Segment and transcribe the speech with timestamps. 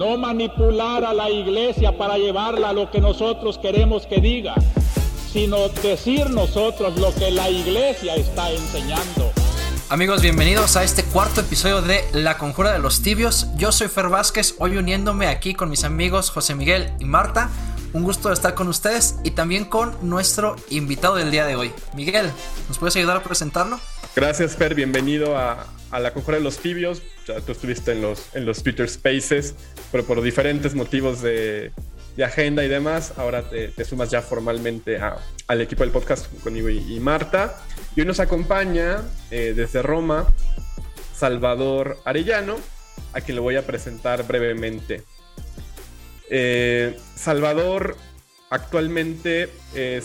[0.00, 4.54] no manipular a la iglesia para llevarla a lo que nosotros queremos que diga,
[5.30, 9.30] sino decir nosotros lo que la iglesia está enseñando.
[9.90, 13.48] Amigos, bienvenidos a este cuarto episodio de La Conjura de los Tibios.
[13.56, 17.50] Yo soy Fer Vázquez, hoy uniéndome aquí con mis amigos José Miguel y Marta.
[17.92, 21.72] Un gusto estar con ustedes y también con nuestro invitado del día de hoy.
[21.94, 22.30] Miguel,
[22.68, 23.78] ¿nos puedes ayudar a presentarlo?
[24.16, 24.74] Gracias, Fer.
[24.74, 27.00] Bienvenido a, la Conjura de los Tibios.
[27.26, 29.54] Ya tú estuviste en los, en los Twitter Spaces,
[29.92, 31.72] pero por diferentes motivos de,
[32.22, 35.00] agenda y demás, ahora te, sumas ya formalmente
[35.46, 37.56] al equipo del podcast conmigo y, Marta.
[37.94, 40.26] Y hoy nos acompaña eh, desde Roma
[41.14, 42.56] Salvador Arellano,
[43.12, 45.04] a quien lo voy a presentar brevemente.
[46.28, 47.96] Eh, Salvador
[48.50, 50.02] actualmente eh,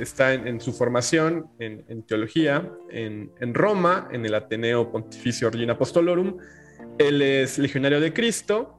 [0.00, 6.38] está en, su formación en, teología en, Roma, en el Ateneo Pontificio Ordine Apostolorum.
[6.98, 8.76] Él es legionario de Cristo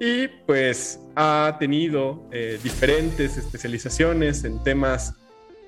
[0.00, 5.14] y pues ha tenido eh, diferentes especializaciones en temas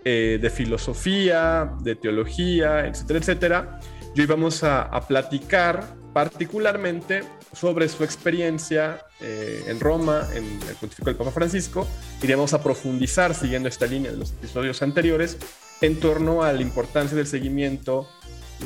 [0.05, 3.81] de filosofía, de teología, etcétera, etcétera.
[4.15, 7.23] Y hoy vamos a platicar particularmente
[7.55, 11.89] sobre su experiencia eh, en Roma, en el pontificio del Papa Francisco,
[12.23, 15.39] y vamos a profundizar, siguiendo esta línea de los episodios anteriores,
[15.81, 18.07] en torno a la importancia del seguimiento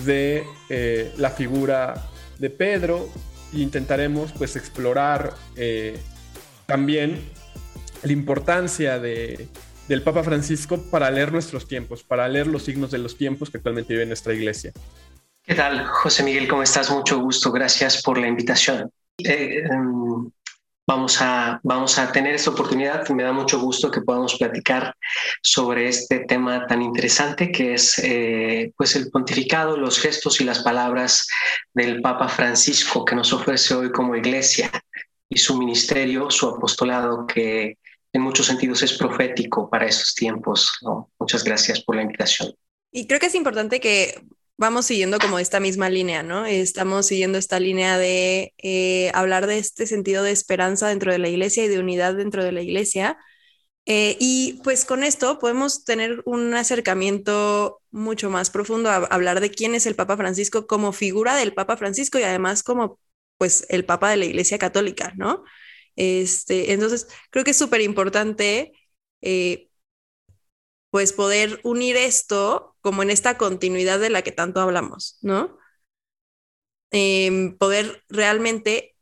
[0.05, 3.09] de eh, la figura de Pedro
[3.55, 5.97] e intentaremos pues explorar eh,
[6.67, 7.21] también
[8.03, 9.49] la importancia de,
[9.87, 13.59] del Papa Francisco para leer nuestros tiempos, para leer los signos de los tiempos que
[13.59, 14.73] actualmente vive nuestra iglesia.
[15.43, 16.49] ¿Qué tal, José Miguel?
[16.49, 16.91] ¿Cómo estás?
[16.91, 17.53] Mucho gusto.
[17.53, 18.91] Gracias por la invitación.
[19.19, 20.31] Em,
[20.89, 23.07] vamos, a, vamos a tener esta oportunidad.
[23.11, 24.95] Me da mucho gusto que podamos platicar
[25.43, 30.61] sobre este tema tan interesante que es eh, pues el pontificado, los gestos y las
[30.61, 31.29] palabras
[31.75, 34.71] del Papa Francisco que nos ofrece hoy como iglesia
[35.29, 37.77] y su ministerio, su apostolado que
[38.15, 40.73] en muchos sentidos es profético para estos tiempos.
[41.19, 42.55] Muchas gracias por la invitación.
[42.91, 44.23] Y creo que es importante que
[44.59, 46.45] vamos siguiendo como esta misma línea, ¿no?
[46.47, 51.29] Estamos siguiendo esta línea de eh, hablar de este sentido de esperanza dentro de la
[51.29, 53.19] iglesia y de unidad dentro de la iglesia.
[53.87, 59.51] Eh, y pues con esto podemos tener un acercamiento mucho más profundo a hablar de
[59.51, 63.01] quién es el Papa Francisco como figura del Papa Francisco y además como
[63.39, 65.45] pues el Papa de la Iglesia Católica, ¿no?
[65.97, 68.73] Este, entonces, creo que es súper importante
[69.23, 69.69] eh,
[70.91, 75.59] pues poder unir esto como en esta continuidad de la que tanto hablamos, ¿no?
[76.91, 78.97] Em, poder realmente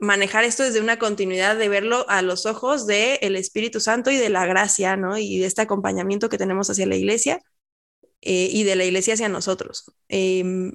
[0.00, 4.30] manejar esto desde una continuidad de verlo a los ojos del Espíritu Santo y de
[4.30, 5.16] la gracia, ¿no?
[5.16, 7.40] Y de este acompañamiento que tenemos hacia la iglesia
[8.20, 9.94] eh, y de la iglesia hacia nosotros.
[10.08, 10.72] Em,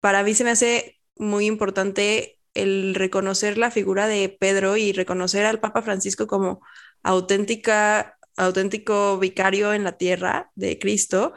[0.00, 5.44] para mí se me hace muy importante el reconocer la figura de Pedro y reconocer
[5.44, 6.62] al Papa Francisco como
[7.02, 11.34] auténtica auténtico vicario en la tierra de Cristo,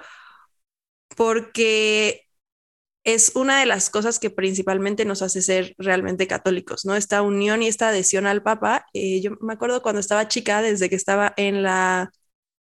[1.16, 2.28] porque
[3.04, 6.96] es una de las cosas que principalmente nos hace ser realmente católicos, ¿no?
[6.96, 8.86] Esta unión y esta adhesión al Papa.
[8.94, 12.12] Eh, yo me acuerdo cuando estaba chica, desde que estaba en la,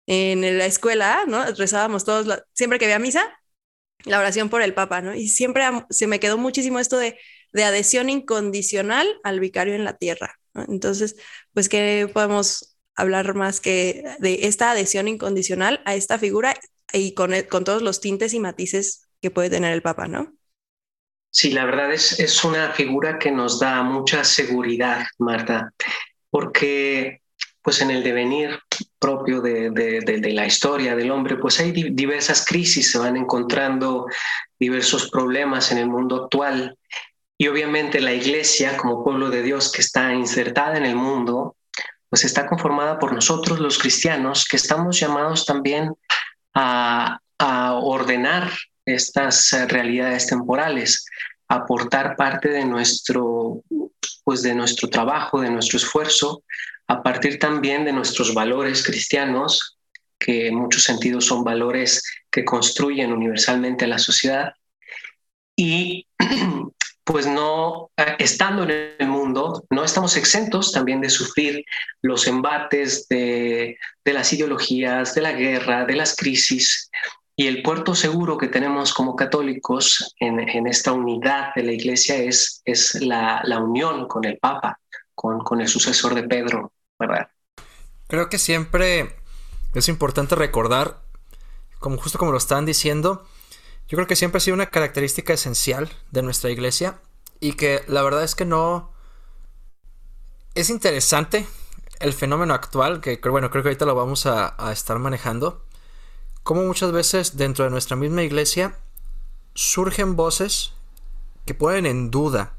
[0.07, 1.45] en la escuela, ¿no?
[1.53, 3.23] Rezábamos todos, siempre que había misa,
[4.05, 5.15] la oración por el Papa, ¿no?
[5.15, 7.19] Y siempre se me quedó muchísimo esto de,
[7.53, 10.35] de adhesión incondicional al vicario en la tierra.
[10.53, 11.15] Entonces,
[11.53, 12.68] pues, ¿qué podemos
[13.01, 16.55] hablar más que de esta adhesión incondicional a esta figura
[16.93, 20.33] y con, con todos los tintes y matices que puede tener el Papa, ¿no?
[21.31, 25.73] Sí, la verdad es, es una figura que nos da mucha seguridad, Marta,
[26.29, 27.21] porque
[27.61, 28.57] pues en el devenir
[28.97, 34.07] propio de, de, de, la historia del hombre, pues hay diversas crisis, se van encontrando
[34.57, 36.77] diversos problemas en el mundo actual.
[37.37, 41.55] Y obviamente la iglesia, como pueblo de Dios que está insertada en el mundo,
[42.09, 45.93] pues está conformada por nosotros los cristianos que estamos llamados también
[46.53, 47.19] a,
[47.81, 48.51] ordenar
[48.85, 51.05] estas eh, realidades temporales,
[51.47, 53.63] a aportar parte de nuestro,
[54.25, 56.43] pues de nuestro trabajo, de nuestro esfuerzo,
[56.87, 59.77] a partir también de nuestros valores cristianos,
[60.19, 64.51] que en muchos sentidos son valores que construyen universalmente la sociedad.
[65.55, 66.07] Y
[67.09, 71.65] pues no, eh, estando en el mundo, no estamos exentos también de sufrir
[72.03, 76.91] los embates de, las ideologías, de la guerra, de las crisis.
[77.35, 82.61] Y el puerto seguro que tenemos como católicos en, esta unidad de la iglesia es,
[82.63, 84.79] es la, unión con el Papa,
[85.15, 87.27] con, con el sucesor de Pedro, ¿verdad?
[88.05, 89.15] Creo que siempre
[89.73, 91.01] es importante recordar,
[91.79, 93.25] como justo como lo están diciendo,
[93.89, 97.01] yo creo que siempre ha sido una característica esencial de nuestra iglesia
[97.39, 98.91] y que la verdad es que no,
[100.53, 101.47] Es interesante
[101.99, 105.65] el fenómeno actual, que bueno, creo que ahorita lo vamos a, estar manejando,
[106.43, 108.77] como muchas veces dentro de nuestra misma iglesia
[109.55, 110.73] surgen voces
[111.45, 112.53] que ponen en duda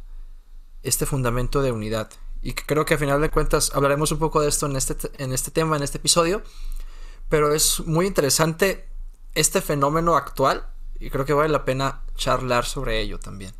[0.83, 2.11] este fundamento de unidad.
[2.43, 4.97] Y que creo que a final de cuentas hablaremos un poco de esto en este,
[5.23, 6.43] en este tema, en este episodio.
[7.29, 8.88] Pero es muy interesante
[9.35, 10.67] este fenómeno actual
[11.00, 13.52] y creo que vale la pena charlar sobre ello también.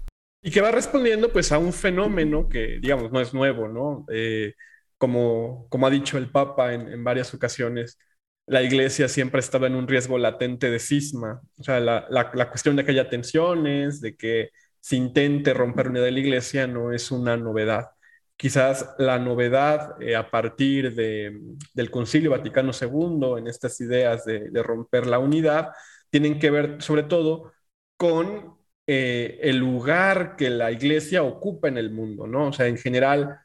[0.43, 4.07] Y que va respondiendo pues a un fenómeno que digamos no es nuevo, ¿no?
[4.13, 4.55] Eh,
[4.99, 7.99] como, como ha dicho el Papa en, en, varias ocasiones,
[8.47, 11.41] la iglesia siempre ha estado en un riesgo latente de cisma.
[11.59, 14.51] O sea, la, la, la cuestión de que haya tensiones, de que
[14.81, 17.91] se intente romper unidad de la iglesia no es una novedad.
[18.37, 21.39] Quizás la novedad eh, a partir de,
[21.75, 25.69] del Concilio Vaticano II en estas ideas de, de, romper la unidad
[26.11, 27.53] tienen que ver sobre todo
[27.97, 32.49] con eh, el lugar que la iglesia ocupa en el mundo, ¿no?
[32.49, 33.41] O sea, en general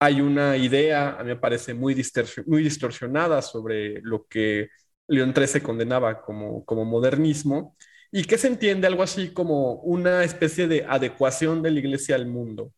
[0.00, 4.68] hay una idea, a mí me parece muy, distorsionada sobre lo que
[5.08, 7.76] León XIII condenaba como, como modernismo
[8.12, 12.26] y que se entiende algo así como una especie de adecuación de la iglesia al
[12.26, 12.72] mundo.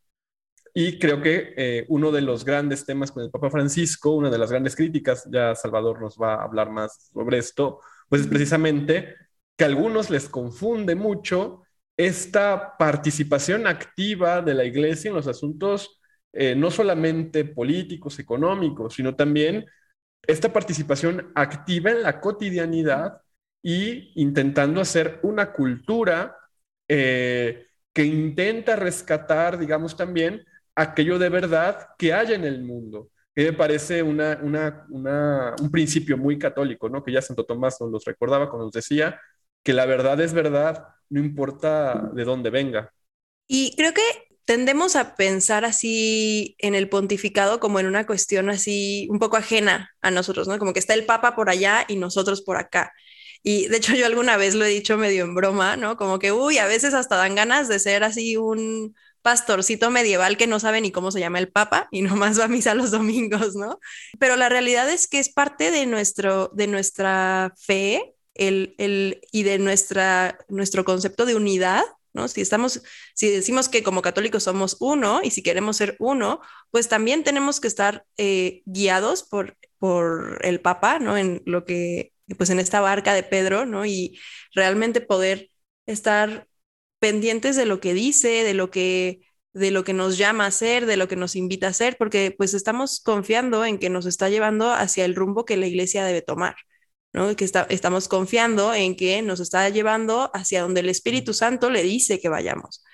[0.74, 4.38] Y creo que eh, uno de los grandes temas con el Papa Francisco, una de
[4.38, 7.80] las grandes críticas, ya Salvador nos va a hablar más sobre esto,
[8.10, 9.14] pues es precisamente
[9.56, 11.62] que a algunos les confunde mucho
[11.96, 16.00] esta participación activa de la iglesia en los asuntos
[16.32, 19.66] eh, no solamente políticos, económicos, sino también
[20.22, 23.20] esta participación activa en la cotidianidad
[23.62, 26.36] y intentando hacer una cultura
[26.88, 33.10] eh, que intenta rescatar, digamos, también aquello de verdad que hay en el mundo.
[33.34, 37.02] Que me parece una, una, una, un principio muy católico, ¿no?
[37.02, 39.20] Que ya Santo Tomás nos los recordaba cuando nos decía
[39.62, 42.92] que la verdad es verdad, no importa de dónde venga.
[43.46, 44.02] Y creo que
[44.44, 49.90] tendemos a pensar así en el pontificado como en una cuestión así un poco ajena
[50.00, 50.58] a nosotros, ¿no?
[50.58, 52.92] Como que está el Papa por allá y nosotros por acá.
[53.42, 55.96] Y de hecho yo alguna vez lo he dicho medio en broma, ¿no?
[55.96, 60.46] Como que, uy, a veces hasta dan ganas de ser así un pastorcito medieval que
[60.46, 63.54] no sabe ni cómo se llama el Papa y nomás va a misa los domingos,
[63.54, 63.78] ¿no?
[64.18, 69.42] Pero la realidad es que es parte de, nuestro, de nuestra fe el, el, y
[69.42, 72.28] de nuestra, nuestro concepto de unidad, ¿no?
[72.28, 72.82] Si estamos,
[73.14, 76.40] si decimos que como católicos somos uno y si queremos ser uno,
[76.70, 81.16] pues también tenemos que estar eh, guiados por, por el Papa, ¿no?
[81.16, 83.86] En lo que, pues en esta barca de Pedro, ¿no?
[83.86, 84.18] Y
[84.54, 85.50] realmente poder
[85.86, 86.48] estar
[87.00, 89.20] pendientes de lo que dice, de lo que
[89.52, 92.34] de lo que nos llama a hacer, de lo que nos invita a hacer, porque
[92.36, 96.22] pues estamos confiando en que nos está llevando hacia el rumbo que la iglesia debe
[96.22, 96.56] tomar,
[97.12, 97.34] ¿no?
[97.36, 101.82] Que está, estamos confiando en que nos está llevando hacia donde el Espíritu Santo le
[101.82, 102.84] dice que vayamos.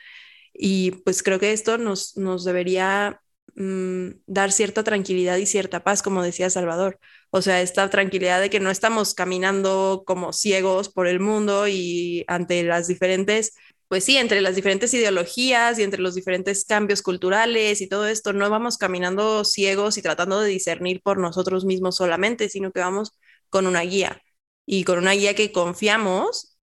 [0.54, 3.20] Y pues creo que esto nos, nos debería
[3.54, 6.98] mmm, dar cierta tranquilidad y cierta paz, como decía Salvador.
[7.30, 12.24] O sea, esta tranquilidad de que no estamos caminando como ciegos por el mundo y
[12.28, 13.54] ante las diferentes
[13.88, 18.32] pues sí, entre las diferentes ideologías y entre los diferentes cambios culturales y todo esto,
[18.32, 23.12] no vamos caminando ciegos y tratando de discernir por nosotros mismos solamente, sino que vamos
[23.48, 24.20] con una guía
[24.66, 26.58] y con una guía que confiamos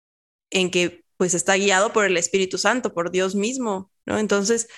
[0.51, 4.19] en que pues está guiado por el Espíritu Santo, por Dios mismo, ¿no?
[4.19, 4.69] Entonces,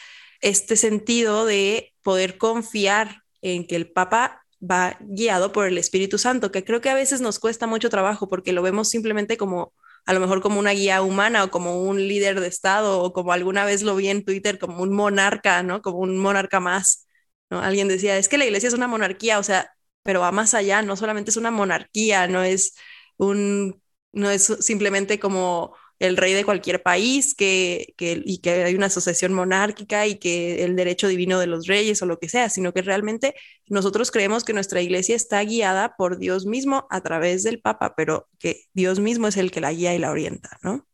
[0.40, 6.52] este sentido de poder confiar en que el Papa va guiado por el Espíritu Santo,
[6.52, 9.72] que creo que a veces nos cuesta mucho trabajo porque lo vemos simplemente como
[10.06, 13.32] a lo mejor como una guía humana o como un líder de Estado o como
[13.32, 15.82] alguna vez lo vi en Twitter como un monarca, ¿no?
[15.82, 17.06] Como un monarca más,
[17.50, 17.60] ¿no?
[17.60, 19.70] Alguien decía, es que la iglesia es una monarquía, o sea,
[20.02, 22.74] pero va más allá, no solamente es una monarquía, no es
[23.16, 23.82] un,
[24.12, 25.74] no es simplemente como
[26.06, 30.64] el rey de cualquier país que, que, y que hay una asociación monárquica y que
[30.64, 33.34] el derecho divino de los reyes o lo que sea, sino que realmente
[33.68, 38.28] nosotros creemos que nuestra iglesia está guiada por Dios mismo a través del Papa, pero
[38.38, 40.86] que Dios mismo es el que la guía y la orienta, ¿no?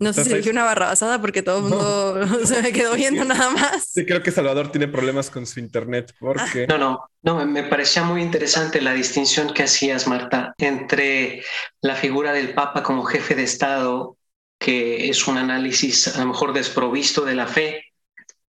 [0.00, 2.46] No sé si dije una barrabasada porque todo el mundo no.
[2.46, 3.84] se me quedó viendo nada más.
[3.86, 6.66] Sí, creo que Salvador tiene problemas con su internet porque...
[6.66, 11.44] No, no, no, me parecía muy interesante la distinción que hacías, Marta, entre
[11.82, 14.16] la figura del Papa como jefe de Estado,
[14.60, 17.86] que es un análisis a lo mejor desprovisto de la fe,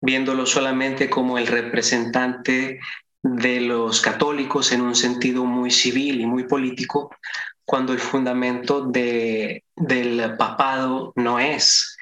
[0.02, 2.80] viéndolo solamente como el representante
[3.22, 7.16] de los católicos en un sentido muy civil y muy político,
[7.64, 11.96] cuando el fundamento de, del papado no es,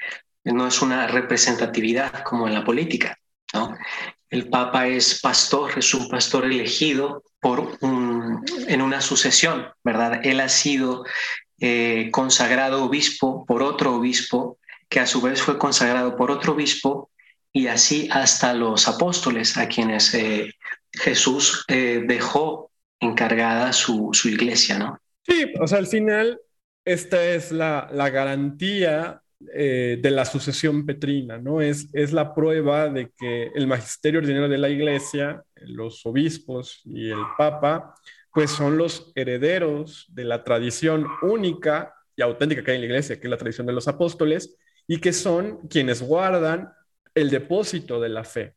[0.46, 3.20] no es una representatividad como en la política.
[3.54, 3.78] ¿no?
[4.30, 10.22] El papa es pastor, es un pastor elegido por en una sucesión, ¿verdad?
[10.24, 11.04] Él ha sido
[11.60, 14.60] eh, consagrado obispo por otro obispo,
[14.90, 17.10] que a su vez fue consagrado por otro obispo,
[17.52, 20.54] y así hasta los apóstoles a quienes eh,
[20.92, 25.00] Jesús eh, dejó encargada su, su, iglesia, ¿no?
[25.26, 26.40] Sí, o sea, al final
[26.86, 31.62] esta es la, la garantía de la sucesión petrina, ¿no?
[31.62, 37.12] Es, es la prueba de que el magisterio ordinario de la iglesia, los obispos y
[37.12, 37.94] el papa,
[38.38, 43.20] pues son los herederos de la tradición única y auténtica que hay en la iglesia,
[43.20, 46.72] que es la tradición de los apóstoles, y que son quienes guardan
[47.16, 48.54] el depósito de la fe.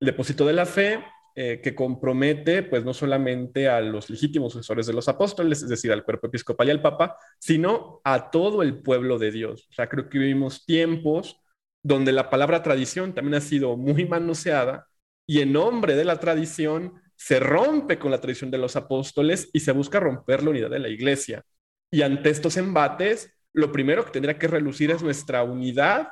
[0.00, 1.02] El depósito de la fe
[1.34, 5.90] eh, que compromete, pues, no solamente a los legítimos sucesores de los apóstoles, es decir,
[5.92, 9.66] al cuerpo episcopal y al papa, sino a todo el pueblo de Dios.
[9.70, 11.40] O sea, creo que vivimos tiempos
[11.82, 14.88] donde la palabra tradición también ha sido muy manoseada
[15.26, 19.60] y en nombre de la tradición se rompe con la tradición de los apóstoles y
[19.60, 21.44] se busca romper la unidad de la iglesia.
[21.88, 26.08] Y ante estos embates, lo primero que tendría que relucir es nuestra unidad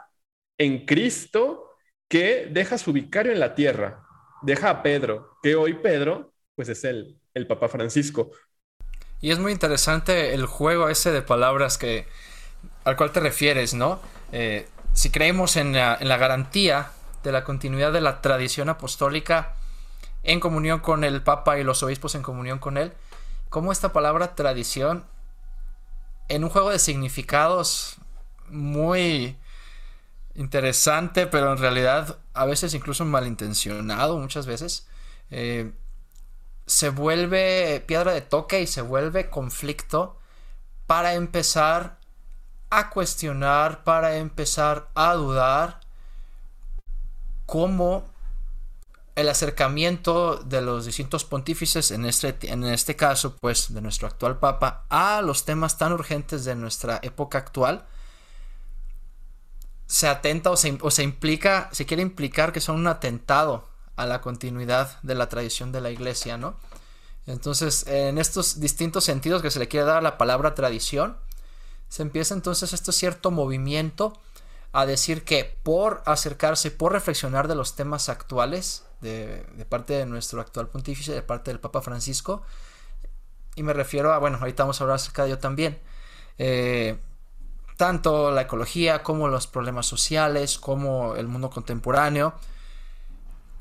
[0.56, 1.70] en Cristo
[2.08, 4.06] que deja su vicario en la tierra,
[4.42, 8.30] deja a Pedro, que hoy Pedro, pues es el, el Papa Francisco.
[9.20, 12.06] Y es muy interesante el juego ese de palabras que,
[12.84, 14.00] al cual te refieres, ¿no?
[14.30, 16.92] Eh, si creemos en la garantía
[17.24, 19.56] de la continuidad de la tradición apostólica
[20.22, 22.92] en comunión con el Papa y los obispos en comunión con él,
[23.48, 25.04] ¿cómo esta palabra tradición
[26.28, 27.96] en un juego de significados
[28.48, 29.36] muy
[30.34, 34.86] interesante, pero en realidad a veces incluso malintencionado, muchas veces,
[35.30, 35.72] eh,
[36.66, 40.18] se vuelve piedra de toque y se vuelve conflicto
[40.86, 41.98] para empezar
[42.70, 45.80] a cuestionar, para empezar a dudar
[47.46, 48.08] cómo
[49.16, 54.38] el acercamiento de los distintos pontífices, en este, en este caso, pues, de nuestro actual
[54.38, 57.86] Papa, a los temas tan urgentes de nuestra época actual,
[59.86, 64.06] se atenta o se, o se implica, se quiere implicar que son un atentado a
[64.06, 66.56] la continuidad de la tradición de la iglesia, ¿no?
[67.26, 71.16] Entonces, en estos distintos sentidos que se le quiere dar a la palabra tradición,
[71.88, 74.18] se empieza entonces este cierto movimiento
[74.72, 80.40] a decir que por acercarse, por reflexionar de los temas actuales, de, parte de nuestro
[80.40, 82.42] actual pontífice, de parte del Papa Francisco.
[83.56, 85.78] Y me refiero a, bueno, ahorita vamos a hablar acerca de ello también.
[86.38, 86.98] Eh,
[87.76, 92.34] tanto la ecología como los problemas sociales, como el mundo contemporáneo,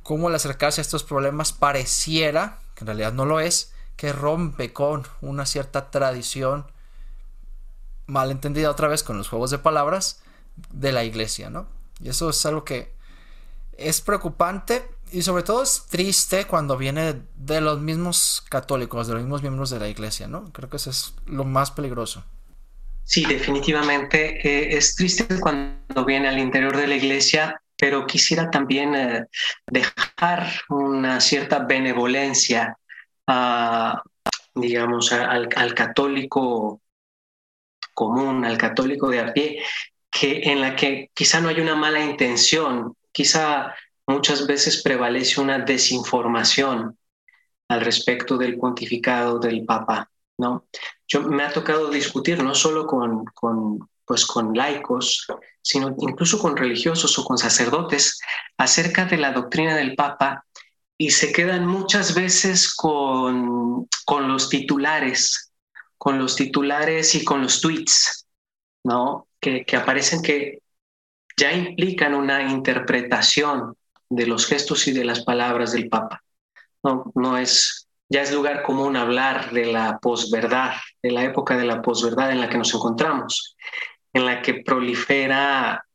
[0.04, 4.74] como el acercarse a estos problemas pareciera, que en realidad no lo es, que rompe
[4.74, 6.66] con una cierta tradición
[8.08, 10.22] mal entendida otra vez con los juegos de palabras
[10.72, 11.68] de la iglesia, ¿no?
[12.00, 12.94] Y eso es algo que
[13.78, 19.24] es preocupante y sobre todo es triste cuando viene de los mismos católicos, de los
[19.24, 20.52] mismos miembros de la iglesia, ¿no?
[20.52, 22.24] Creo que eso es lo más peligroso.
[23.04, 28.94] Sí, definitivamente eh, es triste cuando viene al interior de la iglesia, pero quisiera también
[28.96, 29.26] eh,
[29.66, 32.78] dejar una cierta benevolencia
[33.26, 34.04] a,
[34.54, 36.82] digamos, al, al católico
[37.94, 39.64] común, al católico de a pie,
[40.12, 43.74] que en la que quizá no hay una mala intención, quizá
[44.10, 46.98] muchas veces prevalece una desinformación
[47.68, 50.66] al respecto del pontificado del Papa, ¿no?
[51.08, 55.28] Yo me ha tocado discutir no solo con, con, pues con laicos,
[55.62, 58.20] sino incluso con religiosos o con sacerdotes
[58.58, 60.44] acerca de la doctrina del Papa
[60.98, 65.52] y se quedan muchas veces con, con los titulares,
[66.00, 68.26] con los titulares y con los tweets,
[68.84, 69.28] ¿no?
[69.40, 70.64] Que, que aparecen que
[71.38, 73.76] ya implican una interpretación
[74.10, 76.24] de los gestos y de las palabras del Papa.
[76.84, 81.66] No, no es, ya es lugar común hablar de la posverdad, de la época de
[81.66, 83.56] la posverdad en la que nos encontramos,
[84.14, 85.86] en la que prolifera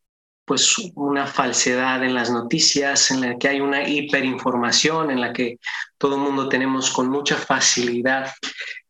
[0.45, 5.59] pues una falsedad en las noticias, en la que hay una hiperinformación, en la que
[5.97, 8.31] todo el mundo tenemos con mucha facilidad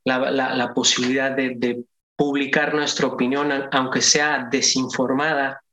[0.04, 1.84] la, la, posibilidad de, de
[2.16, 5.63] publicar nuestra opinión, aunque sea desinformada,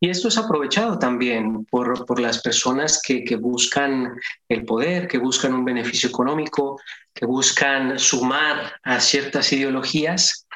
[0.00, 5.18] y esto es aprovechado también por, por las personas que, que, buscan el poder, que
[5.18, 6.78] buscan un beneficio económico,
[7.14, 10.46] que buscan sumar a ciertas ideologías.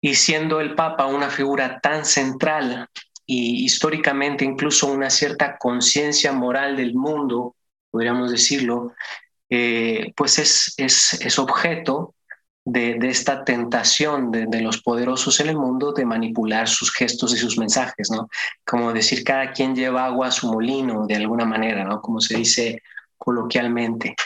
[0.00, 2.88] Y siendo el Papa una figura tan central
[3.24, 7.56] y históricamente incluso una cierta conciencia moral del mundo,
[7.90, 8.92] podríamos decirlo,
[9.48, 12.15] eh, pues es, es, es objeto
[12.66, 17.56] de, esta tentación de, los poderosos en el mundo de manipular sus gestos y sus
[17.56, 18.28] mensajes, ¿no?
[18.64, 22.02] Como decir, cada quien lleva agua a su molino, de alguna manera, ¿no?
[22.02, 22.82] Como se dice
[23.16, 24.16] coloquialmente.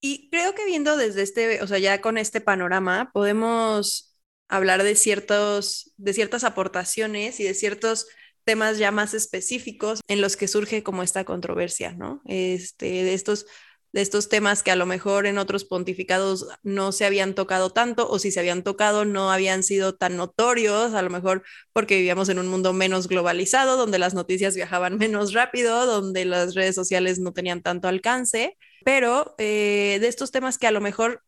[0.00, 4.96] Y creo que viendo desde este, o sea, ya con este panorama, podemos hablar de
[4.96, 8.08] ciertos, de ciertas aportaciones y de ciertos
[8.42, 12.22] temas ya más específicos en los que surge como esta controversia, ¿no?
[12.26, 13.46] Este, de estos
[13.96, 18.06] de estos temas que a lo mejor en otros pontificados no se habían tocado tanto
[18.10, 22.28] o si se habían tocado no habían sido tan notorios, a lo mejor porque vivíamos
[22.28, 27.20] en un mundo menos globalizado, donde las noticias viajaban menos rápido, donde las redes sociales
[27.20, 31.22] no tenían tanto alcance, pero eh, de estos temas que a lo mejor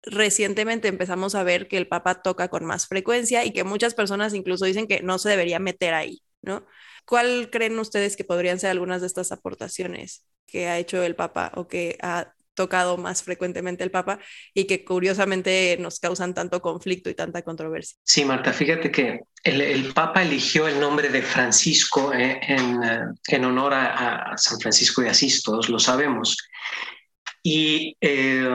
[0.00, 4.32] recientemente empezamos a ver que el Papa toca con más frecuencia y que muchas personas
[4.32, 6.66] incluso dicen que no se debería meter ahí, ¿no?
[7.04, 11.52] ¿Cuál creen ustedes que podrían ser algunas de estas aportaciones que ha hecho el Papa
[11.54, 14.20] o que ha tocado más frecuentemente el Papa
[14.54, 17.98] y que curiosamente nos causan tanto conflicto y tanta controversia.
[18.04, 23.44] Sí, Marta, fíjate que el, Papa eligió el nombre de Francisco eh, en, eh, en,
[23.44, 26.36] honor a, San Francisco de Asís, todos lo sabemos.
[27.42, 28.48] Y eh,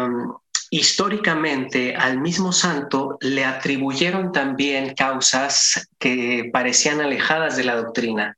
[0.70, 8.38] históricamente al mismo santo le atribuyeron también causas que parecían alejadas de la doctrina.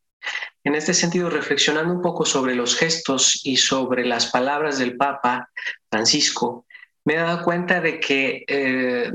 [0.63, 5.49] En este sentido, reflexionando un poco sobre los gestos y sobre las palabras del Papa
[5.89, 6.65] Francisco,
[7.03, 9.11] me he dado cuenta de que eh,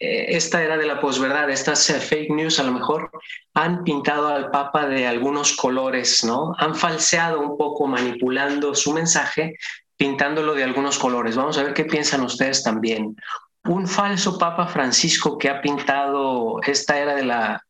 [0.00, 3.10] esta era de la posverdad, estas eh, fake news a lo mejor
[3.54, 6.52] han pintado al Papa de algunos colores, ¿no?
[6.58, 9.56] Han falseado un poco, manipulando su mensaje,
[10.04, 11.34] pintándolo de algunos colores.
[11.34, 13.16] Vamos a ver qué piensan ustedes también.
[13.64, 17.64] Un falso Papa Francisco que ha pintado esta era de la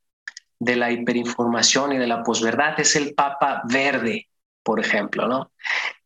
[0.58, 4.26] de la hiperinformación y de la posverdad es el Papa Verde,
[4.64, 5.52] por ejemplo, ¿no?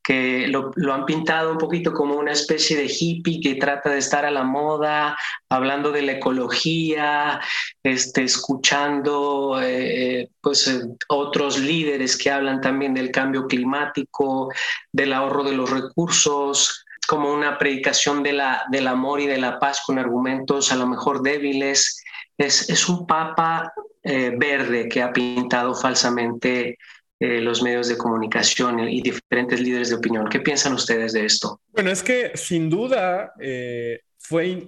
[0.08, 4.24] Que lo, han pintado un poquito como una especie de hippie que trata de estar
[4.24, 5.18] a la moda,
[5.50, 7.38] hablando de la ecología,
[7.82, 14.50] este, escuchando eh, pues, eh, otros líderes que hablan también del cambio climático,
[14.90, 19.58] del ahorro de los recursos, como una predicación de la, del amor y de la
[19.58, 22.02] paz con argumentos a lo mejor débiles.
[22.38, 26.78] Es, es un papa eh, verde que ha pintado falsamente
[27.20, 30.28] eh, los medios de comunicación y diferentes líderes de opinión.
[30.28, 31.60] ¿Qué piensan ustedes de esto?
[31.72, 34.66] Bueno, es que sin duda eh, fue,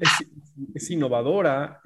[0.74, 1.80] es, innovadora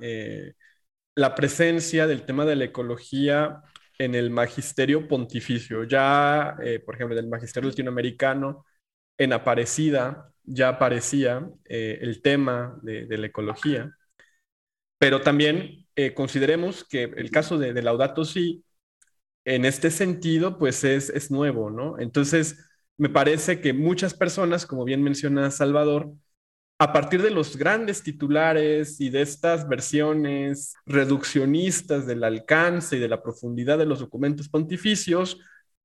[1.17, 3.63] la presencia del tema de la ecología
[3.99, 5.85] en el magisterio pontificio.
[5.85, 8.65] Ya, por ejemplo, en el magisterio latinoamericano,
[9.17, 13.95] en Aparecida, ya aparecía el tema de, de la ecología.
[14.99, 18.65] Pero también eh, consideremos que el caso de, Laudato Si,
[19.45, 21.99] en este sentido, pues es, es nuevo, ¿no?
[21.99, 22.59] Entonces,
[22.97, 26.13] me parece que muchas personas, como bien menciona Salvador,
[26.79, 33.09] a partir de los grandes titulares y de estas versiones reduccionistas del alcance y de
[33.09, 35.39] la profundidad de los documentos pontificios,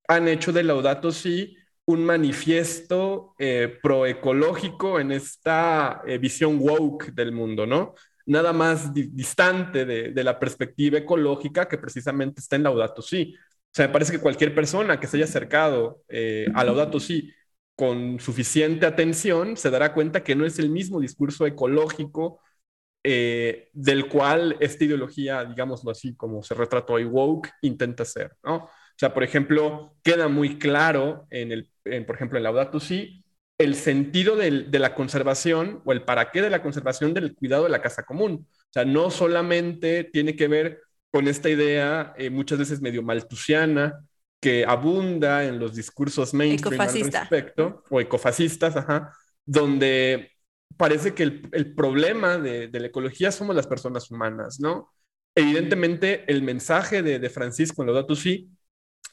[0.08, 7.32] han hecho de Laudato Si un manifiesto eh, proecológico en esta eh, visión woke del
[7.32, 7.96] mundo, ¿no?
[8.30, 13.36] nada más distante de, la perspectiva ecológica que precisamente está en Laudato Si.
[13.72, 17.32] O sea, me parece que cualquier persona que se haya acercado eh, a Laudato Si
[17.76, 22.42] con suficiente atención se dará cuenta que no es el mismo discurso ecológico
[23.04, 28.56] eh, del cual esta ideología, digámoslo así, como se retrató hoy woke, intenta ser, ¿no?
[28.66, 31.70] O sea, por ejemplo, queda muy claro en el,
[32.06, 33.24] por ejemplo, en Laudato Si,
[33.58, 37.70] el sentido de la conservación o el para qué de la conservación del cuidado de
[37.70, 38.48] la casa común.
[38.52, 44.06] O sea, no solamente tiene que ver con esta idea eh, muchas veces medio maltusiana
[44.40, 49.14] que abunda en los discursos mainstream al respecto, o ecofascistas, ajá,
[49.46, 50.32] donde
[50.78, 54.94] parece que el, problema de, la ecología somos las personas humanas, ¿no?
[55.36, 58.50] Evidentemente, el mensaje de, de Francisco en Laudato Si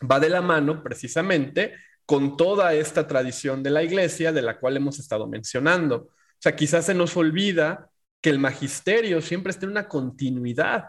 [0.09, 4.77] va de la mano precisamente con toda esta tradición de la iglesia de la cual
[4.77, 5.97] hemos estado mencionando.
[5.97, 10.85] O sea, quizás se nos olvida que el magisterio siempre está en una continuidad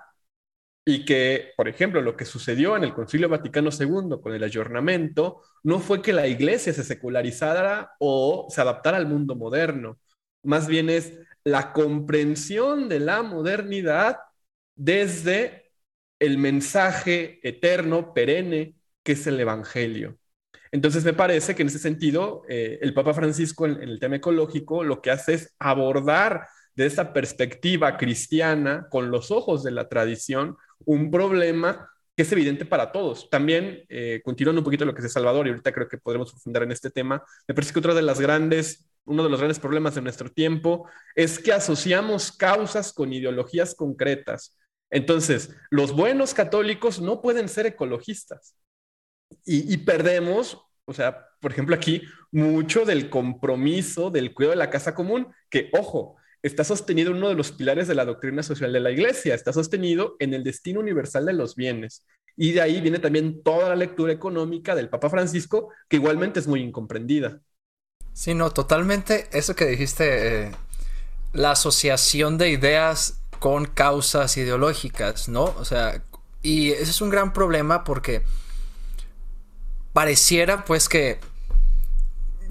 [0.89, 5.41] y que, por ejemplo, lo que sucedió en el Concilio Vaticano II con el ayornamiento
[5.63, 9.99] no fue que la iglesia se secularizara o se adaptara al mundo moderno,
[10.43, 11.11] más bien es
[11.43, 14.15] la comprensión de la modernidad
[14.77, 15.73] desde
[16.19, 20.17] el mensaje eterno, perenne, que es el Evangelio.
[20.71, 24.85] Entonces me parece que en ese sentido eh, el Papa Francisco en, el tema ecológico
[24.85, 30.55] lo que hace es abordar de esta perspectiva cristiana con los ojos de la tradición
[30.85, 33.29] un problema que es evidente para todos.
[33.29, 36.63] También, eh, continuando un poquito lo que dice Salvador, y ahorita creo que podremos profundizar
[36.63, 39.93] en este tema, me parece que otra de las grandes, uno de los grandes problemas
[39.93, 44.57] de nuestro tiempo es que asociamos causas con ideologías concretas.
[44.89, 48.55] Entonces, los buenos católicos no pueden ser ecologistas
[49.45, 54.95] y, perdemos, o sea, por ejemplo aquí, mucho del compromiso del cuidado de la casa
[54.95, 56.15] común, que, ojo,
[56.47, 59.53] está sostenido en uno de los pilares de la doctrina social de la Iglesia, está
[59.53, 62.05] sostenido en el destino universal de los bienes.
[62.35, 66.47] Y de ahí viene también toda la lectura económica del Papa Francisco, que igualmente es
[66.47, 67.41] muy incomprendida.
[68.13, 70.51] Sí, no, totalmente eso que dijiste, eh,
[71.33, 75.43] la asociación de ideas con causas ideológicas, ¿no?
[75.57, 76.03] O sea,
[76.41, 78.23] y ese es un gran problema porque
[79.93, 81.19] pareciera pues que,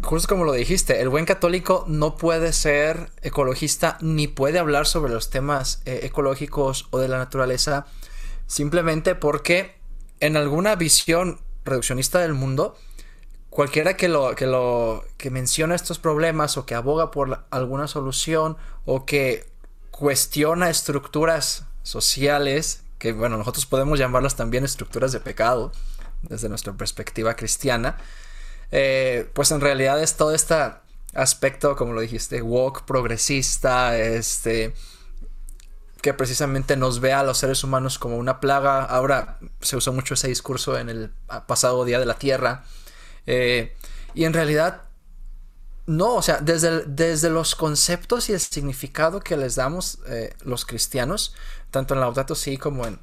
[0.02, 5.12] justo como lo dijiste, el buen católico no puede ser ecologista ni puede hablar sobre
[5.12, 7.86] los temas eh, ecológicos o de la naturaleza
[8.46, 9.76] simplemente porque
[10.20, 12.76] en alguna visión reduccionista del mundo,
[13.50, 18.56] cualquiera que lo que lo que menciona estos problemas o que aboga por alguna solución
[18.84, 19.46] o que
[19.90, 25.72] cuestiona estructuras sociales que bueno nosotros podemos llamarlas también estructuras de pecado
[26.22, 27.96] desde nuestra perspectiva cristiana
[28.70, 30.54] eh, pues en realidad es todo este
[31.14, 34.74] aspecto como lo dijiste woke progresista este
[36.06, 38.84] que precisamente nos ve a los seres humanos como una plaga.
[38.84, 41.10] Ahora se usó mucho ese discurso en el
[41.48, 42.64] pasado día de la tierra.
[43.26, 43.74] Eh,
[44.14, 44.82] y en realidad,
[45.86, 50.64] no, o sea, desde, desde los conceptos y el significado que les damos eh, los
[50.64, 51.34] cristianos,
[51.72, 53.00] tanto en Laudato Si como en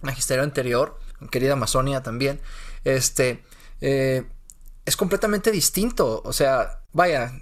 [0.00, 0.98] Magisterio anterior,
[1.30, 2.40] querida Amazonia también,
[2.82, 3.44] este,
[4.84, 6.22] es completamente distinto.
[6.24, 7.32] O sea, vaya,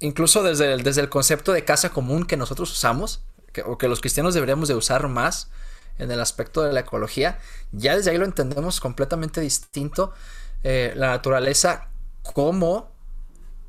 [0.00, 3.24] incluso desde el, desde el concepto de casa común que nosotros usamos,
[3.64, 5.50] o que los cristianos deberíamos de usar más
[5.98, 7.38] en el aspecto de la ecología,
[7.72, 10.12] ya desde ahí lo entendemos completamente distinto
[10.64, 11.88] eh, la naturaleza
[12.22, 12.90] como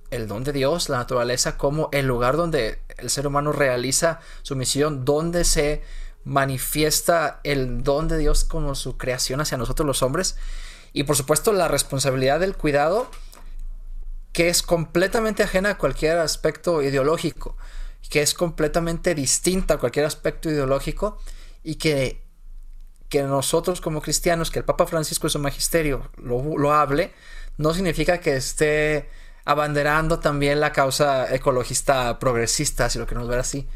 [0.10, 4.56] el don de Dios, la naturaleza como el lugar donde el ser humano realiza su
[4.56, 5.82] misión, donde se
[6.24, 10.38] manifiesta el don de Dios como su creación hacia nosotros los hombres.
[10.94, 13.10] Y por supuesto la responsabilidad del cuidado
[14.32, 17.56] que es completamente ajena a cualquier aspecto ideológico,
[18.10, 21.20] que es completamente distinta a cualquier aspecto ideológico
[21.64, 22.24] y que
[23.14, 27.14] que nosotros como cristianos, que el Papa Francisco en su magisterio lo, hable,
[27.60, 29.08] no significa que esté
[29.46, 33.68] abanderando también la causa ecologista progresista, si lo queremos ver así.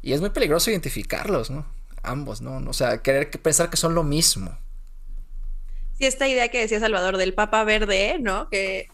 [0.00, 1.66] Y es muy peligroso identificarlos, ¿no?
[2.02, 2.66] Ambos, ¿no?
[2.66, 4.56] O sea, querer pensar que son lo mismo.
[5.98, 8.48] Sí, esta idea que decía Salvador del Papa Verde, ¿no?
[8.48, 8.88] Que,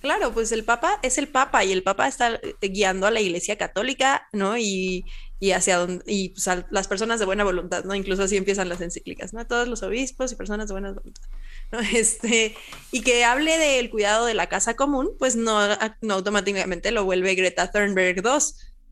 [0.00, 3.56] claro, pues el Papa es el Papa y el Papa está guiando a la Iglesia
[3.56, 4.58] Católica, ¿no?
[4.58, 5.04] Y
[5.40, 7.94] y hacia donde, y pues, las personas de buena voluntad, ¿no?
[7.94, 9.46] Incluso así empiezan las encíclicas, ¿no?
[9.46, 11.22] Todos los obispos y personas de buena voluntad,
[11.70, 11.78] ¿no?
[11.94, 12.56] Este,
[12.90, 15.60] y que hable del cuidado de la casa común, pues no,
[16.00, 18.38] no automáticamente lo vuelve Greta Thunberg II,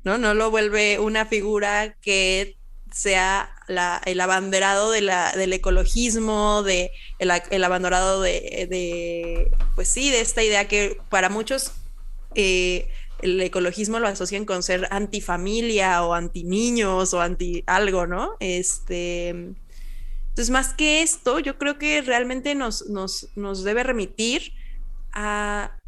[0.04, 0.18] ¿no?
[0.18, 2.56] No lo vuelve una figura que
[2.92, 11.28] sea el abanderado del ecologismo, el, abanderado de, pues sí, de esta idea que para
[11.28, 11.72] muchos
[12.34, 12.88] eh,
[13.22, 18.36] el ecologismo lo asocian con ser antifamilia o anti niños o anti algo, ¿no?
[18.40, 24.52] Este, entonces, más que esto, yo creo que realmente nos debe remitir
[25.12, 25.78] a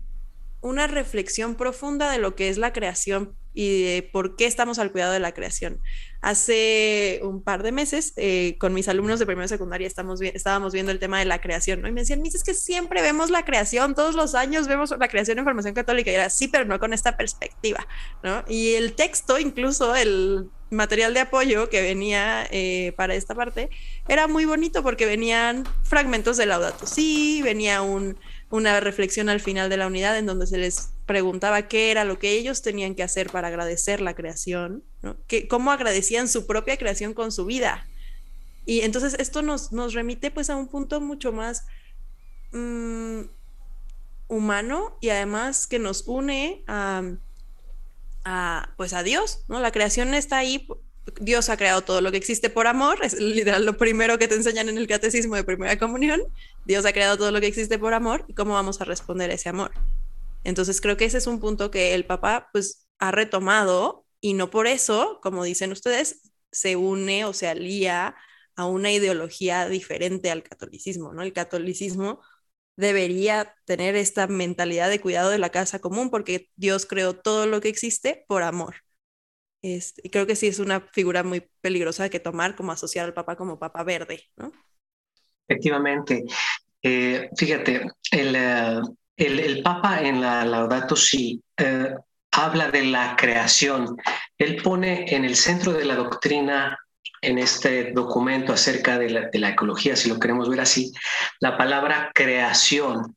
[0.60, 4.92] una reflexión profunda de lo que es la creación y de por qué estamos al
[4.92, 5.80] cuidado de la creación.
[6.20, 10.92] Hace un par de meses, eh, con mis alumnos de primera secundaria, estamos estábamos viendo
[10.92, 11.88] el tema de la creación, ¿no?
[11.88, 15.40] Y me decían, es que siempre vemos la creación, todos los años vemos la creación
[15.40, 16.08] en formación católica.
[16.08, 17.84] Y era, sí, pero no con esta perspectiva,
[18.22, 18.44] ¿no?
[18.46, 23.70] Y el texto, incluso el material de apoyo que venía eh, para esta parte,
[24.06, 28.18] era muy bonito porque venían fragmentos de Laudato sí, venía un
[28.50, 32.18] una reflexión al final de la unidad en donde se les preguntaba qué era lo
[32.20, 35.16] que ellos tenían que hacer para agradecer la creación, ¿no?
[35.26, 37.88] que, cómo agradecían su propia creación con su vida.
[38.66, 41.66] Y entonces esto nos, nos remite pues a un punto mucho más
[42.52, 43.22] mm,
[44.28, 47.02] humano y además que nos une a,
[48.76, 49.58] pues a Dios, ¿no?
[49.60, 50.68] La creación está ahí
[51.18, 54.34] Dios ha creado todo lo que existe por amor, es literal lo primero que te
[54.34, 56.20] enseñan en el catecismo de primera comunión.
[56.66, 59.34] Dios ha creado todo lo que existe por amor y cómo vamos a responder a
[59.34, 59.72] ese amor.
[60.44, 64.50] Entonces creo que ese es un punto que el Papa pues ha retomado y no
[64.50, 68.16] por eso, como dicen ustedes, se une o se alía
[68.56, 71.22] a una ideología diferente al catolicismo, ¿no?
[71.22, 72.20] El catolicismo
[72.76, 77.60] debería tener esta mentalidad de cuidado de la casa común porque Dios creó todo lo
[77.60, 78.76] que existe por amor.
[79.62, 83.14] Este, y creo que sí es una figura muy peligrosa que tomar como asociar al
[83.14, 84.52] Papa como Papa verde, ¿no?
[85.48, 86.24] Efectivamente.
[86.82, 88.80] Eh, fíjate, el, eh,
[89.18, 91.94] el, Papa en la Laudato Si eh,
[92.32, 93.96] habla de la creación.
[94.38, 96.78] Él pone en el centro de la doctrina
[97.20, 100.92] en este documento acerca de la, de la ecología, si lo queremos ver así,
[101.40, 103.16] la palabra creación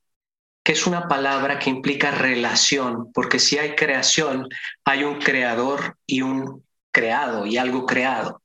[0.63, 4.47] que es una palabra que implica relación, porque si hay creación,
[4.85, 8.41] hay un creador y un creado y algo creado.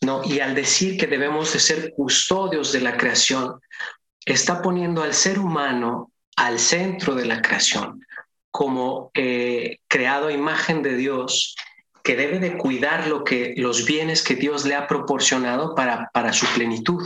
[0.00, 0.22] ¿no?
[0.24, 3.60] Y al decir que debemos de ser custodios de la creación,
[4.24, 8.06] está poniendo al ser humano al centro de la creación,
[8.50, 11.56] como eh, creado imagen de Dios
[12.02, 16.32] que debe de cuidar lo que, los bienes que Dios le ha proporcionado para, para
[16.32, 17.02] su plenitud.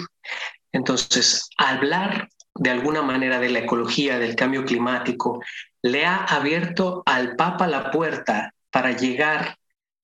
[0.72, 5.42] Entonces, hablar de alguna manera de la ecología, del cambio climático,
[5.80, 9.56] le ha abierto al Papa la puerta para llegar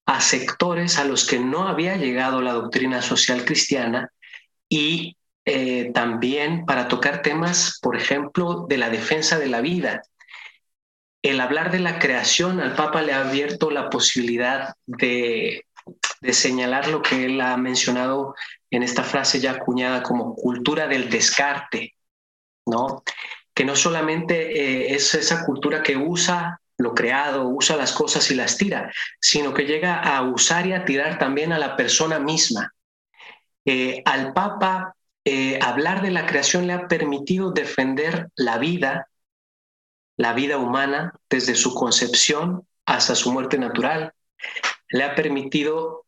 [0.07, 4.11] a sectores a los que no había llegado la doctrina social cristiana
[4.67, 5.17] y
[5.49, 10.01] eh, también para tocar temas, por ejemplo, de la defensa de la vida.
[11.21, 15.63] El hablar de la creación al Papa le ha abierto la posibilidad de,
[16.33, 18.35] señalar lo que él ha mencionado
[18.69, 21.95] en esta frase ya acuñada como cultura del descarte,
[22.65, 23.03] ¿no?
[23.53, 28.35] Que no solamente eh, es esa cultura que usa lo creado, usa las cosas y
[28.35, 32.73] las tira, sino que llega a usar y a tirar también a la persona misma.
[33.63, 34.93] Eh, al Papa
[35.29, 39.09] eh, hablar de la creación le ha permitido defender la vida,
[40.15, 44.13] la vida humana, desde su concepción hasta su muerte natural.
[44.87, 46.05] Le ha permitido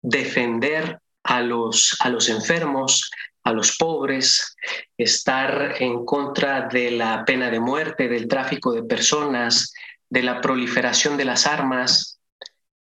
[0.00, 3.10] defender a los, a los enfermos,
[3.44, 4.56] a los pobres,
[4.96, 9.74] estar en contra de la pena de muerte, del tráfico de personas,
[10.08, 12.20] de la proliferación de las armas,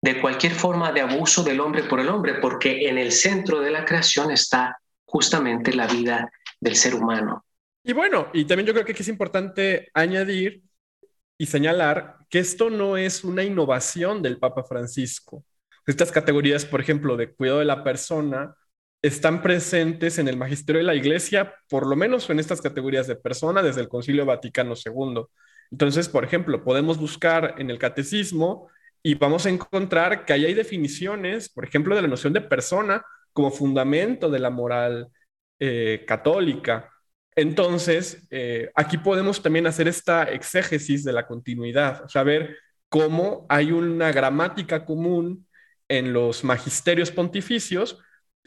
[0.01, 3.73] de cualquier forma de abuso del hombre por el hombre, porque en el centro de
[3.73, 7.45] la creación está justamente la vida del ser humano.
[7.83, 10.63] Y bueno, y también yo creo que es importante añadir
[11.39, 15.45] y señalar que esto no es una innovación del Papa Francisco.
[15.87, 18.57] Estas categorías, por ejemplo, de cuidado de la persona,
[19.03, 23.15] están presentes en el magisterio de la Iglesia, por lo menos en estas categorías de
[23.15, 25.25] persona, desde el Concilio Vaticano II.
[25.71, 28.69] Entonces, por ejemplo, podemos buscar en el catecismo
[29.03, 33.05] y vamos a encontrar que ahí hay definiciones, por ejemplo, de la noción de persona
[33.37, 35.09] como fundamento de la moral
[35.61, 36.91] eh, católica.
[37.35, 42.09] Entonces, eh, aquí podemos también hacer esta exégesis de la continuidad, o
[42.89, 45.47] cómo hay una gramática común
[45.87, 47.99] en los magisterios pontificios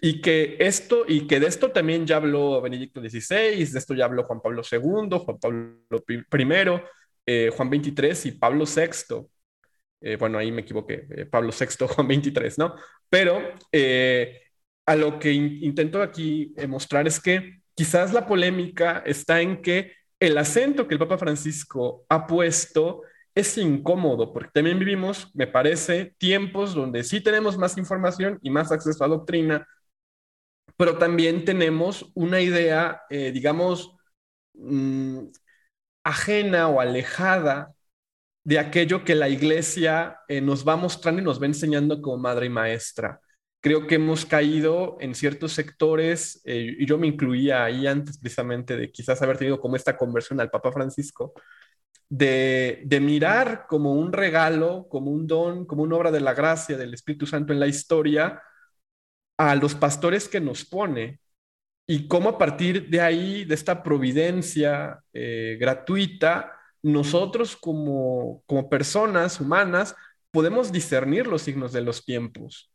[0.01, 4.05] y que esto y que de esto también ya habló Benedicto XVI, de esto ya
[4.05, 6.23] habló Juan Pablo II, Juan Pablo I,
[7.27, 10.17] eh, Juan XXIII y Pablo VI.
[10.17, 12.75] Bueno, ahí me equivoqué, Pablo VI, Juan XXIII, ¿no?
[13.07, 13.53] Pero
[14.89, 20.35] a lo que intento aquí mostrar es que quizás la polémica está en que el
[20.35, 23.03] acento que el Papa Francisco ha puesto
[23.35, 28.71] es incómodo porque también vivimos, me parece, tiempos donde sí tenemos más información y más
[28.71, 29.67] acceso a doctrina,
[30.75, 33.95] pero también tenemos una idea, eh, digamos,
[34.53, 35.25] mm,
[36.03, 37.75] ajena o alejada
[38.43, 42.47] de aquello que la iglesia eh, nos va mostrando y nos va enseñando como madre
[42.47, 43.21] y maestra.
[43.61, 48.77] Creo que hemos caído en ciertos sectores, eh, y yo me incluía ahí antes precisamente
[48.77, 51.33] de quizás haber tenido como esta conversión al Papa Francisco,
[52.09, 56.93] de, mirar como un regalo, como un don, como una obra de la gracia del
[56.93, 58.41] Espíritu Santo en la historia
[59.37, 61.19] a los pastores que nos pone
[61.87, 69.39] y cómo a partir de ahí, de esta providencia eh, gratuita, nosotros como, como personas
[69.41, 69.95] humanas
[70.31, 72.71] podemos discernir los signos de los tiempos.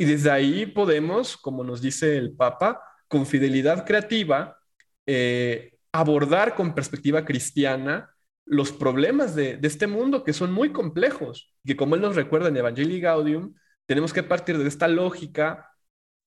[0.00, 4.56] Y desde ahí podemos, como nos dice el Papa, con fidelidad creativa,
[5.04, 8.08] eh, abordar con perspectiva cristiana
[8.46, 12.56] los problemas de, este mundo que son muy complejos, que como él nos recuerda en
[12.56, 15.68] Evangelii Gaudium, tenemos que partir de esta lógica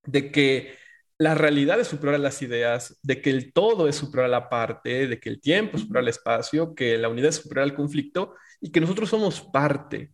[0.04, 0.76] de que
[1.18, 4.50] la realidad es superior a las ideas, de que el todo es superior a la
[4.50, 7.76] parte, de que el tiempo es superior al espacio, que la unidad es superior al
[7.76, 10.12] conflicto y que nosotros somos parte,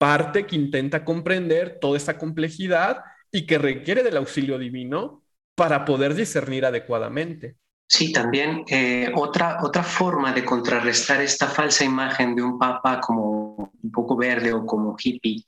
[0.00, 5.22] parte que intenta comprender toda esta complejidad y que requiere del auxilio divino
[5.54, 7.56] para poder discernir adecuadamente.
[7.86, 13.72] Sí, también eh, otra, otra forma de contrarrestar esta falsa imagen de un papa como
[13.82, 15.44] un poco verde o como hippie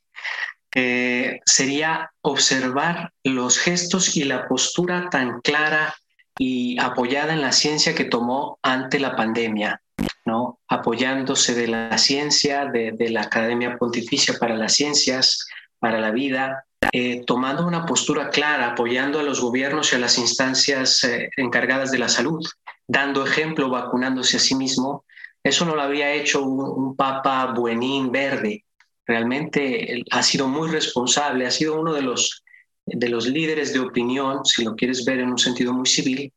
[0.74, 5.94] eh, sería observar los gestos y la postura tan clara
[6.36, 9.80] y apoyada en la ciencia que tomó ante la pandemia,
[10.24, 10.60] ¿no?
[10.68, 15.46] apoyándose de la ciencia, de, la Academia Pontificia para las Ciencias,
[15.78, 20.18] para la Vida, eh, tomando una postura clara, apoyando a los gobiernos y a las
[20.18, 22.44] instancias eh, encargadas de la salud,
[22.86, 25.04] dando ejemplo, vacunándose a sí mismo.
[25.42, 28.64] Eso no lo había hecho un, papa buenín verde.
[29.06, 32.44] Realmente ha sido muy responsable, ha sido uno de los,
[32.86, 36.32] de los líderes de opinión, si lo quieres ver en un sentido muy civil,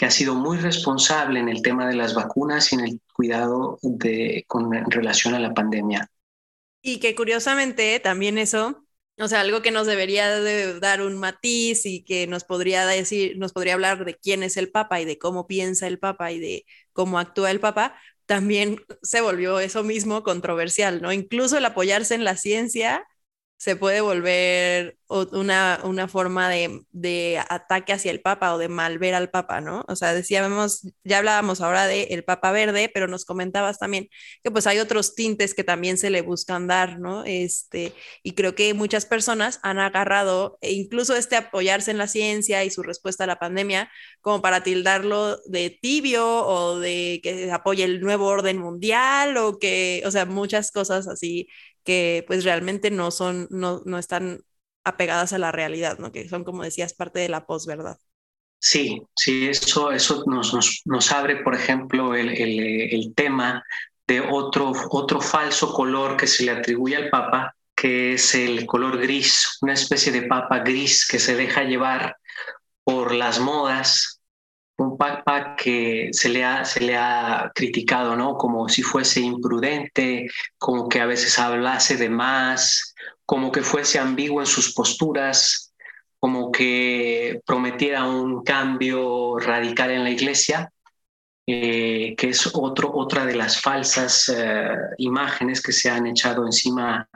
[0.00, 3.78] que ha sido muy responsable en el tema de las vacunas y en el cuidado
[3.82, 6.10] de, con relación a la pandemia.
[6.80, 8.86] Y que curiosamente también eso
[9.18, 13.36] o sea, algo que nos debería de dar un matiz y que nos podría decir,
[13.36, 16.40] nos podría hablar de quién es el Papa y de cómo piensa el Papa y
[16.40, 21.12] de cómo actúa el Papa, también se volvió eso mismo controversial, ¿no?
[21.12, 23.06] Incluso el apoyarse en la ciencia
[23.60, 29.12] se puede volver una, una forma de, de, ataque hacia el Papa o de malver
[29.12, 29.84] al Papa, ¿no?
[29.86, 34.08] O sea, decíamos, ya hablábamos ahora del el Papa verde, pero nos comentabas también
[34.42, 37.22] que pues hay otros tintes que también se le buscan dar, ¿no?
[37.26, 37.92] Este,
[38.22, 42.70] y creo que muchas personas han agarrado e incluso este apoyarse en la ciencia y
[42.70, 43.90] su respuesta a la pandemia
[44.22, 50.02] como para tildarlo de tibio o de que apoye el nuevo orden mundial o que,
[50.06, 51.48] o sea, muchas cosas así
[51.84, 54.42] que pues realmente no son, no, no están
[54.84, 56.12] apegadas a la realidad, ¿no?
[56.12, 57.98] Que son, como decías, parte de la posverdad.
[58.58, 62.60] Sí, sí, eso, eso nos, abre, por ejemplo, el, el,
[62.92, 63.64] el, tema
[64.06, 68.98] de otro, otro falso color que se le atribuye al Papa, que es el color
[68.98, 72.16] gris, una especie de papa gris que se deja llevar
[72.84, 74.19] por las modas,
[74.80, 78.34] un papa que se le ha, se le ha criticado, ¿no?
[78.34, 84.40] Como si fuese imprudente, como que a veces hablase de más, como que fuese ambiguo
[84.40, 85.72] en sus posturas,
[86.18, 90.70] como que prometiera un cambio radical en la iglesia,
[91.46, 97.08] eh, que es otro, otra de las falsas eh, imágenes que se han echado encima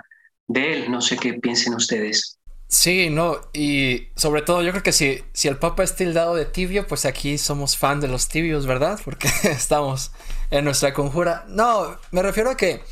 [0.46, 0.90] de él.
[0.90, 2.38] No sé qué piensen ustedes.
[2.68, 6.44] Sí, no, y sobre todo yo creo que si, si el Papa es tildado de
[6.44, 8.98] tibio, pues aquí somos fan de los tibios, ¿verdad?
[9.04, 10.12] Porque estamos
[10.50, 11.44] en nuestra conjura.
[11.48, 12.82] No, me refiero a que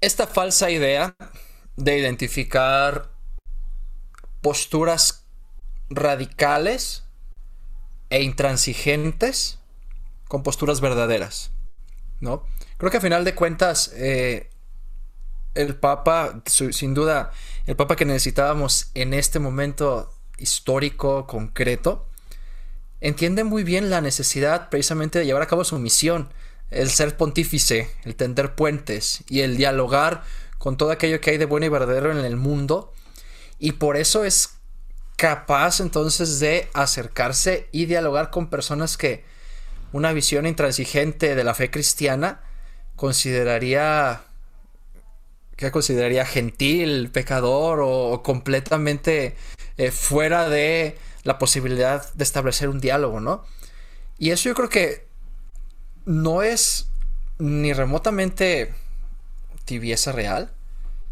[0.00, 1.14] esta falsa idea
[1.76, 3.10] de identificar
[4.40, 5.26] posturas
[5.90, 7.04] radicales
[8.08, 9.58] e intransigentes
[10.26, 11.52] con posturas verdaderas,
[12.20, 12.46] ¿no?
[12.78, 14.50] Creo que a final de cuentas eh,
[15.54, 17.32] el Papa, sin duda,
[17.66, 22.06] el Papa que necesitábamos en este momento histórico, concreto,
[23.00, 26.32] entiende muy bien la necesidad precisamente de llevar a cabo su misión,
[26.70, 30.22] el ser pontífice, el tender puentes y el dialogar
[30.58, 32.92] con todo aquello que hay de bueno y verdadero en el mundo.
[33.58, 34.60] Y por eso es
[35.16, 39.24] capaz entonces de acercarse y dialogar con personas que
[39.92, 42.40] una visión intransigente de la fe cristiana
[42.96, 44.22] consideraría
[45.60, 49.36] que consideraría gentil, pecador o, completamente
[49.76, 53.44] eh, fuera de la posibilidad de establecer un diálogo, ¿no?
[54.18, 55.06] Y eso yo creo que
[56.06, 56.88] no es
[57.38, 58.74] ni remotamente
[59.66, 60.50] tibieza real,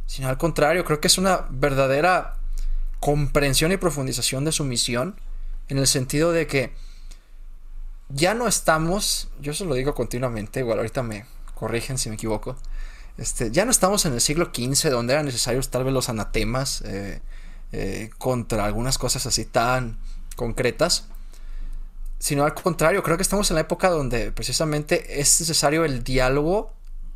[0.06, 2.36] sino al contrario, creo que es una verdadera
[3.00, 5.20] comprensión y profundización de su misión,
[5.68, 6.72] en el sentido de que
[8.08, 12.56] ya no estamos, yo se lo digo continuamente, igual ahorita me corrigen si me equivoco,
[13.18, 16.82] este, ya no estamos en el siglo XV donde eran necesarios tal vez los anatemas
[16.82, 17.20] eh,
[17.72, 19.98] eh, contra algunas cosas así tan
[20.36, 21.08] concretas,
[22.20, 26.72] sino al contrario, creo que estamos en la época donde precisamente es necesario el diálogo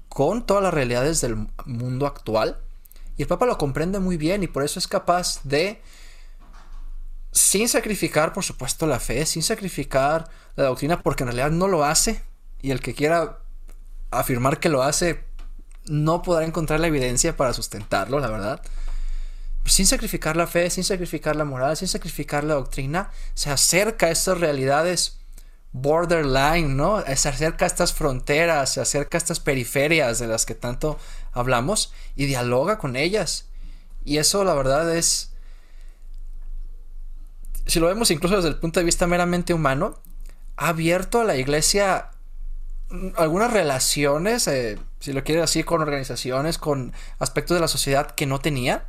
[0.08, 2.58] con todas las realidades del mundo actual.
[3.16, 5.80] Y el Papa lo comprende muy bien y por eso es capaz de,
[7.30, 11.84] sin sacrificar, por supuesto, la fe, sin sacrificar la doctrina, porque en realidad no lo
[11.84, 12.22] hace.
[12.60, 13.38] Y el que quiera
[14.10, 15.24] afirmar que lo hace,
[15.86, 18.62] no podrá encontrar la evidencia para sustentarlo, la verdad.
[19.64, 24.10] Sin sacrificar la fe, sin sacrificar la moral, sin sacrificar la doctrina, se acerca a
[24.10, 25.18] estas realidades
[25.72, 27.02] borderline, ¿no?
[27.16, 30.98] Se acerca a estas fronteras, se acerca a estas periferias de las que tanto
[31.32, 33.46] hablamos y dialoga con ellas.
[34.04, 35.30] Y eso, la verdad, es.
[37.66, 40.00] Si lo vemos incluso desde el punto de vista meramente humano,
[40.56, 42.10] ha abierto a la iglesia
[43.16, 48.24] algunas relaciones, eh, si lo quieres así, con organizaciones, con aspectos de la sociedad que
[48.24, 48.86] no tenía.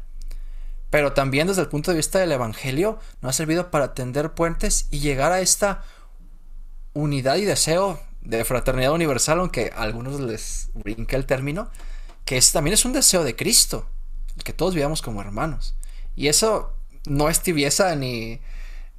[0.92, 4.86] Pero también desde el punto de vista del Evangelio nos ha servido para tender puentes
[4.92, 5.84] y llegar a esta
[6.94, 11.72] unidad y deseo de fraternidad universal, aunque a algunos les brinque el término,
[12.26, 13.90] que también es un deseo de Cristo,
[14.44, 15.74] que todos vivamos como hermanos.
[16.16, 16.76] Y eso
[17.08, 18.40] no es tibieza ni,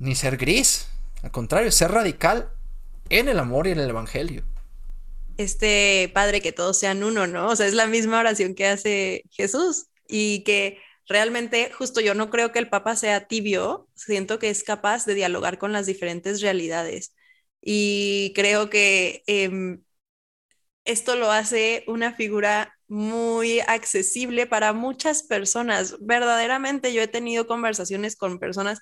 [0.01, 0.89] ni ser gris,
[1.23, 2.51] al contrario, ser radical
[3.09, 4.43] en el amor y en el Evangelio
[5.37, 7.49] este Padre que todos sean uno, ¿no?
[7.49, 10.79] O sea, es la misma oración que hace Jesús y que
[11.09, 15.15] realmente justo yo no creo que el Papa sea tibio, siento que es capaz de
[15.15, 17.15] dialogar con las diferentes realidades
[17.61, 19.83] y creo que em,
[20.85, 25.97] esto lo hace una figura muy accesible para muchas personas.
[26.01, 28.81] Verdaderamente yo he tenido conversaciones con personas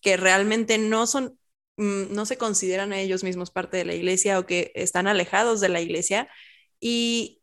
[0.00, 1.38] que realmente no son
[1.76, 5.68] no se consideran a ellos mismos parte de la iglesia o que están alejados de
[5.70, 6.28] la iglesia
[6.80, 7.42] y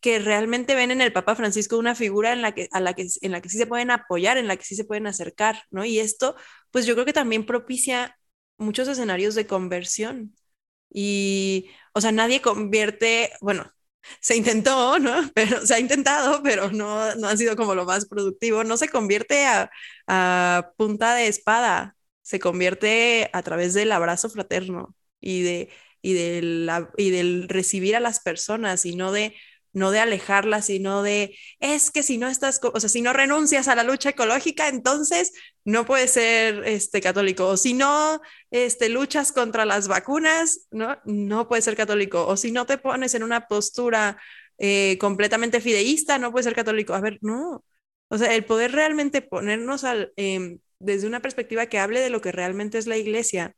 [0.00, 3.06] que realmente ven en el Papa Francisco una figura en la que, a la que,
[3.22, 5.84] en la que sí se pueden apoyar, en la que sí se pueden acercar, ¿no?
[5.84, 6.36] Y esto,
[6.70, 8.16] pues yo creo que también propicia
[8.58, 10.34] muchos escenarios de conversión.
[10.90, 13.72] Y o sea, nadie convierte, bueno,
[14.20, 15.12] se intentó, ¿no?
[15.34, 18.64] Pero se ha intentado, pero no, no ha sido como lo más productivo.
[18.64, 19.70] No se convierte a,
[20.06, 25.70] a punta de espada, se convierte a través del abrazo fraterno y de
[26.02, 29.34] y del, y del recibir a las personas y no de
[29.72, 33.68] no de alejarlas, sino de, es que si no estás, o sea, si no renuncias
[33.68, 35.32] a la lucha ecológica, entonces
[35.64, 41.48] no puedes ser este, católico, o si no este, luchas contra las vacunas, no, no
[41.48, 44.20] puedes ser católico, o si no te pones en una postura
[44.58, 46.94] eh, completamente fideísta, no puedes ser católico.
[46.94, 47.64] A ver, no,
[48.08, 52.20] o sea, el poder realmente ponernos al, em, desde una perspectiva que hable de lo
[52.20, 53.54] que realmente es la iglesia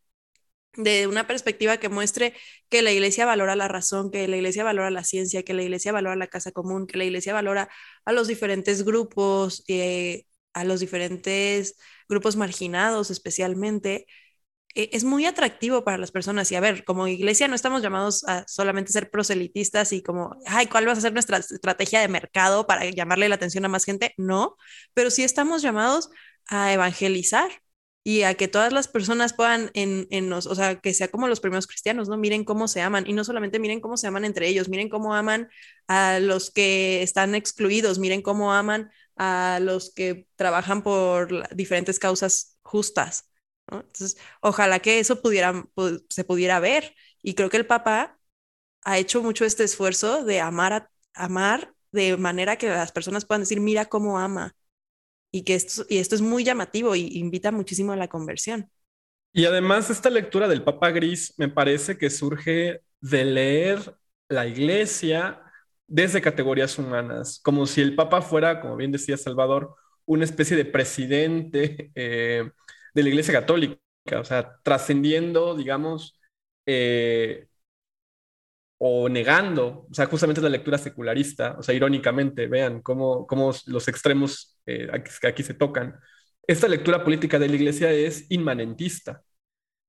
[0.77, 2.35] de una perspectiva que muestre
[2.69, 5.93] que la iglesia valora la razón, que la iglesia valora la ciencia, que la iglesia
[5.93, 7.69] valora la casa común, que la iglesia valora
[8.05, 11.77] a los diferentes grupos, eh, a los diferentes
[12.09, 14.07] grupos marginados especialmente,
[14.75, 16.51] eh, es muy atractivo para las personas.
[16.53, 20.67] Y a ver, como iglesia no estamos llamados a solamente ser proselitistas y como, ay,
[20.67, 24.15] ¿cuál va a ser nuestra estrategia de mercado para llamarle la atención a más gente?
[24.17, 24.57] No,
[24.95, 26.11] pero sí estamos llamados
[26.49, 27.51] a evangelizar
[28.05, 31.41] y a que todas las personas puedan en, en o sea, que sea como los
[31.41, 32.17] primeros cristianos, ¿no?
[32.17, 35.15] Miren cómo se aman y no solamente miren cómo se aman entre ellos, miren cómo
[35.15, 35.49] aman
[35.87, 42.59] a los que están excluidos, miren cómo aman a los que trabajan por diferentes causas
[42.63, 43.29] justas.
[43.71, 45.65] Entonces, ojalá que eso pudiera,
[46.11, 48.19] se pudiera ver y creo que el Papa
[48.83, 53.61] ha hecho mucho este esfuerzo de amar amar de manera que las personas puedan decir,
[53.61, 54.55] mira cómo ama,
[55.33, 58.71] y que esto, y esto es muy llamativo y invita muchísimo a la conversión.
[59.33, 63.97] Y además esta lectura del Papa Gris me parece que surge de leer
[64.29, 65.41] la iglesia
[65.87, 69.75] desde categorías humanas, como si el Papa fuera, como bien decía Salvador,
[70.05, 72.51] una especie de presidente eh,
[72.95, 73.79] de la iglesia católica,
[74.19, 76.21] o sea, trascendiendo, digamos,
[76.67, 77.49] eh,
[78.85, 83.87] o negando, o sea, justamente la lectura secularista, o sea, irónicamente, vean cómo, cómo los
[83.87, 84.89] extremos eh,
[85.23, 86.01] aquí se tocan.
[86.49, 89.23] Esta lectura política de la iglesia es inmanentista,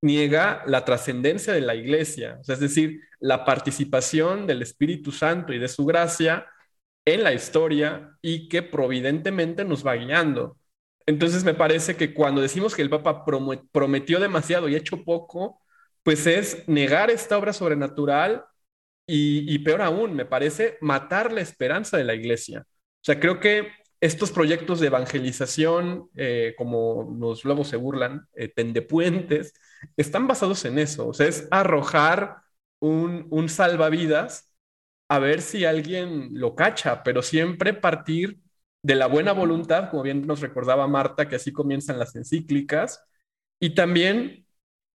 [0.01, 5.53] niega la trascendencia de la iglesia, o sea, es decir, la participación del Espíritu Santo
[5.53, 6.45] y de su gracia
[7.03, 10.57] en la historia y que providentemente nos va guiando.
[11.07, 13.25] Entonces me parece que cuando decimos que el Papa
[13.71, 15.59] prometió demasiado y hecho poco,
[16.03, 18.45] pues es negar esta obra sobrenatural
[19.05, 22.65] y, peor aún, me parece matar la esperanza de la iglesia.
[22.67, 28.47] O sea, creo que estos proyectos de evangelización, eh, como los lobos se burlan, eh,
[28.49, 29.53] tendepuentes,
[29.97, 31.07] están basados en eso.
[31.09, 32.37] O sea, es arrojar
[32.79, 34.53] un, un salvavidas
[35.09, 38.39] a ver si alguien lo cacha, pero siempre partir
[38.81, 43.03] de la buena voluntad, como bien nos recordaba Marta, que así comienzan las encíclicas,
[43.59, 44.45] y también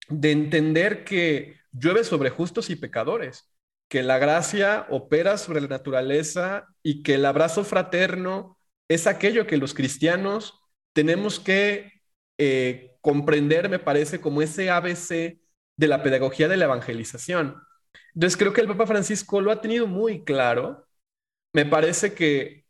[0.08, 3.48] de entender que llueve sobre justos y pecadores
[3.88, 8.58] que la gracia opera sobre la naturaleza y que el abrazo fraterno
[8.88, 10.60] es aquello que los cristianos
[10.92, 11.92] tenemos que
[12.38, 15.38] eh, comprender, me parece, como ese ABC
[15.76, 17.62] de la pedagogía de la evangelización.
[18.14, 20.86] Entonces creo que el Papa Francisco lo ha tenido muy claro.
[21.52, 22.64] Me parece que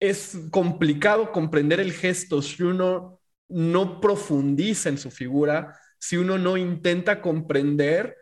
[0.00, 6.56] es complicado comprender el gesto si uno no profundiza en su figura, si uno no
[6.56, 8.16] intenta comprender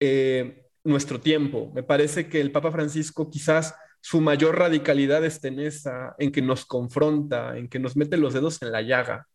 [0.00, 1.70] eh, nuestro tiempo.
[1.74, 6.42] Me parece que el Papa Francisco quizás su mayor radicalidad está en esa, en que
[6.42, 9.28] nos confronta, en que nos mete los dedos en la llaga.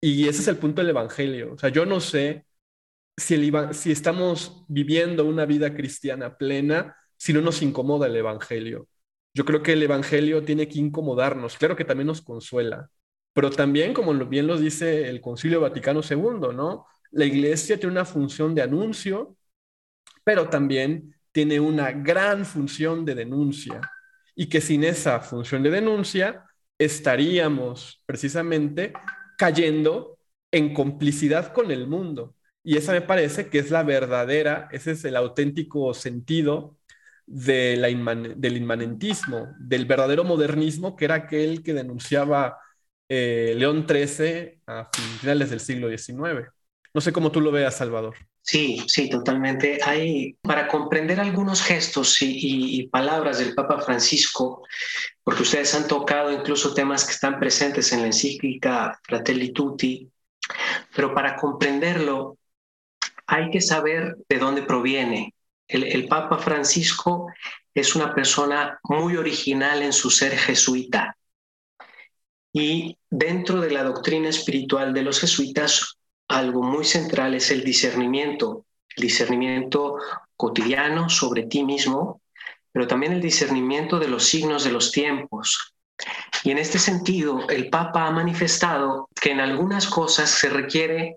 [0.00, 1.54] Y ese es el punto del Evangelio.
[1.54, 2.46] O sea, yo no sé
[3.16, 8.88] si, el, si estamos viviendo una vida cristiana plena si no nos incomoda el Evangelio.
[9.34, 11.56] Yo creo que el Evangelio tiene que incomodarnos.
[11.58, 12.90] Claro que también nos consuela,
[13.32, 16.86] pero también, como bien lo dice el Concilio Vaticano II, ¿no?
[17.10, 19.37] La iglesia tiene una función de anuncio
[20.28, 23.80] pero también tiene una gran función de denuncia
[24.36, 26.44] y que sin esa función de denuncia
[26.76, 28.92] estaríamos precisamente
[29.38, 30.18] cayendo
[30.52, 32.34] en complicidad con el mundo.
[32.62, 36.76] Y esa me parece que es la verdadera, ese es el auténtico sentido
[37.24, 42.58] del inmanentismo, del verdadero modernismo, que era aquel que denunciaba
[43.08, 46.50] eh, León XIII a finales del siglo XIX.
[46.92, 48.14] No sé cómo tú lo veas, Salvador.
[48.48, 49.78] Sí, sí, totalmente.
[49.84, 54.62] Hay, para comprender algunos gestos y, palabras del Papa Francisco,
[55.22, 60.10] porque ustedes han tocado incluso temas que están presentes en la encíclica Fratelli Tutti,
[60.96, 62.38] pero para comprenderlo
[63.26, 65.34] hay que saber de dónde proviene.
[65.66, 67.30] El, el Papa Francisco
[67.74, 71.18] es una persona muy original en su ser jesuita.
[72.54, 75.97] Y dentro de la doctrina espiritual de los jesuitas
[76.28, 78.66] algo muy central es el discernimiento,
[78.96, 79.96] el discernimiento
[80.36, 82.20] cotidiano sobre ti mismo,
[82.70, 85.74] pero también el discernimiento de los signos de los tiempos.
[86.44, 91.16] Y en este sentido, el Papa ha manifestado que en algunas cosas se requiere,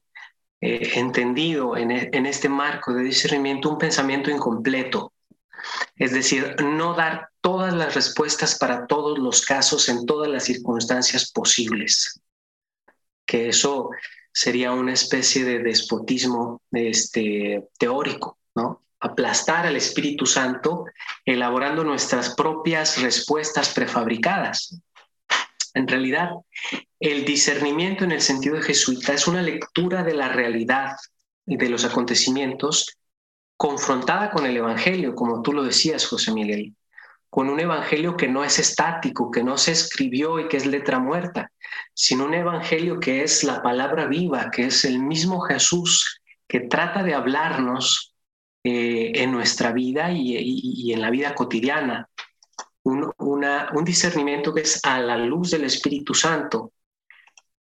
[0.60, 5.14] eh, entendido en, en este marco de discernimiento, un pensamiento incompleto.
[5.96, 11.32] Es decir, no dar todas las respuestas para todos los casos en todas las circunstancias
[11.32, 12.22] posibles.
[13.26, 13.90] Que eso
[14.34, 18.82] sería una especie de despotismo este, teórico, ¿no?
[19.00, 20.86] Aplastar al Espíritu Santo
[21.26, 24.80] elaborando nuestras propias respuestas prefabricadas.
[25.74, 26.30] En realidad,
[27.00, 30.96] el discernimiento en el sentido de jesuita es una lectura de la realidad
[31.46, 32.98] y de los acontecimientos
[33.58, 36.76] confrontada con el Evangelio, como tú lo decías, José Miguel,
[37.32, 41.00] con un Evangelio que no es estático, que no se escribió y que es letra
[41.00, 41.50] muerta,
[41.94, 47.04] sino un Evangelio que es la palabra viva, que es el mismo Jesús que trata
[47.04, 48.14] de hablarnos
[48.66, 52.10] eh, en nuestra vida y, en la vida cotidiana.
[52.84, 56.74] Un, un discernimiento que es a la luz del Espíritu Santo,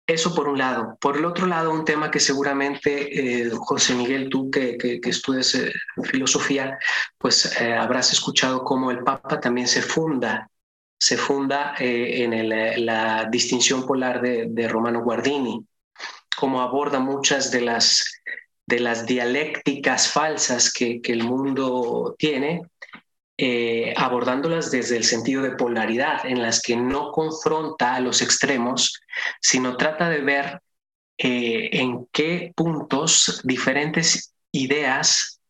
[0.09, 0.97] eso por un lado.
[1.01, 5.55] Por el otro lado, un tema que seguramente, eh, José Miguel, tú que, que, estudias
[5.55, 5.71] eh,
[6.05, 6.79] filosofía,
[7.19, 10.51] pues eh, habrás escuchado cómo el Papa también se funda,
[10.99, 15.65] se funda en la distinción polar de, Romano Guardini,
[16.37, 18.05] cómo aborda muchas de las,
[18.67, 22.63] de las dialécticas falsas que, que el mundo tiene
[23.41, 29.01] eh, abordándolas desde el sentido de polaridad, en las que no confronta a los extremos,
[29.41, 30.61] sino trata de ver
[31.17, 35.41] eh, en qué puntos diferentes ideas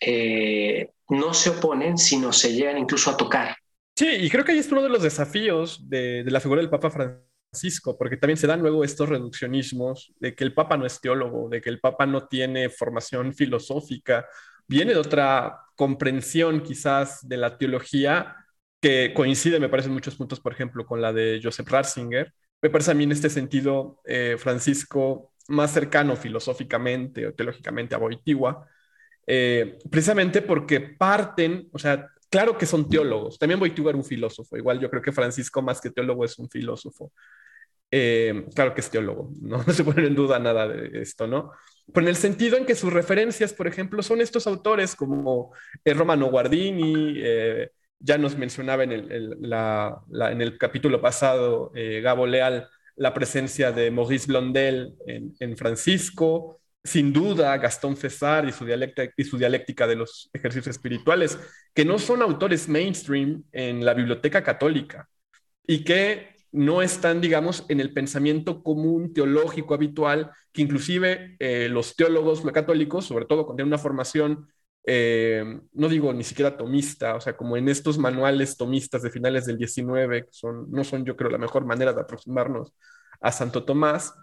[0.00, 3.56] eh, no se oponen, sino se llegan incluso a tocar.
[3.94, 6.70] Sí, y creo que ahí es uno de los desafíos de, de la figura del
[6.70, 10.98] Papa Francisco, porque también se dan luego estos reduccionismos de que el Papa no es
[10.98, 14.24] teólogo, de que el Papa no tiene formación filosófica,
[14.68, 18.36] viene de otra comprensión quizás de la teología
[18.80, 22.32] que coincide, me parece, en muchos puntos, por ejemplo, con la de Joseph Ratzinger.
[22.62, 27.98] Me parece a mí en este sentido, eh, Francisco, más cercano filosóficamente o teológicamente a
[27.98, 28.66] Boitigua,
[29.26, 34.56] eh, precisamente porque parten, o sea, claro que son teólogos, también Boitigua era un filósofo,
[34.56, 37.12] igual yo creo que Francisco más que teólogo es un filósofo.
[37.90, 39.62] Eh, claro que es teólogo, ¿no?
[39.66, 41.52] no se pone en duda nada de esto, ¿no?
[41.92, 45.52] Pero en el sentido en que sus referencias, por ejemplo, son estos autores como
[45.84, 52.68] el Romano Guardini, eh, ya nos mencionaba en el, capítulo pasado eh, Gabo Leal
[52.98, 58.66] la presencia de Maurice Blondel en, Francisco, sin duda Gastón César y su,
[59.16, 61.38] y su dialéctica de los ejercicios espirituales,
[61.72, 65.08] que no son autores mainstream en la biblioteca católica
[65.64, 71.94] y que no están, digamos, en el pensamiento común teológico habitual, que inclusive eh, los
[71.96, 74.48] teólogos católicos, sobre todo cuando tienen una formación,
[74.84, 79.44] eh, no digo ni siquiera tomista, o sea, como en estos manuales tomistas de finales
[79.46, 82.72] del 19, que son, no son yo creo la mejor manera de aproximarnos
[83.20, 84.14] a Santo Tomás,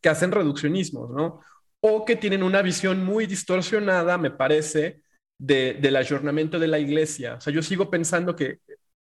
[0.00, 1.40] que hacen reduccionismos, ¿no?
[1.80, 5.02] O que tienen una visión muy distorsionada, me parece,
[5.38, 7.34] del ayornamiento de la iglesia.
[7.34, 8.58] O sea, yo sigo pensando que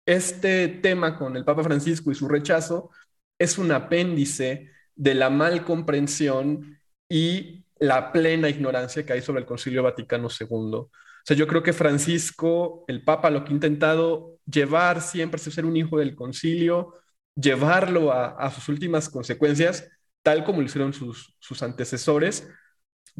[0.09, 2.89] este tema con el Papa Francisco y su rechazo
[3.37, 9.45] es un apéndice de la mal comprensión y la plena ignorancia que hay sobre el
[9.45, 10.47] Concilio Vaticano II.
[10.47, 10.89] O
[11.23, 15.65] sea, yo creo que Francisco, el Papa, lo que ha intentado llevar siempre es ser
[15.65, 16.95] un hijo del concilio,
[17.35, 19.87] llevarlo a, sus últimas consecuencias,
[20.23, 22.49] tal como lo hicieron sus, sus antecesores,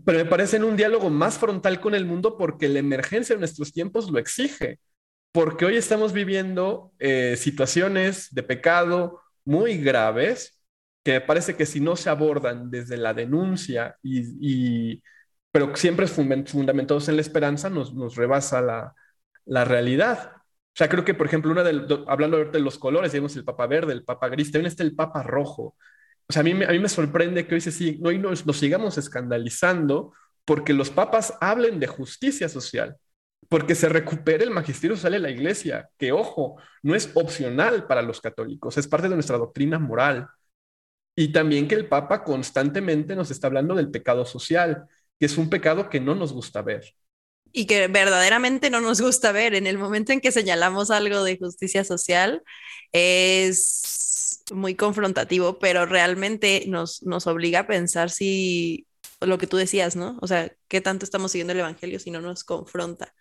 [0.04, 3.40] pero me parece en un diálogo más frontal con el mundo porque la emergencia de
[3.40, 4.80] nuestros tiempos lo exige
[5.32, 10.60] porque hoy estamos viviendo eh, situaciones de pecado muy graves
[11.04, 15.02] que me parece que si no se abordan desde la denuncia y,
[15.52, 18.94] pero siempre fundamentados en la esperanza, nos, nos rebasa la,
[19.46, 20.34] la, realidad.
[20.36, 23.68] O sea, creo que, por ejemplo, una de, hablando de los colores, tenemos el papa
[23.68, 25.76] verde, el papa gris, también está el papa rojo.
[26.28, 30.14] O sea, a mí, a mí me sorprende que hoy, se, hoy nos sigamos escandalizando
[30.46, 32.98] porque los papas hablen de justicia social
[33.48, 38.02] porque se recupere el magisterio social de la iglesia, que ojo, no es opcional para
[38.02, 40.28] los católicos, es parte de nuestra doctrina moral.
[41.16, 44.86] Y también que el Papa constantemente nos está hablando del pecado social,
[45.20, 46.94] que es un pecado que no nos gusta ver.
[47.52, 49.56] Y que verdaderamente no nos gusta ver.
[49.56, 52.44] En el momento en que señalamos algo de justicia social,
[52.92, 58.88] es muy confrontativo, pero realmente nos, nos obliga a pensar si
[59.20, 60.18] lo que tú decías, ¿no?
[60.22, 63.14] O sea, ¿qué tanto estamos siguiendo el Evangelio si no nos confronta?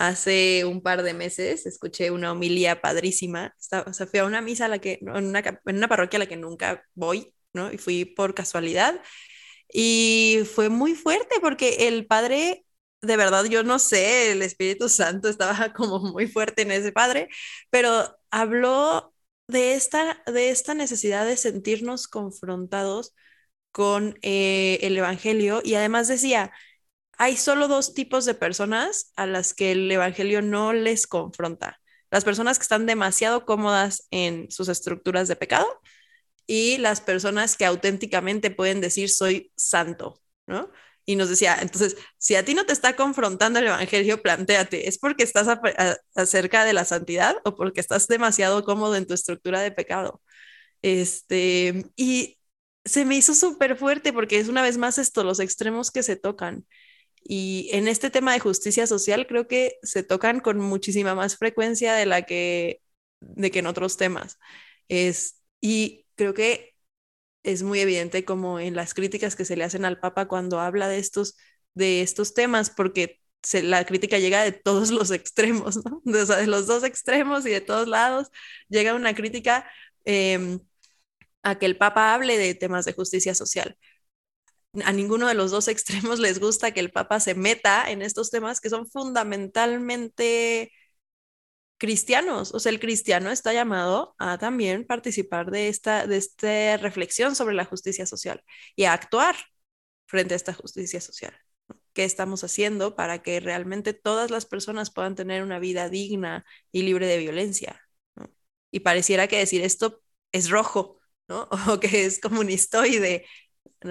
[0.00, 3.54] Hace un par de meses escuché una homilía padrísima.
[3.86, 6.20] o sea, fui a una misa a la que, en una, en una parroquia a
[6.20, 7.70] la que nunca voy, ¿no?
[7.72, 9.00] Y fui por casualidad.
[9.72, 12.64] Y fue muy fuerte porque el padre
[13.02, 17.28] de verdad yo no sé, el Espíritu Santo estaba como muy fuerte en ese padre,
[17.70, 19.14] pero habló
[19.48, 23.14] de esta, de esta necesidad de sentirnos confrontados
[23.72, 26.52] con eh, el Evangelio y además decía,
[27.20, 31.78] hay solo dos tipos de personas a las que el Evangelio no les confronta.
[32.10, 35.66] Las personas que están demasiado cómodas en sus estructuras de pecado
[36.46, 40.70] y las personas que auténticamente pueden decir soy santo, ¿no?
[41.04, 44.98] Y nos decía, entonces, si a ti no te está confrontando el Evangelio, planteate, ¿es
[44.98, 45.46] porque estás
[46.14, 50.22] acerca de la santidad o porque estás demasiado cómodo en tu estructura de pecado?
[50.82, 52.38] Este, y
[52.84, 56.16] se me hizo súper fuerte porque es una vez más esto, los extremos que se
[56.16, 56.64] tocan.
[57.22, 61.94] Y en este tema de justicia social creo que se tocan con muchísima más frecuencia
[61.94, 62.82] de la que,
[63.20, 64.38] de que en otros temas.
[64.88, 66.74] Es, y creo que
[67.42, 70.88] es muy evidente como en las críticas que se le hacen al Papa cuando habla
[70.88, 71.36] de estos,
[71.74, 73.20] de estos temas, porque
[73.62, 78.28] la crítica llega de todos los extremos, de los dos extremos y de todos lados
[78.68, 79.70] llega una crítica
[80.04, 80.60] em,
[81.42, 83.76] a que el Papa hable de temas de justicia social.
[84.84, 88.30] A ninguno de los dos extremos les gusta que el Papa se meta en estos
[88.30, 90.72] temas que son fundamentalmente
[91.78, 92.54] cristianos.
[92.54, 97.54] O sea, el cristiano está llamado a también participar de esta, de esta reflexión sobre
[97.54, 98.42] la justicia social
[98.76, 99.36] y a actuar
[100.06, 101.34] frente a esta justicia social.
[101.94, 106.82] ¿Qué estamos haciendo para que realmente todas las personas puedan tener una vida digna y
[106.82, 107.80] libre de violencia?
[108.70, 110.02] Y pareciera que decir esto
[110.32, 111.48] es rojo, ¿no?
[111.70, 113.26] O que es comunistoide.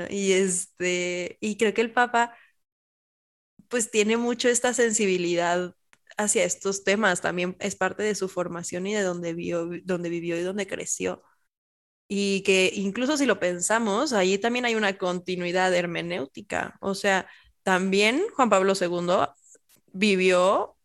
[0.09, 2.35] Y, este, y creo que el Papa
[3.67, 5.75] pues tiene mucho esta sensibilidad
[6.17, 10.37] hacia estos temas, también es parte de su formación y de donde, vivió, donde vivió
[10.37, 11.23] y donde creció.
[12.07, 16.77] Y que incluso si lo pensamos, ahí también hay una continuidad hermenéutica.
[16.81, 17.27] O sea,
[17.63, 19.35] también Juan Pablo II
[19.93, 20.77] vivió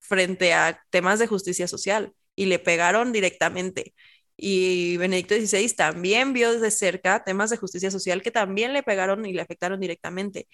[0.00, 3.94] frente a temas de justicia social y le pegaron directamente.
[4.38, 9.26] Y Benedicto XVI también vio desde cerca temas de justicia social que también le pegaron
[9.26, 10.48] y le afectaron directamente.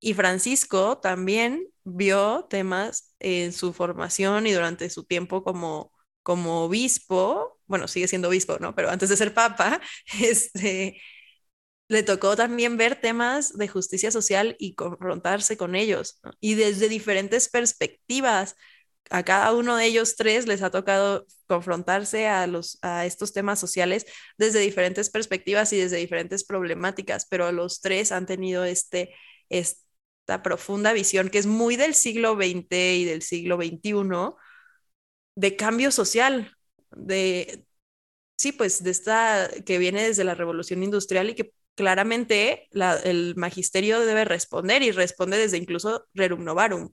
[0.00, 7.58] Y Francisco también vio temas en su formación y durante su tiempo como, como obispo,
[7.66, 8.74] bueno, sigue siendo obispo, ¿no?
[8.74, 9.80] Pero antes de ser papa,
[10.20, 11.00] este,
[11.88, 17.48] le tocó también ver temas de justicia social y confrontarse con ellos, y desde diferentes
[17.48, 18.56] perspectivas.
[19.10, 23.58] A cada uno de ellos tres les ha tocado confrontarse a, los, a estos temas
[23.58, 24.06] sociales
[24.36, 29.14] desde diferentes perspectivas y desde diferentes problemáticas, pero los tres han tenido este,
[29.48, 29.80] este
[30.42, 34.36] profunda visión que es muy del siglo XX y del siglo XXI
[35.34, 36.52] de cambio social,
[36.90, 37.64] de,
[38.36, 42.68] sí, pues de esta que viene desde la revolución industrial y que claramente
[43.04, 46.90] el magisterio debe responder y responde desde incluso Rerum Novarum.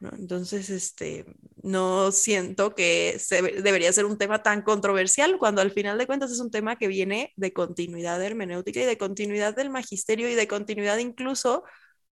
[0.00, 1.26] Entonces, este,
[1.62, 3.20] no siento que
[3.62, 6.86] debería ser un tema tan controversial cuando al final de cuentas es un tema que
[6.86, 11.64] viene de continuidad hermenéutica y de continuidad del magisterio y de continuidad incluso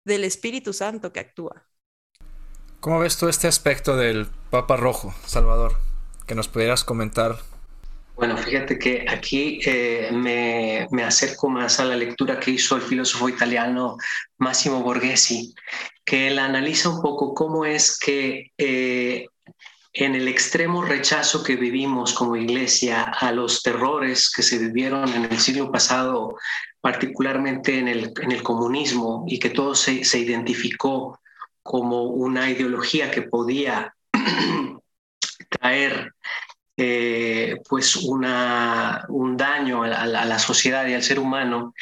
[0.05, 1.65] del Espíritu Santo que actúa.
[2.81, 5.77] ¿Cómo ves tú este aspecto del Papa Rojo, Salvador?
[6.27, 7.37] Que nos pudieras comentar.
[8.17, 12.83] Bueno, fíjate que aquí eh, me, me, acerco más a la lectura que hizo el
[12.83, 13.97] filósofo italiano
[14.39, 15.55] Massimo Borghesi,
[16.07, 19.27] que él analiza un poco cómo es que eh,
[19.93, 25.25] en el extremo rechazo que vivimos como iglesia a los terrores que se vivieron en
[25.25, 26.37] el siglo pasado
[26.87, 31.19] particularmente en el, en el comunismo, y que todo se, se identificó
[31.61, 33.93] como una ideología que podía
[35.51, 36.13] traer
[36.77, 41.75] eh, pues una, un daño a la, a la, sociedad y al ser humano,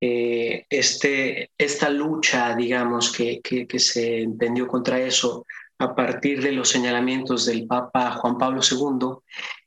[0.00, 5.44] eh, este, esta lucha, digamos, que, que, se entendió contra eso
[5.78, 9.18] a partir de los señalamientos del Papa Juan Pablo II,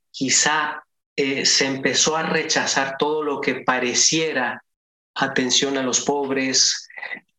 [0.09, 0.83] quizá
[1.15, 4.63] eh, se empezó a rechazar todo lo que pareciera
[5.15, 6.87] atención a los pobres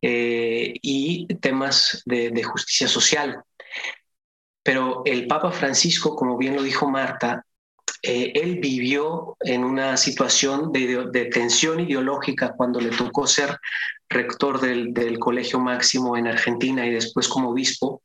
[0.01, 3.43] eh, y temas de, justicia social.
[4.61, 7.45] Pero el Papa Francisco, como bien lo dijo Marta,
[8.05, 13.57] eh, él vivió en una situación de, tensión ideológica cuando le tocó ser
[14.09, 18.03] rector del, Colegio Máximo en Argentina y después como obispo,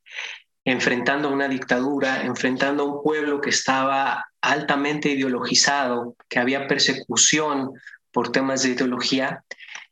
[0.65, 7.73] enfrentando una dictadura, enfrentando a un pueblo que estaba altamente ideologizado, que había persecución
[8.13, 9.43] por temas de ideología,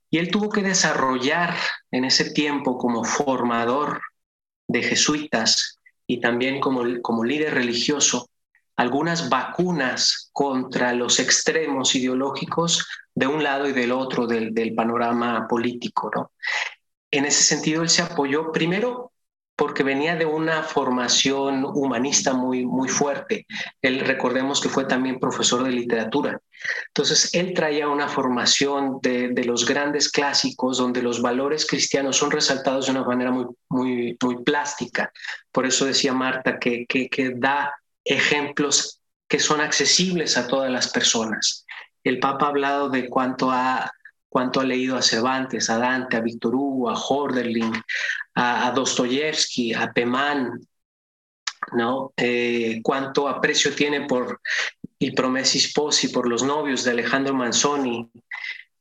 [0.09, 1.57] y él tuvo que desarrollar
[1.91, 4.01] en ese tiempo como formador
[4.69, 8.29] de jesuitas y también como líder religioso
[8.77, 15.47] algunas vacunas contra los extremos ideológicos de un lado y del otro del, del panorama
[15.49, 16.11] político.
[16.15, 16.33] ¿no?
[17.11, 19.13] En ese sentido, él se apoyó primero
[19.57, 23.47] porque venía de una formación humanista muy, muy fuerte.
[23.81, 26.39] Él, recordemos que fue también profesor de literatura.
[26.89, 32.31] Entonces, él traía una formación de, de, los grandes clásicos donde los valores cristianos son
[32.31, 35.11] resaltados de una manera muy, muy, muy plástica.
[35.51, 37.73] Por eso decía Marta que, que, que da
[38.07, 41.67] ejemplos que son accesibles a todas las personas.
[42.05, 43.91] El Papa ha hablado de cuánto ha
[44.29, 47.73] cuánto ha leído a Cervantes, a Dante, a Víctor Hugo, a Horderling,
[48.35, 50.61] a, a Dostoyevsky, a Pemán,
[51.73, 52.13] ¿no?
[52.19, 54.43] Eh, cuánto aprecio tiene por
[54.99, 58.11] Il Promessi Sposi, por los novios de Alejandro Manzoni,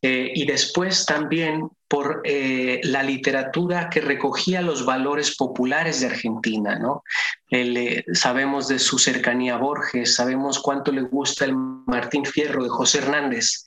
[0.07, 6.77] eh, y después también por eh, la literatura que recogía los valores populares de Argentina.
[6.77, 7.01] ¿no?
[7.49, 12.69] Eh, sabemos de su cercanía a Borges, sabemos cuánto le gusta el Martín Fierro de
[12.69, 13.65] José Hernández.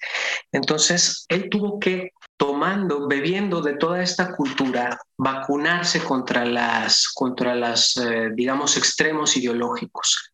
[0.52, 8.00] Entonces, él tuvo que, tomando, bebiendo de toda esta cultura, vacunarse contra las, contra las
[8.36, 10.30] digamos, extremos ideológicos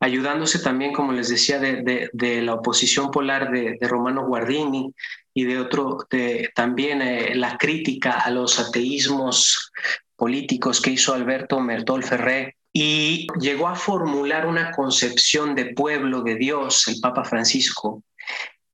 [0.00, 4.94] ayudándose también, como les decía, de, de, la oposición polar de, de, Romano Guardini
[5.38, 9.70] y de otro, de, también eh, la crítica a los ateísmos
[10.16, 12.56] políticos que hizo Alberto Mertol Ferré.
[12.72, 18.02] Y llegó a formular una concepción de pueblo de Dios, el Papa Francisco,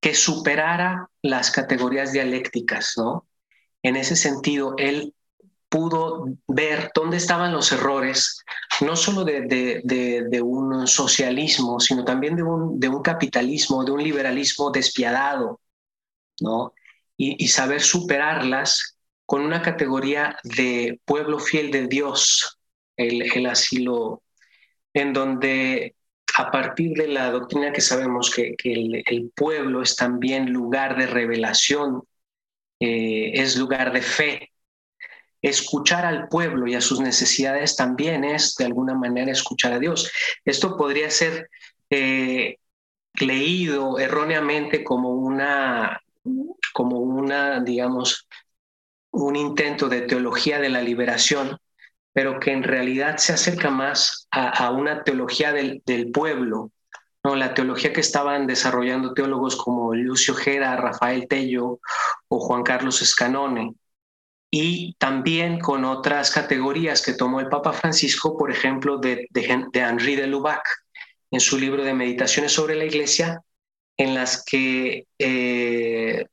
[0.01, 3.27] que superara las categorías dialécticas, ¿no?
[3.83, 5.13] En ese sentido, él
[5.69, 8.43] pudo ver dónde estaban los errores,
[8.81, 9.83] no solo de, de,
[10.31, 15.61] de, un socialismo, sino también de un, de un capitalismo, de un liberalismo despiadado,
[16.41, 16.73] ¿no?
[17.17, 22.59] Y, y, saber superarlas con una categoría de pueblo fiel de Dios,
[22.97, 24.23] el, el asilo,
[24.93, 25.95] en donde
[26.37, 28.73] a partir de la doctrina que sabemos que, que
[29.07, 32.03] el, pueblo es también lugar de revelación,
[32.81, 34.53] eh, es lugar de fe,
[35.41, 40.11] escuchar al pueblo y a sus necesidades también es de alguna manera escuchar a Dios.
[40.45, 41.51] Esto podría ser
[41.91, 42.57] eh,
[43.15, 46.01] leído erróneamente como una,
[46.73, 48.27] como una, digamos,
[49.11, 51.59] un intento de teología de la liberación,
[52.13, 56.71] pero que en realidad se acerca más a, una teología del, del pueblo,
[57.23, 57.35] ¿no?
[57.37, 61.81] la teología que estaban desarrollando teólogos como Lucio Gera, Rafael Tello
[62.29, 63.75] o Juan Carlos Escanone
[64.57, 69.81] y también con otras categorías que tomó el Papa Francisco, por ejemplo, de, de, de
[69.81, 70.63] Henri de Lubac,
[71.33, 73.43] en su libro de Meditaciones sobre la Iglesia,
[73.97, 76.27] en las que eh,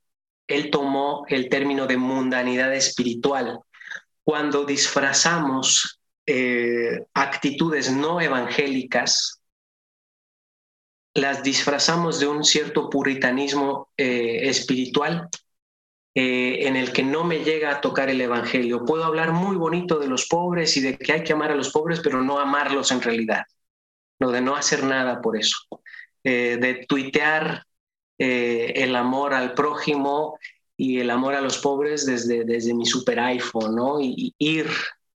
[0.48, 3.60] él tomó el término de mundanidad espiritual.
[4.24, 9.42] Cuando disfrazamos eh, actitudes no evangélicas,
[11.14, 15.30] las disfrazamos de un cierto puritanismo eh, espiritual
[16.14, 18.84] en el que no me llega a tocar el Evangelio.
[18.84, 21.72] Puedo hablar muy bonito de los pobres y de que hay que amar a los
[21.72, 23.44] pobres, pero no amarlos en realidad,
[24.20, 25.56] no, de no hacer nada por eso,
[26.24, 27.66] eh, de tuitear
[28.18, 30.38] eh, el amor al prójimo
[30.78, 34.00] y el amor a los pobres desde, desde mi super iPhone, ¿no?
[34.00, 34.68] Y, ir,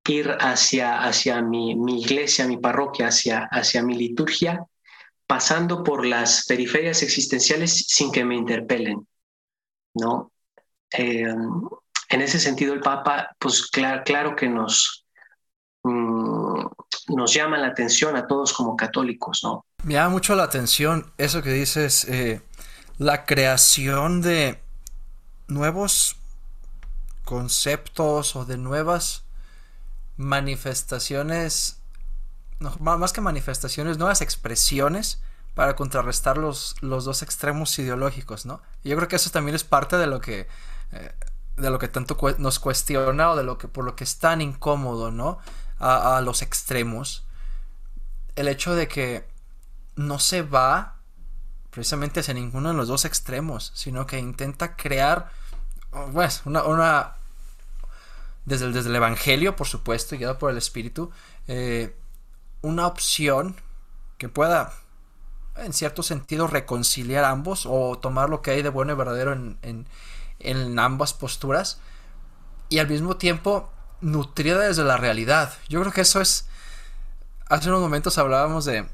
[0.08, 4.64] ir hacia, hacia mi, mi, iglesia, mi parroquia, hacia, hacia mi liturgia,
[5.26, 9.06] pasando por las periferias existenciales sin que me interpelen,
[9.94, 10.32] ¿no?
[10.92, 11.26] Eh,
[12.08, 15.04] en ese sentido, el Papa, pues claro, claro que nos,
[15.82, 16.66] mm,
[17.08, 19.64] nos llama la atención a todos como católicos, ¿no?
[19.84, 22.40] Me llama mucho la atención eso que dices, eh,
[22.98, 24.60] la creación de
[25.48, 26.16] nuevos
[27.24, 29.24] conceptos o de nuevas
[30.16, 31.80] manifestaciones,
[32.58, 35.20] no, más que manifestaciones, nuevas expresiones
[35.54, 38.60] para contrarrestar los, los dos extremos ideológicos, ¿no?
[38.82, 40.48] Y yo creo que eso también es parte de lo que
[40.92, 41.12] eh,
[41.56, 44.40] de lo que tanto nos cuestiona o de lo que por lo que es tan
[44.40, 45.38] incómodo, ¿no?
[45.78, 47.24] A, los extremos.
[48.34, 49.28] El hecho de que
[49.94, 50.96] no se va
[51.70, 55.30] precisamente hacia ninguno de los dos extremos, sino que intenta crear,
[56.12, 57.12] pues, una, una
[58.46, 61.10] desde, el, desde el Evangelio, por supuesto, guiado por el Espíritu,
[61.46, 61.94] eh,
[62.62, 63.56] una opción
[64.16, 64.72] que pueda,
[65.56, 69.58] en cierto sentido, reconciliar ambos o tomar lo que hay de bueno y verdadero en,
[69.60, 69.86] en
[70.38, 71.80] en ambas posturas
[72.68, 73.70] y al mismo tiempo
[74.00, 75.54] nutrida desde la realidad.
[75.68, 76.46] Yo creo que eso es...
[77.48, 78.88] Hace unos momentos hablábamos de,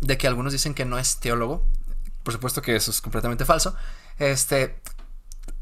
[0.00, 1.64] de que algunos dicen que no es teólogo.
[2.22, 3.74] Por supuesto que eso es completamente falso.
[4.18, 4.80] Este,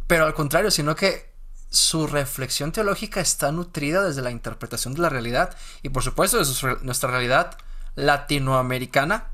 [0.07, 1.29] pero al contrario, sino que
[1.71, 6.77] su reflexión teológica está nutrida desde la interpretación de la realidad y por supuesto de
[6.83, 7.59] nuestra realidad
[7.95, 9.29] latinoamericana,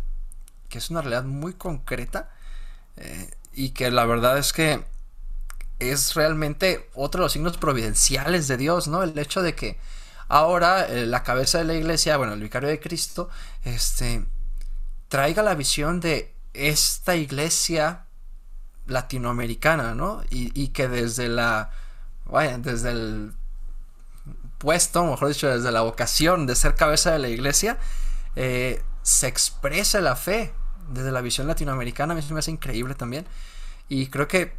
[0.68, 2.30] que es una realidad muy concreta
[2.96, 4.84] eh, y que la verdad es que
[5.78, 9.02] es realmente otro de los signos providenciales de Dios, ¿no?
[9.02, 9.78] El hecho de que
[10.28, 13.28] ahora eh, la cabeza de la iglesia, bueno, el vicario de Cristo,
[13.64, 14.24] este,
[15.08, 18.06] traiga la visión de esta iglesia
[18.86, 20.22] latinoamericana, ¿no?
[20.30, 21.70] Y, que desde la,
[22.26, 23.32] vaya, desde el
[24.58, 27.78] puesto, mejor dicho, desde la vocación de ser cabeza de la iglesia,
[28.36, 30.54] eh, se expresa la fe
[30.90, 32.14] desde la visión latinoamericana.
[32.14, 33.26] A mí me hace increíble también.
[33.88, 34.54] Y creo que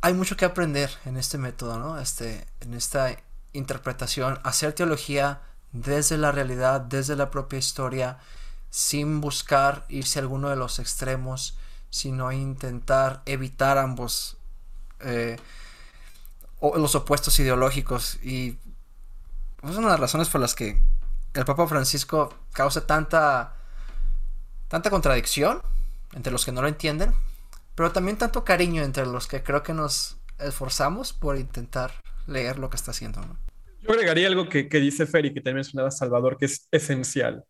[0.00, 1.98] hay mucho que aprender en este método, ¿no?
[1.98, 3.16] Este, en esta
[3.52, 5.40] interpretación, hacer teología
[5.72, 8.18] desde la realidad, desde la propia historia,
[8.70, 11.56] sin buscar irse a alguno de los extremos,
[11.90, 14.36] sino intentar evitar ambos
[15.00, 15.36] eh,
[16.60, 18.18] los opuestos ideológicos.
[18.22, 18.58] Y
[19.62, 20.80] es una de las razones por las que
[21.34, 23.54] el Papa Francisco causa tanta,
[24.68, 25.62] tanta contradicción
[26.12, 27.14] entre los que no lo entienden,
[27.78, 31.92] pero también tanto cariño entre los que creo que nos esforzamos por intentar
[32.26, 33.22] leer lo que está haciendo.
[33.80, 37.44] Yo agregaría algo que, que dice Ferry, que también mencionaba Salvador, que es esencial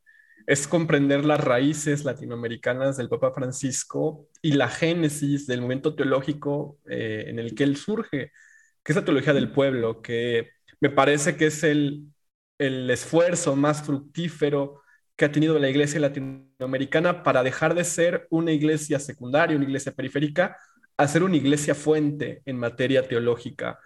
[0.49, 7.27] es comprender las raíces latinoamericanas del Papa Francisco y la génesis del momento teológico eh,
[7.27, 8.33] en el que él surge,
[8.83, 10.49] que es la teología del pueblo, que
[10.81, 12.05] me parece que es el,
[12.57, 14.81] el esfuerzo más fructífero
[15.19, 19.93] que ha tenido la iglesia latinoamericana para dejar de ser una iglesia secundaria, una iglesia
[19.93, 20.57] periférica,
[20.97, 23.81] a ser una iglesia fuente en materia teológica.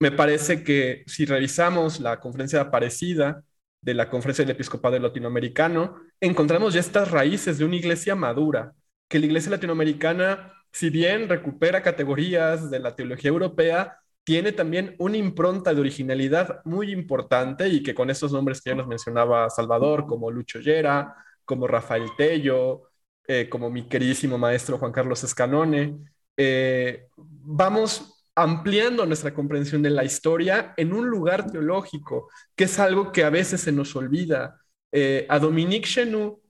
[0.00, 3.44] Me parece que si revisamos la conferencia Aparecida,
[3.80, 8.74] de la Conferencia del Episcopado Latinoamericano, encontramos ya estas raíces de una iglesia madura,
[9.08, 15.16] que la iglesia latinoamericana, si bien recupera categorías de la teología europea, tiene también una
[15.16, 20.06] impronta de originalidad muy importante y que con estos nombres que ya nos mencionaba Salvador,
[20.06, 22.90] como Lucho Llera, como Rafael Tello,
[23.26, 25.98] eh, como mi queridísimo maestro Juan Carlos Escanone,
[26.36, 33.12] eh, vamos ampliando nuestra comprensión de la historia en un lugar teológico, que es algo
[33.12, 34.58] que a veces se nos olvida.
[34.90, 36.40] Eh, a Dominique Chenu,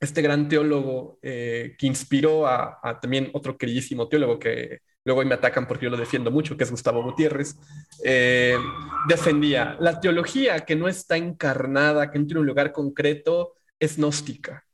[0.00, 5.86] este gran teólogo que inspiró a, también otro queridísimo teólogo que luego me atacan porque
[5.86, 7.56] yo lo defiendo mucho, que es Gustavo Gutiérrez,
[8.04, 8.58] eh,
[9.08, 14.64] defendía la teología que no está encarnada, que no tiene un lugar concreto, es gnóstica.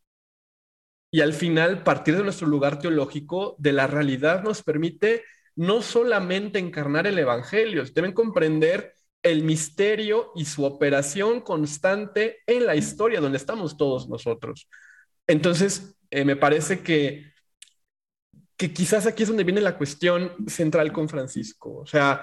[1.11, 5.25] Y al final, partir de nuestro lugar teológico, de la realidad, nos permite
[5.55, 12.77] no solamente encarnar el Evangelio, deben comprender el misterio y su operación constante en la
[12.77, 14.69] historia donde estamos todos nosotros.
[15.27, 17.33] Entonces, eh, me parece que,
[18.57, 21.77] que quizás aquí es donde viene la cuestión central con Francisco.
[21.77, 22.23] O sea,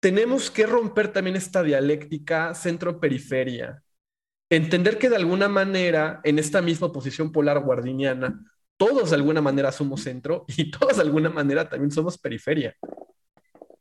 [0.00, 3.82] tenemos que romper también esta dialéctica centro-periferia.
[4.48, 8.40] Entender que de alguna manera, en esta misma posición polar guardiniana,
[8.76, 12.74] todos de alguna manera somos centro y todos de alguna manera también somos periferia.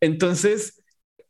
[0.01, 0.83] Entonces,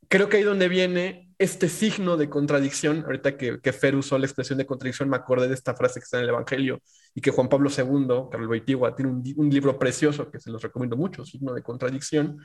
[0.08, 4.26] creo que ahí donde viene este signo de contradicción, ahorita que, que Fer usó la
[4.26, 6.82] expresión de contradicción, me acordé de esta frase que está en el Evangelio
[7.14, 10.98] y que Juan Pablo II, Carlos Boitigua, tiene un, libro precioso que se los recomiendo
[10.98, 12.40] mucho, signo de contradicción,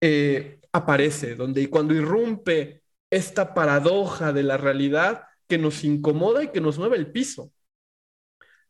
[0.00, 6.60] eh, aparece, donde cuando irrumpe esta paradoja de la realidad que nos incomoda y que
[6.60, 7.52] nos mueve el piso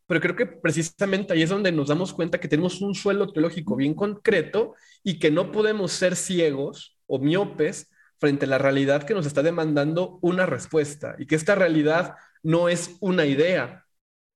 [0.07, 3.77] pero creo que precisamente ahí es donde nos damos cuenta que tenemos un suelo teológico
[3.77, 9.15] bien concreto y que no podemos ser ciegos o miopes frente a la realidad que
[9.15, 13.87] nos está demandando una respuesta y que esta realidad no es una idea,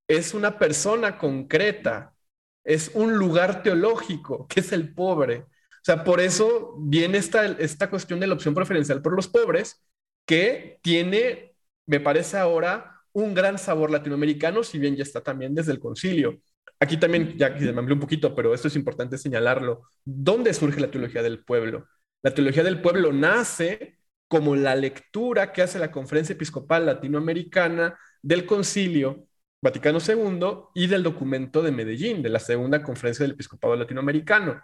[0.09, 2.15] es una persona concreta,
[2.65, 5.39] es un lugar teológico, que es el pobre.
[5.39, 9.83] O sea, por eso viene esta, esta cuestión de la opción preferencial por los pobres,
[10.27, 11.55] que tiene,
[11.87, 16.41] me parece ahora, un gran sabor latinoamericano, si bien ya está también desde el concilio.
[16.81, 19.83] Aquí también, ya se me amplió un poquito, pero esto es importante señalarlo.
[20.05, 21.87] ¿Dónde surge la teología del pueblo?
[22.23, 28.45] La teología del pueblo nace como la lectura que hace la Conferencia Episcopal Latinoamericana del
[28.45, 29.27] Concilio
[29.61, 34.61] Vaticano II y del documento de Medellín, de la Segunda Conferencia del Episcopado Latinoamericano.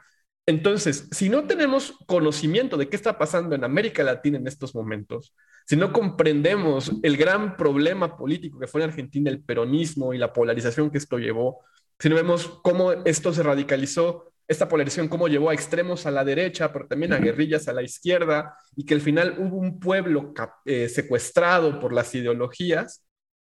[0.46, 5.34] Entonces, si no tenemos conocimiento de qué está pasando en América Latina en estos momentos,
[5.66, 10.32] si no comprendemos el gran problema político que fue en Argentina el peronismo y la
[10.32, 11.64] polarización que esto llevó,
[11.98, 16.24] si no vemos cómo esto se radicalizó, esta polarización cómo llevó a extremos a la
[16.24, 20.34] derecha, pero también a guerrillas a la izquierda, y que al final hubo un pueblo
[20.64, 23.04] eh, secuestrado por las ideologías,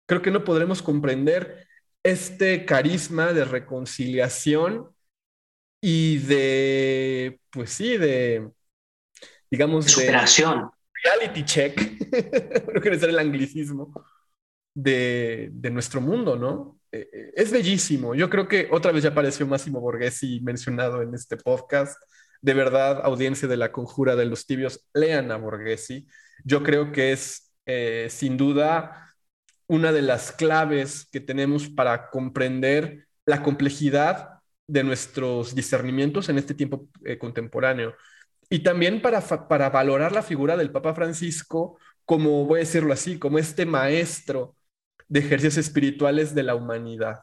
[0.07, 1.67] creo que no podremos comprender
[2.03, 4.89] este carisma de reconciliación
[5.81, 8.49] y de, pues sí, de,
[9.51, 10.69] digamos, de superación.
[11.03, 11.79] reality check,
[12.73, 13.93] no quiero ser el anglicismo,
[14.73, 16.76] de, de, nuestro mundo, ¿no?
[16.91, 18.15] Eh, eh, es bellísimo.
[18.15, 22.01] Yo creo que otra vez ya apareció Máximo Borghesi mencionado en este podcast.
[22.41, 26.07] De verdad, audiencia de la conjura de los tibios, lean a Borghesi.
[26.43, 29.15] Yo creo que es eh, sin duda
[29.67, 36.53] una de las claves que tenemos para comprender la complejidad de nuestros discernimientos en este
[36.53, 36.87] tiempo
[37.19, 37.95] contemporáneo.
[38.49, 41.77] Y también para, para valorar la figura del Papa Francisco
[42.07, 44.55] como, voy a decirlo así, como este maestro
[45.07, 47.21] de ejercicios espirituales de la humanidad.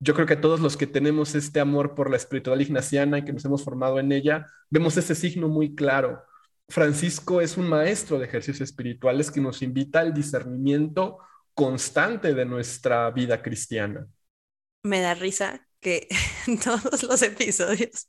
[0.00, 3.32] Yo creo que todos los que tenemos este amor por la espiritualidad ignaciana y que
[3.32, 6.22] nos hemos formado en ella, vemos ese signo muy claro.
[6.68, 11.18] Francisco es un maestro de ejercicios espirituales que nos invita al discernimiento
[11.54, 14.06] constante de nuestra vida cristiana.
[14.82, 16.08] Me da risa que
[16.46, 18.08] en todos los episodios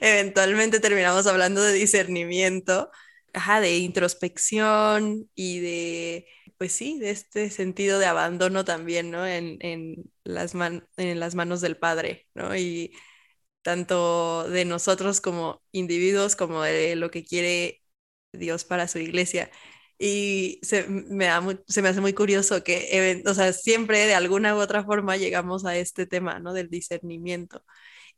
[0.00, 2.90] eventualmente terminamos hablando de discernimiento,
[3.60, 6.26] de introspección y de
[6.62, 9.26] pues sí, de este sentido de abandono también, ¿no?
[9.26, 9.58] En,
[10.22, 10.54] las,
[10.96, 12.54] en las manos del Padre, ¿no?
[12.56, 12.96] Y
[13.62, 17.82] tanto de nosotros como individuos como de lo que quiere
[18.32, 19.50] Dios para su iglesia.
[19.98, 21.28] Y se me,
[21.68, 25.64] se me hace muy curioso que, o sea, siempre de alguna u otra forma llegamos
[25.66, 26.52] a este tema, ¿no?
[26.52, 27.64] Del discernimiento.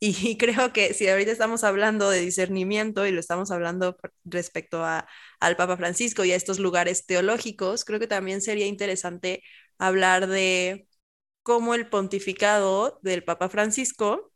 [0.00, 5.06] Y creo que si ahorita estamos hablando de discernimiento y lo estamos hablando respecto a,
[5.46, 9.42] al Papa Francisco y a estos lugares teológicos, creo que también sería interesante
[9.78, 10.88] hablar de
[11.42, 14.32] cómo el pontificado del Papa Francisco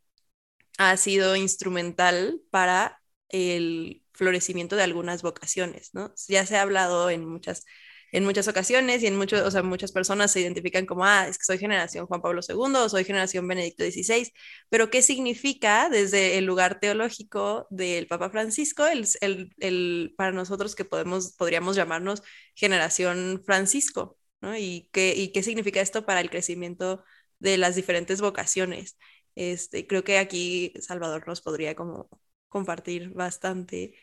[0.77, 6.13] ha sido instrumental para el florecimiento de algunas vocaciones, ¿no?
[6.27, 7.65] Ya se ha hablado en muchas
[8.11, 11.37] en muchas ocasiones y en muchos, o sea, muchas personas se identifican como, ah, es
[11.37, 14.31] que soy generación Juan Pablo II o soy generación Benedicto XVI,
[14.69, 20.75] pero ¿qué significa desde el lugar teológico del Papa Francisco, el, el, el para nosotros
[20.75, 22.23] que podemos, podríamos llamarnos
[22.55, 24.57] generación Francisco, ¿no?
[24.57, 27.03] Y qué, y qué significa esto para el crecimiento
[27.39, 28.97] de las diferentes vocaciones.
[29.35, 32.09] Este, creo que aquí Salvador nos podría como
[32.49, 33.93] compartir bastante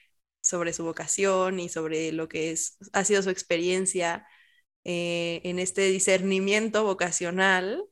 [0.47, 4.27] sobre su vocación y sobre lo que es, ha sido su experiencia
[4.85, 7.85] eh, en este discernimiento vocacional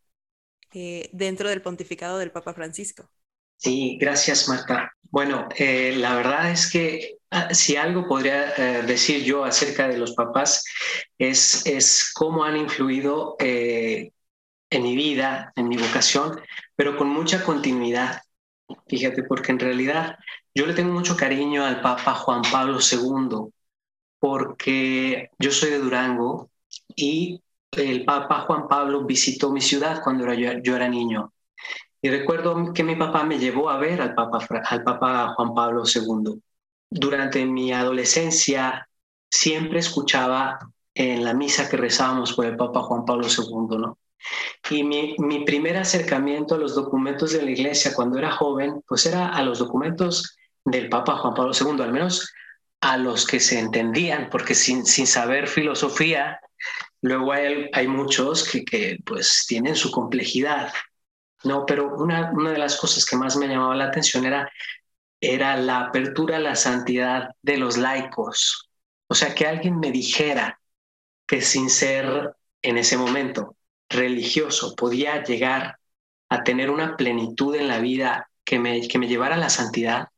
[0.73, 3.11] eh, dentro del pontificado del Papa Francisco.
[3.57, 4.93] Sí, gracias Marta.
[5.03, 8.53] Bueno, eh, la verdad es que ah, si algo podría
[8.83, 10.65] decir yo acerca de los papás
[11.19, 14.13] es, es cómo han influido en
[14.71, 16.41] mi vida, en mi vocación,
[16.77, 18.21] pero con mucha continuidad.
[18.89, 20.17] Fíjate, porque en realidad
[20.55, 23.51] yo le tengo mucho cariño al Papa Juan Pablo II,
[24.21, 26.51] porque yo soy de Durango
[26.95, 27.43] y
[27.73, 31.33] el Papa Juan Pablo visitó mi ciudad cuando yo, era niño.
[32.01, 35.83] Y recuerdo que mi papá me llevó a ver al Papa, al Papa Juan Pablo
[35.93, 36.41] II.
[36.89, 38.89] Durante mi adolescencia
[39.29, 40.59] siempre escuchaba
[40.95, 43.99] en la misa que rezábamos por el Papa Juan Pablo II, ¿no?
[44.71, 49.05] Y mi, mi, primer acercamiento a los documentos de la iglesia cuando era joven, pues
[49.05, 52.33] era a los documentos del Papa Juan Pablo II, al menos
[52.81, 56.41] a los que se entendían, porque sin, sin saber filosofía,
[57.01, 60.73] luego hay, muchos que, que, pues tienen su complejidad,
[61.45, 61.65] ¿no?
[61.67, 64.51] Pero una, una de las cosas que más me llamaba la atención era,
[65.21, 68.71] era la apertura a la santidad de los laicos.
[69.07, 70.61] O sea, que alguien me dijera
[71.27, 73.57] que sin ser en ese momento
[73.89, 75.79] religioso podía llegar
[76.29, 80.09] a tener una plenitud en la vida que me, que me llevara a la santidad,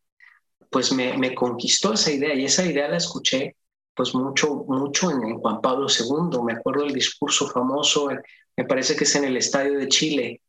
[0.71, 3.57] pues me, me, conquistó esa idea y esa idea la escuché
[3.95, 6.43] pues mucho, mucho en, Juan Pablo II.
[6.45, 8.09] Me acuerdo del discurso famoso,
[8.57, 10.43] me parece que es en el Estadio de Chile,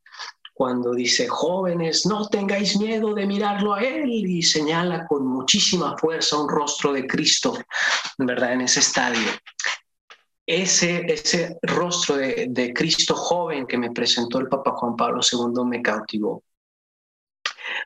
[0.54, 6.42] cuando dice, jóvenes, no tengáis miedo de mirarlo a él y señala con muchísima fuerza
[6.42, 7.58] un rostro de Cristo,
[8.18, 8.54] ¿verdad?
[8.54, 9.28] En ese estadio
[10.48, 15.66] ese, ese rostro de, de, Cristo joven que me presentó el Papa Juan Pablo II
[15.66, 16.42] me cautivó.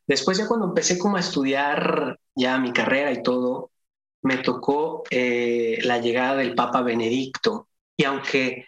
[0.07, 3.71] Después ya cuando empecé como a estudiar ya mi carrera y todo,
[4.23, 7.67] me tocó eh, la llegada del Papa Benedicto.
[7.97, 8.65] Y aunque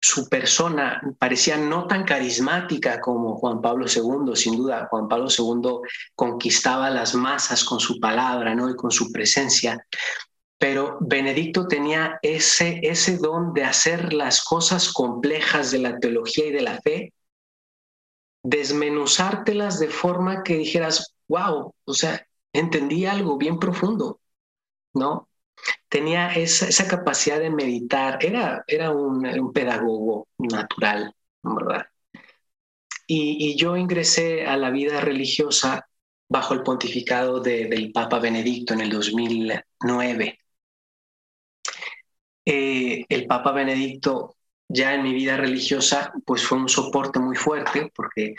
[0.00, 5.80] su persona parecía no tan carismática como Juan Pablo II, sin duda, Juan Pablo II
[6.14, 8.68] conquistaba las masas con su palabra ¿no?
[8.68, 9.82] y con su presencia,
[10.58, 16.52] pero Benedicto tenía ese, ese don de hacer las cosas complejas de la teología y
[16.52, 17.12] de la fe,
[18.44, 24.20] desmenuzártelas de forma que dijeras, wow, o sea, entendí algo bien profundo,
[24.92, 25.28] ¿no?
[25.88, 31.86] Tenía esa, esa capacidad de meditar, era, era un, pedagogo natural, ¿verdad?
[33.06, 35.86] Y, y, yo ingresé a la vida religiosa
[36.28, 40.38] bajo el pontificado de, del Papa Benedicto en el 2009.
[42.46, 44.36] Eh, el Papa Benedicto
[44.68, 48.34] ya en mi vida religiosa pues fue un soporte muy fuerte porque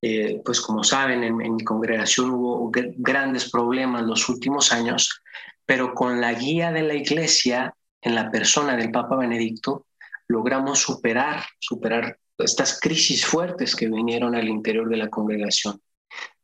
[0.00, 5.22] eh, pues como saben en, mi congregación hubo grandes problemas los últimos años
[5.66, 9.86] pero con la guía de la iglesia en la persona del Papa Benedicto
[10.28, 15.80] logramos superar, superar estas crisis fuertes que vinieron al interior de la congregación.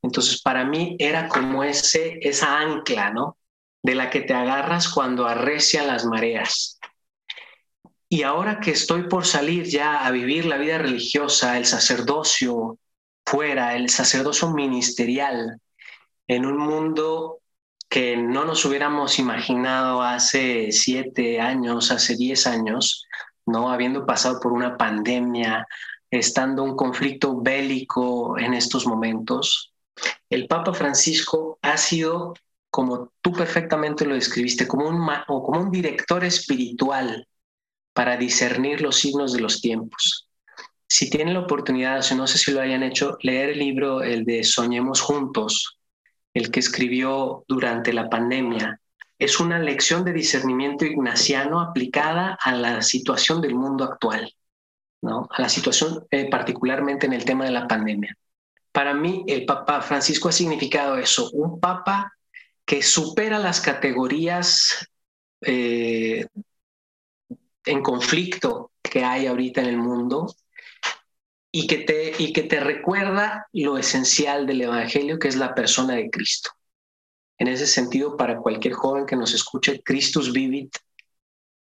[0.02, 3.36] Entonces, para mí era como ese, esa ancla, ¿no?
[3.82, 6.78] De la que te agarras cuando arrecian las mareas.
[8.12, 12.76] Y ahora que estoy por salir ya a vivir la vida religiosa, el sacerdocio
[13.24, 15.60] fuera, el sacerdocio ministerial,
[16.26, 17.38] en un mundo
[17.88, 23.06] que no nos hubiéramos imaginado hace siete años, hace diez años,
[23.46, 23.70] ¿no?
[23.70, 25.64] Habiendo pasado por una pandemia,
[26.10, 29.72] estando un conflicto bélico en estos momentos,
[30.28, 32.34] el Papa Francisco ha sido,
[32.70, 37.24] como tú perfectamente lo describiste, como un, como un director espiritual
[37.92, 40.28] para discernir los signos de los tiempos.
[40.86, 44.24] Si tienen la oportunidad, o no sé si lo hayan hecho, leer el libro, el
[44.24, 45.78] de Soñemos Juntos,
[46.34, 48.80] el que escribió durante la pandemia,
[49.18, 54.34] es una lección de discernimiento ignaciano aplicada a la situación del mundo actual,
[55.02, 55.28] ¿no?
[55.30, 58.16] a la situación eh, particularmente en el tema de la pandemia.
[58.72, 62.14] Para mí, el Papa Francisco ha significado eso, un Papa
[62.64, 64.88] que supera las categorías
[65.42, 66.26] eh,
[67.64, 70.34] en conflicto que hay ahorita en el mundo
[71.52, 75.94] y que, te, y que te recuerda lo esencial del Evangelio, que es la persona
[75.94, 76.50] de Cristo.
[77.38, 80.76] En ese sentido, para cualquier joven que nos escuche, Christus Vivit,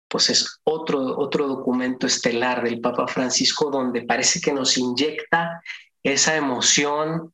[0.08, 5.62] pues es otro, otro documento estelar del Papa Francisco donde parece que nos inyecta
[6.04, 7.34] esa emoción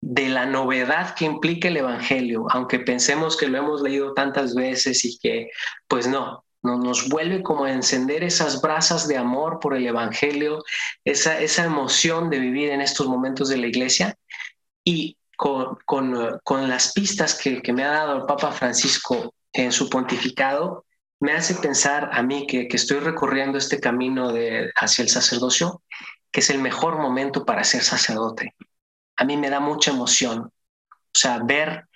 [0.00, 5.04] de la novedad que implica el Evangelio, aunque pensemos que lo hemos leído tantas veces
[5.04, 5.50] y que,
[5.88, 10.64] pues no, nos vuelve como a encender esas brasas de amor por el Evangelio,
[11.04, 14.16] esa, esa emoción de vivir en estos momentos de la iglesia
[14.84, 19.88] y con, con, las pistas que, que, me ha dado el Papa Francisco en su
[19.88, 20.84] pontificado,
[21.20, 25.82] me hace pensar a mí que, que estoy recorriendo este camino de, hacia el sacerdocio,
[26.30, 28.54] que es el mejor momento para ser sacerdote.
[29.16, 31.86] A mí me da mucha emoción, o sea, ver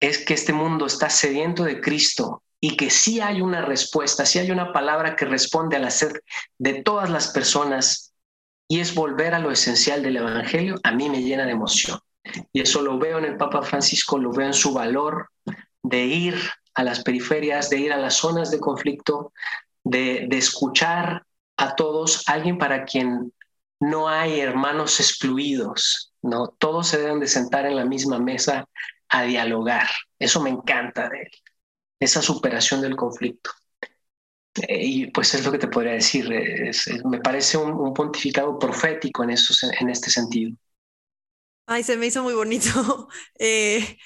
[0.00, 4.38] es que este mundo está sediento de Cristo y que sí hay una respuesta, sí
[4.38, 6.12] hay una palabra que responde a la sed
[6.58, 8.12] de todas las personas
[8.66, 11.98] y es volver a lo esencial del Evangelio, a mí me llena de emoción.
[12.52, 15.30] Y eso lo veo en el Papa Francisco, lo veo en su valor
[15.82, 16.38] de ir
[16.74, 19.32] a las periferias, de ir a las zonas de conflicto,
[19.84, 21.24] de, de escuchar
[21.56, 23.32] a todos, alguien para quien
[23.80, 26.48] no hay hermanos excluidos, ¿no?
[26.58, 28.68] Todos se deben de sentar en la misma mesa
[29.08, 29.88] a dialogar.
[30.18, 31.30] Eso me encanta de él
[32.00, 33.50] esa superación del conflicto.
[34.66, 36.28] Eh, y pues es lo que te podría decir,
[37.04, 40.52] me parece un, pontificado profético en, eso, en este sentido.
[41.66, 43.08] Ay, se me hizo muy bonito.
[43.38, 43.98] Eh,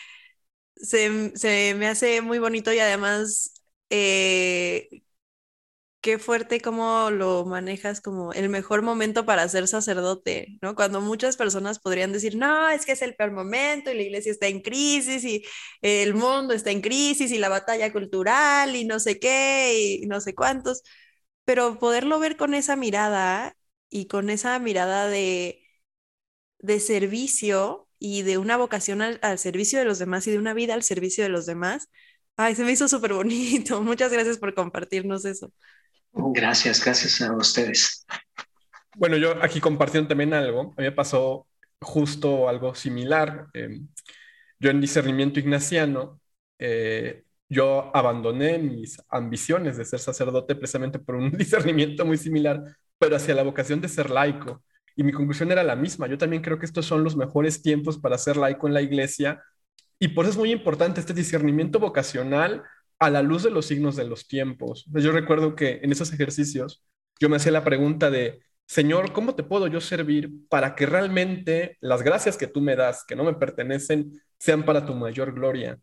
[0.76, 3.54] se, se, me hace muy bonito y además
[3.88, 5.02] eh,
[6.02, 10.74] qué fuerte cómo lo manejas como el mejor momento para ser sacerdote, ¿no?
[10.76, 14.32] Cuando muchas personas podrían decir, no, es que es el peor momento y la iglesia
[14.32, 15.44] está en crisis y
[15.82, 20.20] el mundo está en crisis y la batalla cultural y no sé qué y no
[20.20, 20.82] sé cuántos,
[21.44, 23.56] pero poderlo ver con esa mirada
[23.90, 25.62] y con esa mirada de,
[26.58, 30.54] de servicio y de una vocación al, al servicio de los demás y de una
[30.54, 31.88] vida al servicio de los demás.
[32.36, 33.82] Ay, se me hizo súper bonito.
[33.82, 35.52] Muchas gracias por compartirnos eso.
[36.12, 38.06] Gracias, gracias a ustedes.
[38.94, 41.46] Bueno, yo aquí compartiendo también algo, a mí me pasó
[41.80, 43.46] justo algo similar.
[43.54, 43.88] Em,
[44.58, 46.20] yo en discernimiento ignaciano,
[46.58, 52.62] eh, yo abandoné mis ambiciones de ser sacerdote precisamente por un discernimiento muy similar,
[52.98, 54.62] pero hacia la vocación de ser laico.
[54.94, 56.06] Y mi conclusión era la misma.
[56.06, 59.42] Yo también creo que estos son los mejores tiempos para ser laico en la iglesia.
[59.98, 62.62] Y por eso es muy importante este discernimiento vocacional
[63.02, 64.86] a la luz de los signos de los tiempos.
[64.86, 66.84] Yo recuerdo que en esos ejercicios
[67.18, 71.76] yo me hacía la pregunta de, Señor, ¿cómo te puedo yo servir para que realmente
[71.80, 75.80] las gracias que tú me das, que no me pertenecen, sean para tu mayor gloria?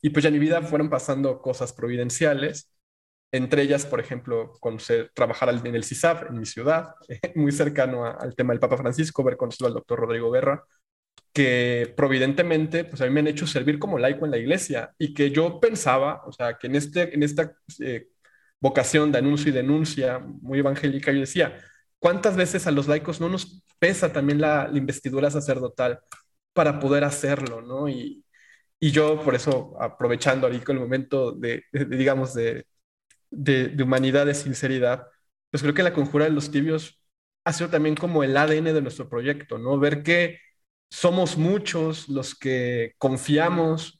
[0.00, 2.74] Y pues ya en mi vida fueron pasando cosas providenciales,
[3.32, 6.94] entre ellas, por ejemplo, conocer, trabajar en el CISAF, en mi ciudad,
[7.34, 10.64] muy cercano al tema del Papa Francisco, ver conocido al doctor Rodrigo Guerra,
[11.32, 15.14] que providentemente, pues a mí me han hecho servir como laico en la iglesia y
[15.14, 18.08] que yo pensaba, o sea, que en, este, en esta eh,
[18.60, 21.58] vocación de anuncio y denuncia muy evangélica, yo decía,
[21.98, 26.00] ¿cuántas veces a los laicos no nos pesa también la, investidura sacerdotal
[26.52, 27.88] para poder hacerlo, ¿no?
[27.88, 28.24] Y,
[28.80, 32.66] y, yo, por eso, aprovechando ahorita el momento de, digamos, de,
[33.30, 35.06] de, humanidad, de sinceridad,
[35.50, 37.00] pues creo que la conjura de los tibios
[37.44, 39.78] ha sido también como el ADN de nuestro proyecto, ¿no?
[39.78, 40.38] Ver que
[40.92, 43.98] somos muchos los que confiamos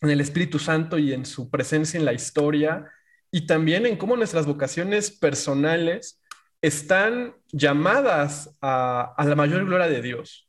[0.00, 2.88] en el Espíritu Santo y en su presencia en la historia
[3.32, 6.22] y también en cómo nuestras vocaciones personales
[6.62, 10.48] están llamadas a, la mayor gloria de Dios.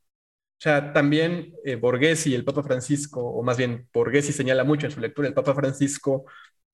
[0.60, 4.92] O sea, también eh, Borghesi, el Papa Francisco, o más bien Borghesi señala mucho en
[4.92, 6.26] su lectura el Papa Francisco,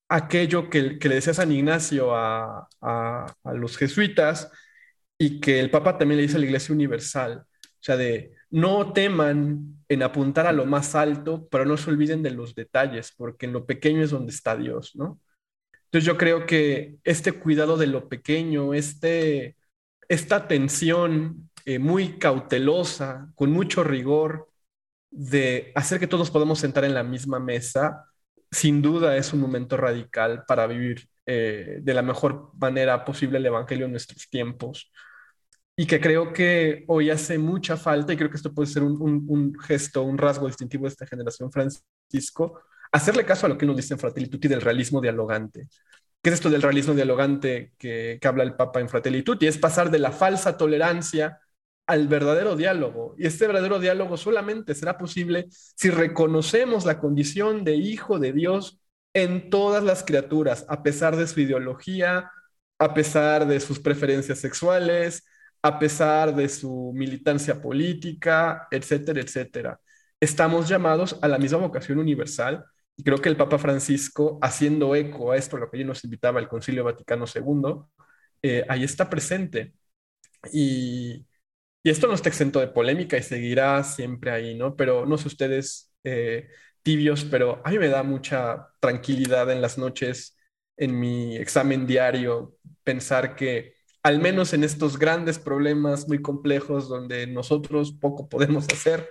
[0.09, 4.51] aquello que, le decía San Ignacio a, a, los jesuitas
[5.17, 7.45] y que el Papa también le dice a la Iglesia Universal.
[7.63, 12.23] O sea, de no teman en apuntar a lo más alto, pero no se olviden
[12.23, 15.19] de los detalles, porque en lo pequeño es donde está Dios, ¿no?
[15.85, 19.57] Entonces yo creo que este cuidado de lo pequeño, este,
[20.07, 24.49] esta atención eh, muy cautelosa, con mucho rigor,
[25.11, 28.05] de hacer que todos podamos sentar en la misma mesa,
[28.51, 33.47] sin duda es un momento radical para vivir eh, de la mejor manera posible el
[33.47, 34.93] Evangelio en nuestros tiempos.
[35.77, 39.25] Y que creo que hoy hace mucha falta, y creo que esto puede ser un,
[39.27, 42.61] un gesto, un rasgo distintivo de esta generación, Francisco,
[42.91, 45.67] hacerle caso a lo que nos dice en Fratelli Tutti del realismo dialogante.
[46.25, 49.45] ¿Qué es esto del realismo dialogante que, habla el Papa en Fratelli Tutti?
[49.45, 51.39] Es pasar de la falsa tolerancia
[51.85, 53.13] al verdadero diálogo.
[53.17, 58.79] Y este verdadero diálogo solamente será posible si reconocemos la condición de hijo de Dios
[59.13, 62.31] en todas las criaturas, a pesar de su ideología,
[62.79, 65.25] a pesar de sus preferencias sexuales,
[65.65, 69.81] a pesar de su militancia política, etcétera, etcétera.
[70.19, 72.63] Estamos llamados a la misma vocación universal
[72.95, 76.39] y creo que el Papa Francisco, haciendo eco a esto, lo que hoy nos invitaba
[76.39, 77.83] el Concilio Vaticano II,
[78.43, 79.73] eh, ahí está presente.
[80.53, 81.25] Y,
[81.83, 84.75] y, esto no está exento de polémica y seguirá siempre ahí, ¿no?
[84.75, 86.47] Pero no sé ustedes eh,
[86.83, 90.37] tibios, pero a mí me da mucha tranquilidad en las noches,
[90.77, 93.74] en mi examen diario, pensar que
[94.05, 99.09] al menos en estos grandes problemas muy complejos donde nosotros poco podemos hacer,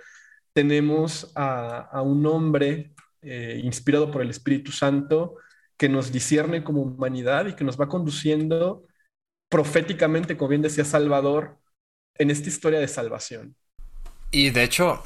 [0.53, 5.35] tenemos a, un hombre eh, inspirado por el Espíritu Santo,
[5.75, 8.87] que nos discierne como humanidad y que nos va conduciendo
[9.49, 11.59] proféticamente, como bien decía Salvador,
[12.17, 13.53] en esta historia de salvación.
[14.31, 15.03] Y de hecho,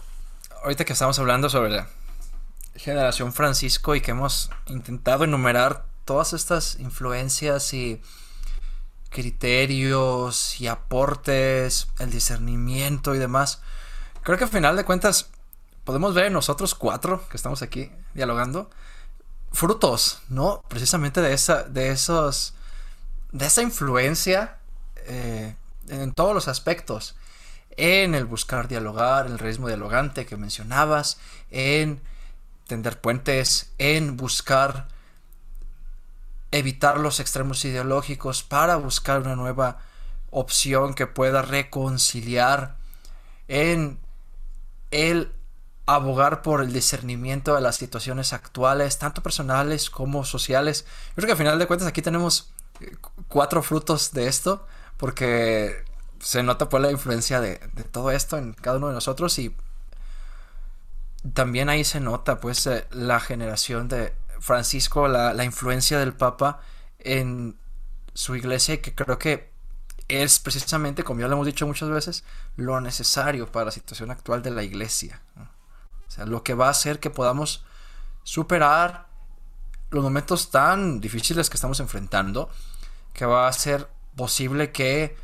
[0.61, 1.89] ahorita que estamos hablando sobre la
[2.75, 7.99] generación Francisco y que hemos intentado enumerar todas estas influencias y
[9.09, 13.61] criterios y aportes, el discernimiento y demás,
[14.21, 15.29] creo que al final de cuentas
[15.83, 18.69] podemos ver en nosotros cuatro que estamos aquí dialogando
[19.51, 20.63] frutos, ¿no?
[20.67, 22.53] Precisamente de esa, de esos,
[23.31, 24.57] de esa influencia
[25.07, 25.55] eh,
[25.87, 27.15] en todos los aspectos,
[27.77, 31.17] en el buscar dialogar, el realismo dialogante que mencionabas,
[31.49, 32.01] en
[32.67, 34.87] tender puentes, en buscar
[36.51, 39.77] evitar los extremos ideológicos para buscar una nueva
[40.31, 42.77] opción que pueda reconciliar
[43.47, 43.99] en
[44.91, 45.31] el
[45.85, 50.85] abogar por el discernimiento de las situaciones actuales, tanto personales como sociales.
[51.09, 52.95] Yo creo que al final de cuentas aquí tenemos eh,
[53.27, 54.67] cuatro frutos de esto,
[54.97, 55.83] porque
[56.19, 57.57] se nota pues la influencia de,
[57.91, 59.55] todo esto en cada uno de nosotros y
[61.33, 66.61] también ahí se nota pues eh, la generación de Francisco, la, influencia del Papa
[66.99, 67.57] en
[68.13, 69.51] su iglesia que creo que
[70.07, 72.23] es precisamente, como ya lo hemos dicho muchas veces,
[72.55, 75.21] lo necesario para la situación actual de la iglesia.
[76.07, 77.63] O sea, lo que va a hacer que podamos
[78.23, 79.07] superar
[79.91, 82.49] los momentos tan difíciles que estamos enfrentando,
[83.13, 85.15] que va a hacer posible que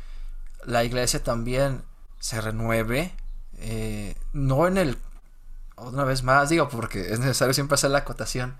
[0.64, 1.82] la iglesia también
[2.18, 3.14] se renueve,
[3.58, 4.98] eh, no en el,
[5.76, 8.56] una vez más digo, porque es necesario siempre hacer la acotación,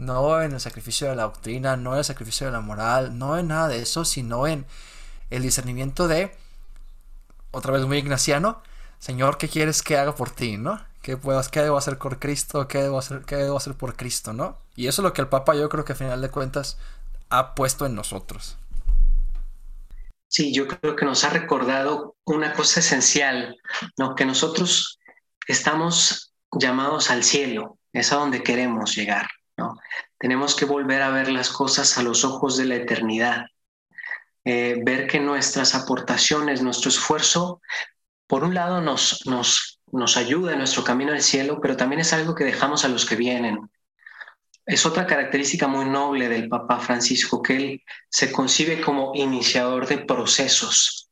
[0.00, 3.38] no en el sacrificio de la doctrina, no en el sacrificio de la moral, no
[3.38, 4.66] en nada de eso, sino en
[5.28, 6.34] el discernimiento de,
[7.50, 8.62] otra vez muy ignaciano,
[8.98, 10.56] Señor, ¿qué quieres que haga por ti?
[10.56, 10.80] ¿No?
[11.02, 12.68] ¿Qué, puedo, ¿Qué debo hacer por Cristo?
[12.68, 14.32] ¿Qué debo, hacer, ¿Qué debo hacer por Cristo?
[14.32, 14.58] ¿No?
[14.74, 16.78] Y eso es lo que el Papa yo creo que a final de cuentas
[17.28, 18.56] ha puesto en nosotros.
[20.28, 23.56] Sí, yo creo que nos ha recordado una cosa esencial,
[23.98, 24.14] ¿no?
[24.14, 24.98] que nosotros
[25.46, 29.26] estamos llamados al cielo, es a donde queremos llegar.
[30.18, 33.46] Tenemos que volver a ver las cosas a los ojos de la eternidad,
[34.44, 37.60] eh, ver que nuestras aportaciones, nuestro esfuerzo
[38.26, 42.12] por un lado nos, nos, nos ayuda en nuestro camino al cielo, pero también es
[42.12, 43.58] algo que dejamos a los que vienen.
[44.64, 49.98] Es otra característica muy noble del Papa Francisco, que él se concibe como iniciador de
[49.98, 51.09] procesos.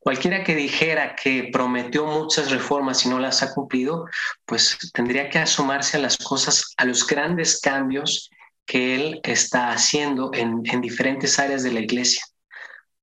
[0.00, 4.06] Cualquiera que dijera que prometió muchas reformas y no las ha cumplido,
[4.46, 8.30] pues tendría que asomarse a las cosas, a los grandes cambios
[8.64, 12.24] que él está haciendo en, en diferentes áreas de la iglesia.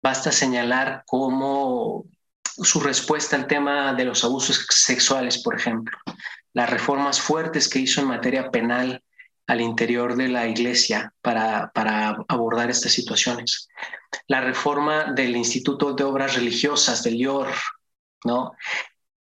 [0.01, 2.05] Basta señalar cómo
[2.43, 5.95] su respuesta al tema de los abusos sexuales, por ejemplo,
[6.53, 9.03] las reformas fuertes que hizo en materia penal
[9.47, 13.69] al interior de la iglesia para, para abordar estas situaciones.
[14.27, 17.47] La reforma del Instituto de Obras Religiosas del IOR,
[18.25, 18.51] ¿no?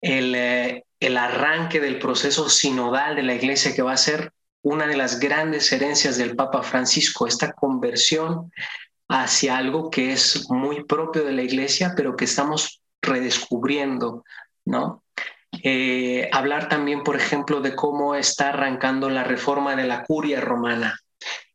[0.01, 4.33] El, eh, el arranque del proceso sinodal de la iglesia que va a ser
[4.63, 8.53] una de las grandes herencias del Papa Francisco, esta conversión
[9.09, 14.25] hacia algo que es muy propio de la iglesia, pero que estamos redescubriendo,
[14.65, 15.03] ¿no?
[15.63, 20.99] Eh, hablar también, por ejemplo, de cómo está arrancando la reforma de la curia romana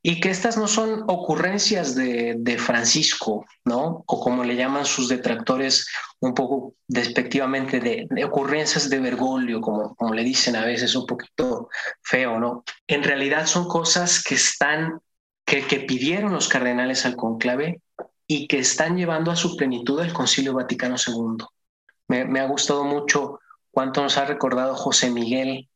[0.08, 4.04] y que estas no son ocurrencias de, Francisco, ¿no?
[4.06, 5.88] O como le llaman sus detractores
[6.20, 11.70] un poco despectivamente, de, ocurrencias de Bergoglio, como, como le dicen a veces un poquito
[12.04, 12.64] feo, ¿no?
[12.86, 15.00] En realidad son cosas que están,
[15.44, 17.82] que, que pidieron los cardenales al conclave
[18.28, 21.48] y que están llevando a su plenitud el Concilio Vaticano II.
[22.10, 23.40] Me, me ha gustado mucho
[23.76, 25.68] cuánto nos ha recordado José Miguel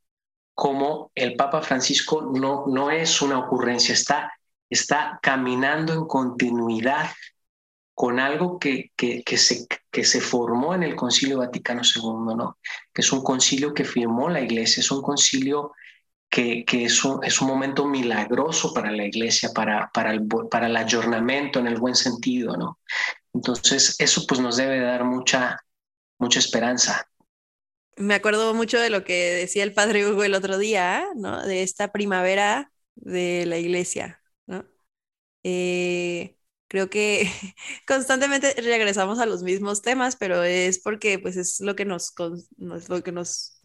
[0.56, 4.32] cómo el Papa Francisco no, no es una ocurrencia, está,
[4.70, 7.10] está caminando en continuidad
[7.94, 12.58] con algo que, que, que, se, que se formó en el Concilio Vaticano II, ¿no?
[12.94, 15.74] que es un concilio que firmó la Iglesia, es un concilio
[16.30, 20.68] que, que es, un, es, un, momento milagroso para la Iglesia, para, para, el, para
[20.68, 22.56] el ayornamiento en el buen sentido.
[22.56, 22.80] ¿no?
[23.34, 25.60] Entonces, eso pues nos debe dar mucha,
[26.18, 27.09] mucha esperanza
[28.00, 31.46] me acuerdo mucho de lo que decía el padre Hugo el otro día, ¿no?
[31.46, 34.66] De esta primavera de la iglesia, ¿no?
[35.44, 37.30] Eh, creo que
[37.88, 42.14] constantemente regresamos a los mismos temas, pero es porque pues es lo que nos,
[42.58, 43.62] lo que nos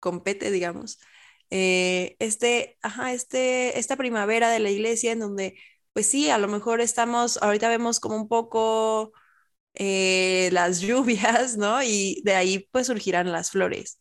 [0.00, 0.98] compete, digamos.
[1.50, 5.58] Eh, este, ajá, este, esta primavera de la iglesia en donde,
[5.92, 9.12] pues sí, a lo mejor estamos, ahorita vemos como un poco
[9.76, 11.82] eh, las lluvias, ¿no?
[11.84, 14.00] Y de ahí pues surgirán las flores,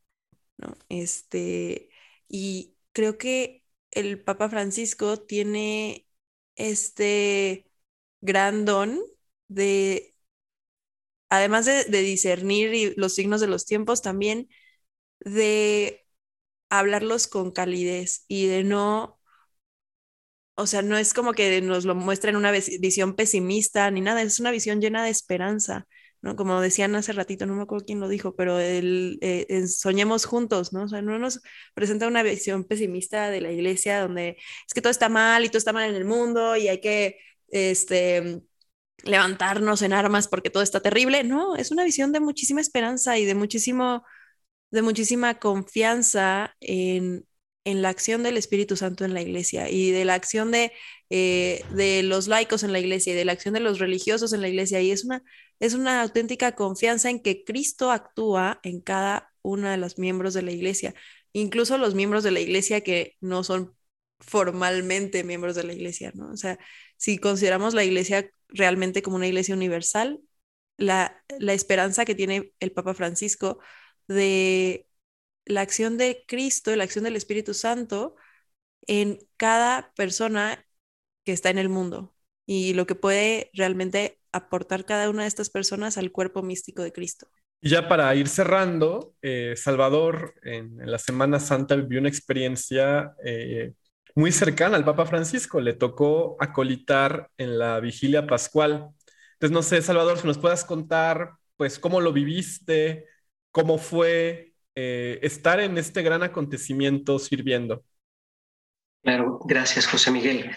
[0.58, 0.76] ¿no?
[0.90, 1.90] Este,
[2.30, 6.08] y creo que el Papa Francisco tiene
[6.56, 7.72] este
[8.22, 9.00] gran don
[9.50, 10.16] de,
[11.30, 14.50] además de, de discernir los signos de los tiempos, también
[15.20, 16.08] de
[16.70, 19.15] hablarlos con calidez y de no
[20.56, 24.40] o sea, no es como que nos lo muestren una visión pesimista ni nada, es
[24.40, 25.88] una visión llena de esperanza,
[26.22, 26.36] ¿no?
[26.36, 30.74] Como decían hace ratito, no me acuerdo quién lo dijo, pero el, eh, soñemos juntos,
[30.74, 30.84] ¿no?
[30.84, 31.42] O sea, no nos
[31.74, 34.38] presenta una visión pesimista de la iglesia donde
[34.68, 37.18] es que todo está mal y todo está mal en el mundo y hay que,
[37.50, 38.42] este
[39.04, 41.24] levantarnos en armas porque todo está terrible.
[41.24, 44.04] No, es una visión de muchísima esperanza y de muchísimo,
[44.72, 47.26] de muchísima confianza en,
[47.66, 50.72] en la acción del Espíritu Santo en la iglesia y de la acción de,
[51.10, 54.42] eh, de los laicos en la iglesia y de la acción de los religiosos en
[54.42, 54.82] la iglesia.
[54.82, 55.24] Y es una,
[55.60, 60.44] es una auténtica confianza en que Cristo actúa en cada uno de los miembros de
[60.44, 60.96] la iglesia,
[61.34, 63.76] incluso los miembros de la iglesia que no son
[64.20, 66.32] formalmente miembros de la iglesia, ¿no?
[66.32, 66.58] O sea,
[66.98, 70.22] si consideramos la iglesia realmente como una iglesia universal,
[70.78, 73.60] la, la esperanza que tiene el Papa Francisco
[74.08, 74.88] de
[75.46, 78.16] la acción de Cristo, la acción del Espíritu Santo
[78.88, 80.66] en cada persona
[81.24, 82.16] que está en el mundo
[82.46, 86.92] y lo que puede realmente aportar cada una de estas personas al cuerpo místico de
[86.92, 87.28] Cristo.
[87.62, 93.74] Y ya para ir cerrando, eh, Salvador en, la Semana Santa vivió una experiencia eh,
[94.14, 95.60] muy cercana al Papa Francisco.
[95.60, 98.90] Le tocó acolitar en la vigilia pascual.
[99.34, 103.08] Entonces, no sé, Salvador, si nos puedas contar, pues, cómo lo viviste,
[103.52, 107.84] cómo fue, eh, estar en este gran acontecimiento sirviendo.
[109.02, 110.52] Claro, gracias José Miguel.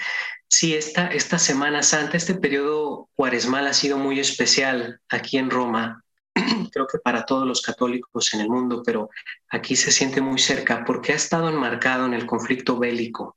[0.49, 6.03] Sí, esta, esta Semana Santa, este periodo cuaresmal ha sido muy especial aquí en Roma,
[6.73, 9.11] creo que para todos los católicos en el mundo, pero
[9.51, 13.37] aquí se siente muy cerca porque ha estado enmarcado en el conflicto bélico.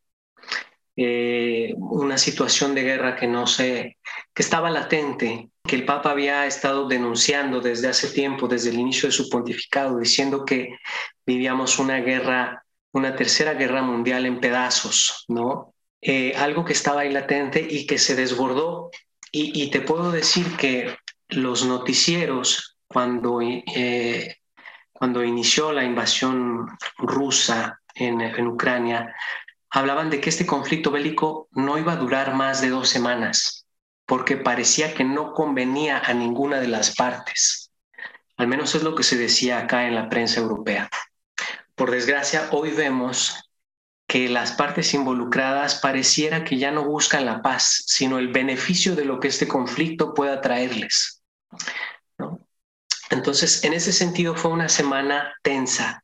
[0.95, 3.97] Eh, una situación de guerra que no sé,
[4.33, 9.07] que estaba latente, que el Papa había estado denunciando desde hace tiempo, desde el inicio
[9.07, 10.77] de su pontificado, diciendo que
[11.25, 15.73] vivíamos una guerra, una tercera guerra mundial en pedazos, ¿no?
[16.01, 18.91] Eh, algo que estaba ahí latente y que se desbordó.
[19.31, 20.97] Y, te puedo decir que
[21.29, 24.39] los noticieros, cuando, eh,
[24.91, 26.67] cuando inició la invasión
[26.97, 29.15] rusa en, en Ucrania,
[29.69, 33.61] hablaban de que este conflicto bélico no iba a durar más de dos semanas,
[34.11, 37.71] porque parecía que no convenía a ninguna de las partes.
[38.35, 40.89] Al menos es lo que se decía acá en la prensa europea.
[41.75, 43.49] Por desgracia, hoy vemos
[44.05, 49.05] que las partes involucradas pareciera que ya no buscan la paz, sino el beneficio de
[49.05, 51.23] lo que este conflicto pueda traerles.
[53.11, 56.03] Entonces, en ese sentido fue una semana tensa,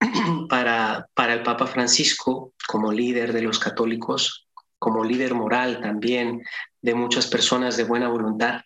[0.48, 4.45] para, para el Papa Francisco como líder de los católicos,
[4.86, 6.44] como líder moral también
[6.80, 8.60] de muchas personas de buena voluntad.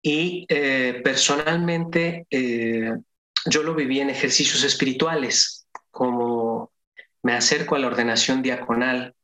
[0.00, 2.92] Y eh, personalmente eh,
[3.46, 6.70] yo lo viví en ejercicios espirituales, como
[7.24, 9.16] me acerco a la ordenación diaconal.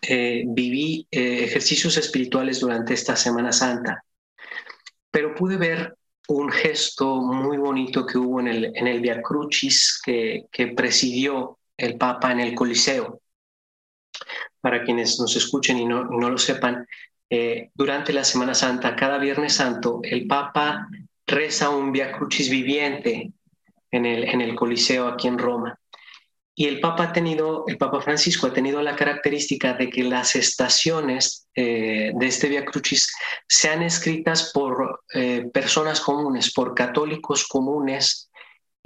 [0.00, 4.02] Eh, viví ejercicios espirituales durante esta Semana Santa,
[5.10, 5.98] pero pude ver
[6.28, 11.58] un gesto muy bonito que hubo en el, en el Via Crucis que, que presidió
[11.76, 13.20] el Papa en el Coliseo.
[14.64, 16.86] Para quienes nos escuchen y no, no lo sepan,
[17.28, 20.88] eh, durante la Semana Santa, cada Viernes Santo, el Papa
[21.26, 23.30] reza un Via Crucis viviente
[23.90, 25.78] en el, en el Coliseo aquí en Roma.
[26.54, 30.34] Y el Papa ha tenido, el Papa Francisco ha tenido la característica de que las
[30.34, 33.12] estaciones eh, de este Via Crucis
[33.46, 38.30] sean escritas por eh, personas comunes, por católicos comunes,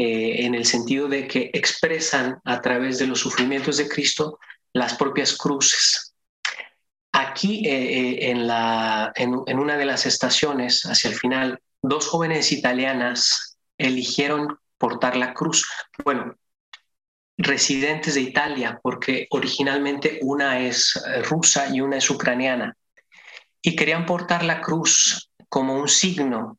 [0.01, 4.39] en el sentido de que expresan a través de los sufrimientos de Cristo
[4.79, 6.15] las propias cruces.
[7.13, 12.53] Aquí, eh, eh, en, la, en, una de las estaciones, hacia el final, dos jóvenes
[12.53, 15.67] italianas eligieron portar la cruz.
[16.05, 16.37] Bueno,
[17.37, 22.77] residentes de Italia, porque originalmente una es eh, rusa y una es ucraniana,
[23.63, 26.59] y querían portar la cruz como un signo,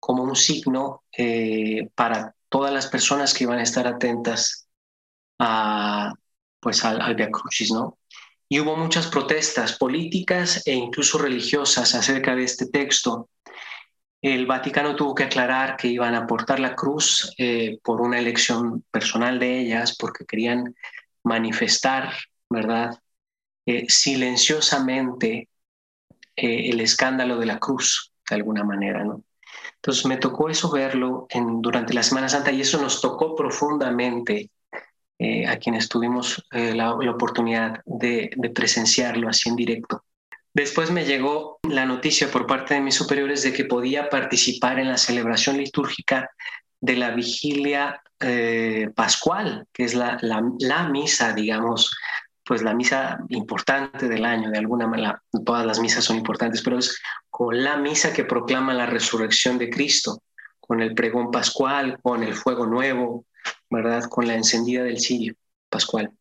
[0.00, 1.04] como un signo
[1.94, 4.66] para todas las personas que iban a estar atentas
[5.38, 6.12] a,
[6.64, 7.98] pues al, al Via Crucis, ¿no?
[8.48, 13.28] y hubo muchas protestas políticas e incluso religiosas acerca de este texto.
[14.20, 18.84] El Vaticano tuvo que aclarar que iban a portar la cruz eh, por una elección
[18.90, 20.74] personal de ellas, porque querían
[21.22, 22.12] manifestar,
[22.48, 22.98] ¿verdad?
[23.66, 25.48] Eh, silenciosamente
[26.36, 29.24] eh, el escándalo de la cruz, de alguna manera, ¿no?
[29.76, 34.50] Entonces me tocó eso verlo en, durante la Semana Santa y eso nos tocó profundamente
[35.16, 40.04] eh, a quienes tuvimos eh, la, oportunidad de, presenciarlo así en directo.
[40.52, 44.88] Después me llegó la noticia por parte de mis superiores de que podía participar en
[44.88, 46.30] la celebración litúrgica
[46.80, 51.96] de la vigilia eh, pascual, que es la, la, misa, digamos,
[52.44, 56.78] pues la misa importante del año, de alguna manera, todas las misas son importantes, pero
[56.78, 57.00] es
[57.30, 60.22] con la misa que proclama la resurrección de Cristo,
[60.58, 63.26] con el pregón pascual, con el fuego nuevo,
[63.74, 64.04] ¿verdad?
[64.08, 65.34] Con la encendida del cirio
[65.68, 66.12] pascual.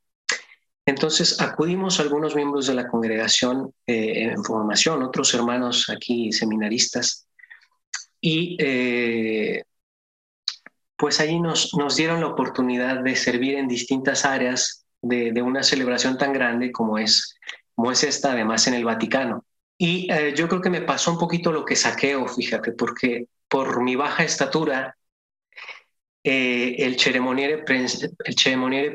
[0.85, 7.25] Entonces acudimos algunos miembros de la congregación eh, en formación, otros hermanos aquí seminaristas,
[8.19, 9.63] y eh,
[10.97, 16.17] pues ahí nos, nos dieron la oportunidad de servir en distintas áreas de, una celebración
[16.17, 17.37] tan grande como es,
[17.75, 19.43] como es esta, además en el Vaticano.
[19.77, 23.83] Y eh, yo creo que me pasó un poquito lo que saqueo, fíjate, porque por
[23.83, 24.95] mi baja estatura
[26.23, 27.63] eh, el, ceremoniere,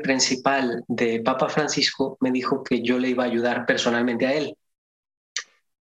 [0.01, 4.55] principal de Papa Francisco me dijo que yo le iba a ayudar personalmente a él.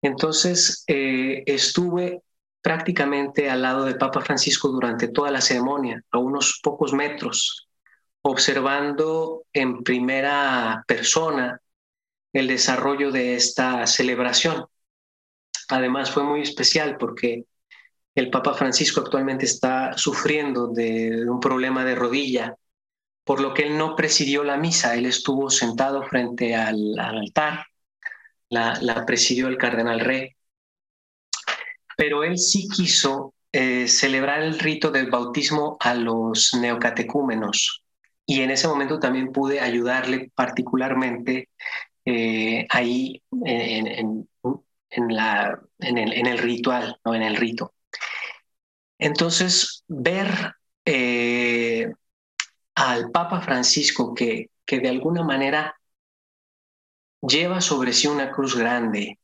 [0.02, 2.22] Entonces eh, estuve
[2.61, 7.70] prácticamente al lado de Papa Francisco durante toda la ceremonia, a unos pocos metros,
[8.22, 11.61] observando en primera persona
[12.34, 14.66] el desarrollo de esta celebración.
[15.70, 17.45] Además fue muy especial porque
[18.15, 22.56] el Papa Francisco actualmente está sufriendo de un problema de rodilla,
[23.23, 27.65] por lo que él no presidió la misa, él estuvo sentado frente al, altar,
[28.49, 30.36] la, presidió el cardenal Rey,
[31.95, 37.84] pero él sí quiso eh, celebrar el rito del bautismo a los neocatecúmenos
[38.30, 41.49] y en ese momento también pude ayudarle particularmente
[42.06, 44.27] eh, ahí en,
[44.88, 47.15] el ritual, ¿no?
[47.15, 47.73] en el rito.
[49.00, 50.56] Entonces, ver
[50.86, 51.92] eh,
[52.76, 55.76] al Papa Francisco que, que de alguna manera
[57.22, 59.20] lleva sobre sí una cruz grande,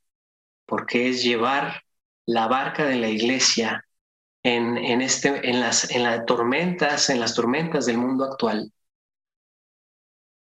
[0.65, 1.83] porque es llevar
[2.25, 3.85] la barca de la iglesia
[4.43, 8.71] en, en, este, en, las, en tormentas, en las tormentas del mundo actual.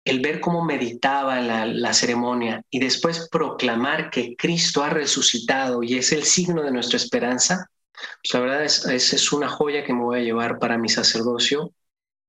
[0.05, 5.97] El ver cómo meditaba la, la ceremonia y después proclamar que Cristo ha resucitado y
[5.97, 10.02] es el signo de nuestra esperanza, pues la verdad es, es, una joya que me
[10.02, 11.72] voy a llevar para mi sacerdocio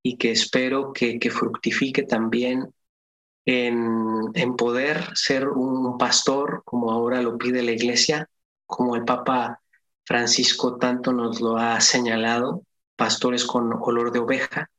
[0.03, 2.73] y que espero que, que fructifique también
[3.45, 8.29] en, en, poder ser un pastor como ahora lo pide la iglesia,
[8.65, 9.61] como el Papa
[10.03, 12.63] Francisco tanto nos lo ha señalado,
[12.95, 14.69] pastores con olor de oveja,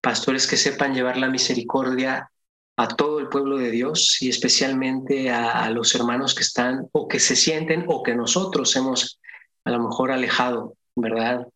[0.00, 2.30] pastores que sepan llevar la misericordia
[2.76, 7.08] a todo el pueblo de Dios y especialmente a, a, los hermanos que están o
[7.08, 9.18] que se sienten o que nosotros hemos
[9.66, 11.46] a lo mejor alejado, ¿verdad?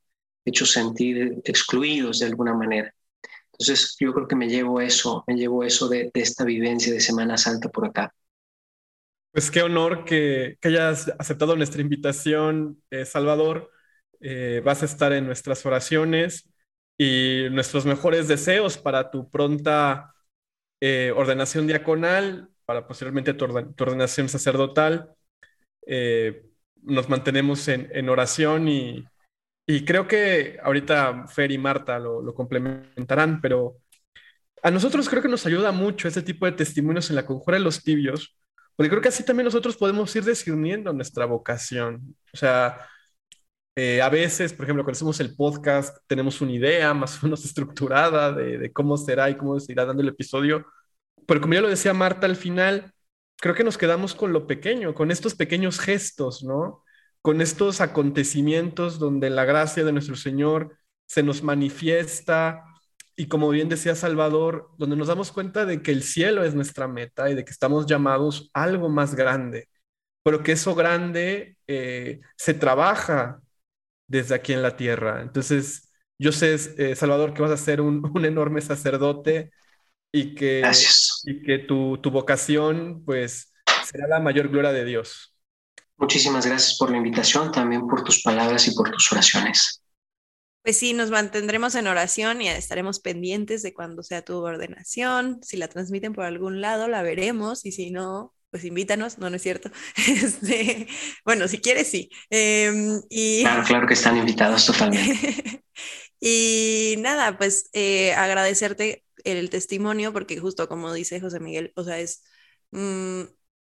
[0.45, 2.93] Hecho sentir excluidos de alguna manera.
[3.53, 7.39] Entonces yo creo que me llevo eso, me llevo eso de, esta vivencia de Semana
[7.39, 8.13] Santa por acá.
[9.31, 13.71] Pues qué honor que, hayas aceptado nuestra invitación, eh, Salvador.
[14.19, 16.51] Eh, vas a estar en nuestras oraciones
[16.99, 20.13] y nuestros mejores deseos para tu pronta
[20.81, 25.15] eh, ordenación diaconal, para posteriormente tu, ordenación sacerdotal.
[26.83, 29.07] Nos mantenemos en, oración y,
[29.87, 33.77] creo que ahorita Fer y Marta lo, lo, complementarán, pero
[34.63, 37.65] a nosotros creo que nos ayuda mucho este tipo de testimonios en la conjura de
[37.65, 38.37] los tibios,
[38.77, 42.17] porque creo que así también nosotros podemos ir discerniendo nuestra vocación.
[42.33, 42.79] O sea,
[43.77, 47.45] eh, a veces, por ejemplo, cuando hacemos el podcast, tenemos una idea más o menos
[47.47, 50.67] estructurada de, cómo será y cómo se irá dando el episodio.
[51.27, 52.93] Pero como ya lo decía Marta al final,
[53.41, 56.85] creo que nos quedamos con lo pequeño, con estos pequeños gestos, ¿no?
[57.23, 62.65] Con estos acontecimientos donde la gracia de nuestro Señor se nos manifiesta
[63.17, 66.89] y como bien decía Salvador, donde nos damos cuenta de que el cielo es nuestra
[66.89, 69.69] meta y de que estamos llamados a algo más grande,
[70.23, 73.41] pero que eso grande eh, se trabaja
[74.07, 75.23] desde aquí en la tierra.
[75.23, 79.51] Entonces, yo sé, eh, Salvador, que vas a ser un, enorme sacerdote
[80.13, 80.63] y que,
[81.25, 83.53] y que tu, tu vocación, pues,
[83.85, 85.35] será la mayor gloria de Dios.
[85.97, 89.83] Muchísimas gracias por la invitación, también por tus palabras y por tus oraciones.
[90.63, 95.41] Pues sí, nos mantendremos en oración y estaremos pendientes de cuando sea tu ordenación.
[95.43, 99.37] Si la transmiten por algún lado, la veremos y si no, pues invítanos, no, no
[99.37, 99.71] es cierto.
[99.97, 100.87] Este,
[101.25, 102.11] bueno, si quieres, sí.
[102.29, 103.43] Em, y...
[103.43, 105.63] Claro, claro que están invitados totalmente.
[106.21, 111.99] y nada, pues eh, agradecerte el testimonio, porque justo como dice José Miguel, o sea,
[112.01, 112.23] es,
[112.73, 113.23] mm,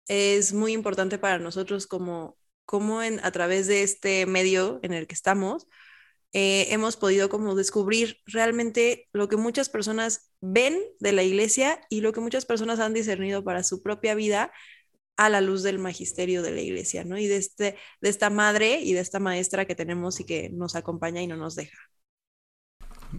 [0.09, 5.07] es muy importante para nosotros como, como en, a través de este medio en el
[5.07, 5.67] que estamos,
[6.33, 12.01] eh, hemos podido como descubrir realmente lo que muchas personas ven de la iglesia y
[12.01, 14.53] lo que muchas personas han discernido para su propia vida
[15.17, 17.19] a la luz del magisterio de la iglesia, ¿no?
[17.19, 20.75] Y de, este, de esta madre y de esta maestra que tenemos y que nos
[20.75, 21.79] acompaña y no nos deja.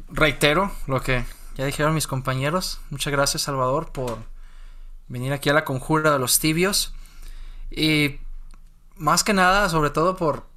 [0.09, 1.23] Reitero lo que
[1.55, 2.79] ya dijeron mis compañeros.
[2.89, 4.17] Muchas gracias, Salvador, por
[5.07, 6.93] venir aquí a la conjura de los tibios.
[7.71, 8.19] Y
[8.95, 10.47] más que nada, sobre todo por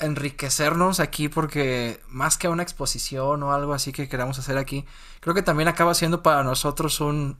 [0.00, 4.84] enriquecernos aquí porque más que una exposición o algo así que queramos hacer aquí,
[5.20, 7.36] creo que también acaba siendo para nosotros un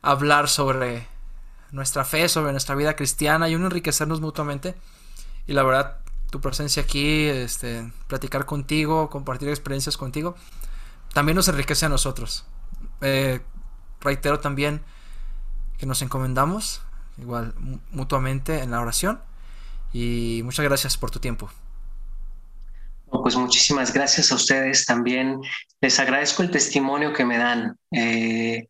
[0.00, 1.06] hablar sobre
[1.72, 4.74] nuestra fe, sobre nuestra vida cristiana y un enriquecernos mutuamente.
[5.46, 5.98] Y la verdad,
[6.30, 10.36] tu presencia aquí, este, platicar contigo, compartir experiencias contigo,
[11.12, 12.44] también nos enriquece a nosotros.
[13.00, 13.40] Eh,
[14.00, 14.82] reitero también
[15.78, 16.82] que nos encomendamos
[17.18, 17.54] igual
[17.90, 19.20] mutuamente en la oración
[19.92, 21.50] y muchas gracias por tu tiempo.
[23.10, 25.40] Pues muchísimas gracias a ustedes también.
[25.80, 27.76] Les agradezco el testimonio que me dan.
[27.90, 28.68] Eh,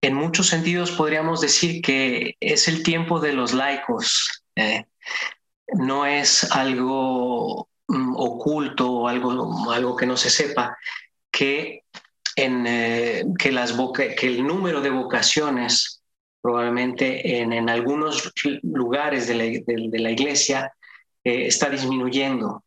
[0.00, 4.44] en muchos sentidos podríamos decir que es el tiempo de los laicos.
[4.56, 4.84] Eh,
[5.74, 10.76] no es algo mm, oculto o algo, algo que no se sepa,
[11.36, 11.82] que,
[12.36, 16.02] en, eh, que, el número de vocaciones
[16.40, 18.30] probablemente en, en algunos
[18.62, 20.72] lugares de la, de, la iglesia
[21.24, 22.62] está disminuyendo.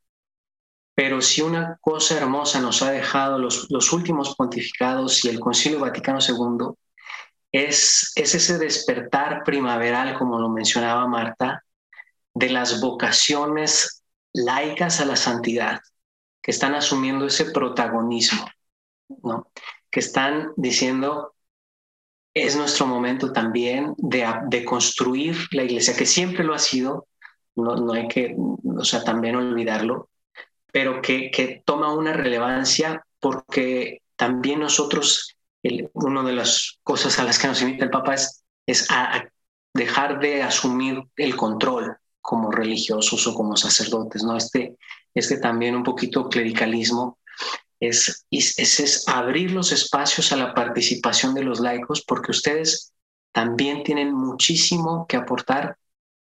[0.95, 5.79] Pero si una cosa hermosa nos ha dejado los, los últimos pontificados y el Concilio
[5.79, 6.73] Vaticano II,
[7.51, 11.63] es, es ese despertar primaveral, como lo mencionaba Marta,
[12.33, 14.03] de las vocaciones
[14.33, 15.79] laicas a la santidad,
[16.41, 18.47] que están asumiendo ese protagonismo,
[19.09, 19.51] ¿no?
[19.89, 21.33] que están diciendo,
[22.33, 27.07] es nuestro momento también de, de construir la iglesia, que siempre lo ha sido,
[27.55, 30.09] no, no hay que, o sea, también olvidarlo,
[30.71, 35.35] pero que, toma una relevancia porque también nosotros,
[35.93, 39.27] una de las cosas a las que nos invita el Papa es, es a,
[39.73, 44.35] dejar de asumir el control como religiosos o como sacerdotes, ¿no?
[44.35, 44.75] Este,
[45.13, 47.19] este también un poquito clericalismo
[47.79, 52.93] es, es, es, abrir los espacios a la participación de los laicos porque ustedes
[53.31, 55.77] también tienen muchísimo que aportar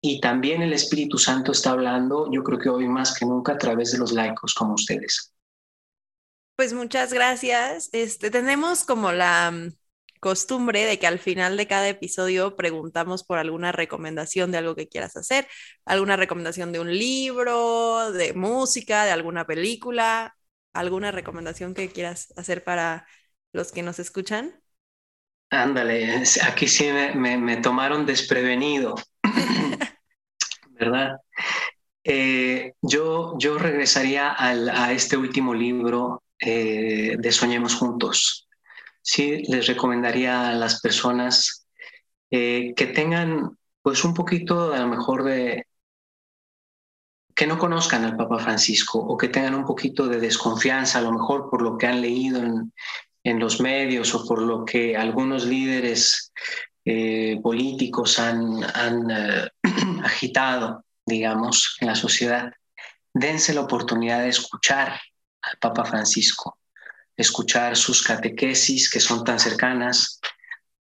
[0.01, 3.59] y también el Espíritu Santo está hablando, yo creo que hoy más que nunca, a
[3.59, 5.35] través de los laicos como ustedes.
[6.57, 7.91] Pues muchas gracias.
[7.93, 9.73] Este, tenemos como la mm,
[10.21, 14.89] costumbre de que al final de cada episodio preguntamos por alguna recomendación de algo que
[14.89, 15.49] quieras hacer,
[15.85, 20.37] alguna recomendación de un libro, de música, de alguna película,
[20.73, 23.07] alguna recomendación que quieras hacer para
[23.53, 24.63] los que nos escuchan.
[25.51, 28.95] Ándale, aquí sí me, me tomaron desprevenido.
[30.71, 31.19] ¿verdad?
[32.05, 38.49] Eh, yo, yo regresaría a este último libro eh, de Soñemos Juntos.
[39.03, 41.67] Sí, les recomendaría a las personas
[42.31, 45.67] eh, que tengan pues un poquito a lo mejor de
[47.41, 51.11] que no conozcan al Papa Francisco o que tengan un poquito de desconfianza, a lo
[51.11, 52.43] mejor por lo que han leído
[53.25, 56.35] en, los medios o por lo que algunos líderes
[56.85, 59.11] eh, políticos han, han
[60.05, 62.53] agitado, digamos, en la sociedad.
[63.15, 65.01] Dense la oportunidad de escuchar
[65.41, 66.59] al Papa Francisco,
[67.17, 70.21] escuchar sus catequesis que son tan cercanas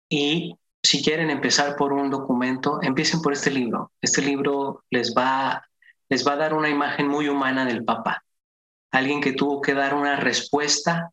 [0.09, 3.93] y si quieren empezar por un documento, empiecen por este libro.
[4.01, 5.65] Este libro les va,
[6.13, 8.23] les va a dar una imagen muy humana del Papa,
[8.91, 11.11] alguien que tuvo que dar una respuesta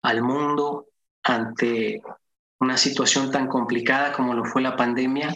[0.00, 0.86] al mundo
[1.22, 2.00] ante
[2.58, 5.34] una situación tan complicada como lo fue la pandemia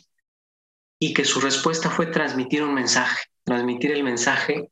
[0.98, 4.70] y que su respuesta fue transmitir un mensaje, transmitir el mensaje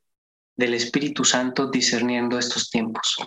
[0.57, 3.19] del Espíritu Santo discerniendo estos tiempos.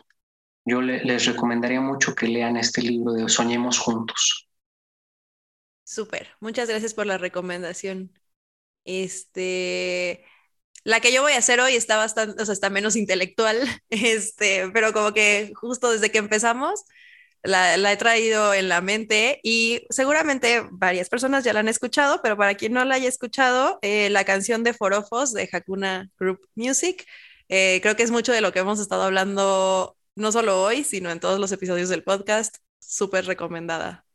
[0.65, 4.47] Yo les recomendaría mucho que lean este libro de Soñemos Juntos.
[5.83, 8.11] Súper, muchas gracias por la recomendación.
[8.85, 10.25] Este,
[10.85, 13.59] la que yo voy a hacer hoy está bastante, o sea, está menos intelectual,
[13.89, 16.85] este, pero como que justo desde que empezamos,
[17.43, 22.37] la, he traído en la mente y seguramente varias personas ya la han escuchado, pero
[22.37, 27.05] para quien no la haya escuchado, eh, la canción de Forofos de Hakuna Group Music,
[27.49, 31.11] eh, creo que es mucho de lo que hemos estado hablando no solo hoy, sino
[31.11, 34.05] en todos los episodios del podcast, súper recomendada.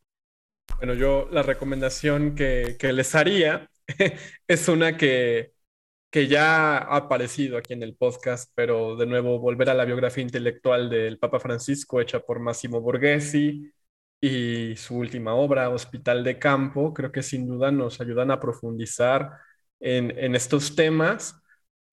[0.78, 3.68] Bueno, yo la recomendación que, que les haría
[4.48, 5.52] es una que
[6.10, 10.22] que ya ha aparecido aquí en el podcast, pero de nuevo volver a la biografía
[10.22, 13.72] intelectual del Papa Francisco hecha por Massimo Borghesi
[14.20, 19.30] y su última obra, Hospital de Campo, creo que sin duda nos ayudan a profundizar
[19.80, 21.40] en, estos temas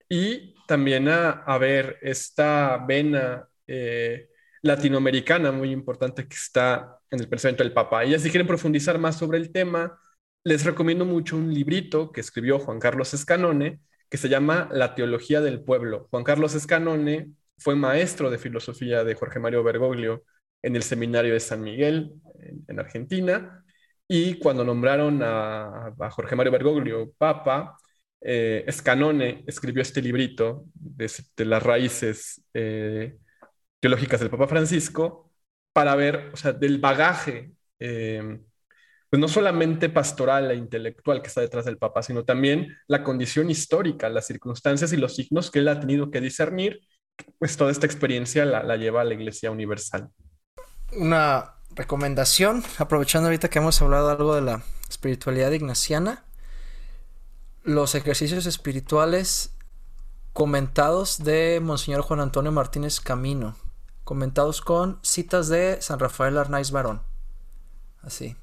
[0.09, 4.29] y también a, ver esta vena eh,
[4.61, 8.05] latinoamericana muy importante que está en el pensamiento del Papa.
[8.05, 9.99] Y si quieren profundizar más sobre el tema,
[10.43, 15.41] les recomiendo mucho un librito que escribió Juan Carlos Escanone, que se llama La Teología
[15.41, 16.07] del Pueblo.
[16.11, 20.23] Juan Carlos Escanone fue maestro de filosofía de Jorge Mario Bergoglio
[20.61, 22.13] en el seminario de San Miguel,
[22.67, 23.63] en, Argentina,
[24.07, 27.77] y cuando nombraron a, Jorge Mario Bergoglio papa,
[28.21, 33.17] eh, Escanone escribió este librito de, las raíces eh,
[33.79, 35.31] teológicas del Papa Francisco
[35.73, 38.39] para ver, o sea, del bagaje eh,
[39.09, 43.49] pues no solamente pastoral e intelectual que está detrás del Papa, sino también la condición
[43.49, 46.81] histórica, las circunstancias y los signos que él ha tenido que discernir,
[47.39, 50.09] pues toda esta experiencia la, lleva a la Iglesia Universal.
[50.93, 56.25] Una recomendación, aprovechando ahorita que hemos hablado algo de la espiritualidad ignaciana,
[57.63, 59.57] los ejercicios espirituales
[60.33, 63.55] comentados de Monseñor Juan Antonio Martínez Camino,
[64.03, 67.01] comentados con citas de San Rafael Arnaiz Barón.
[68.01, 68.37] Así,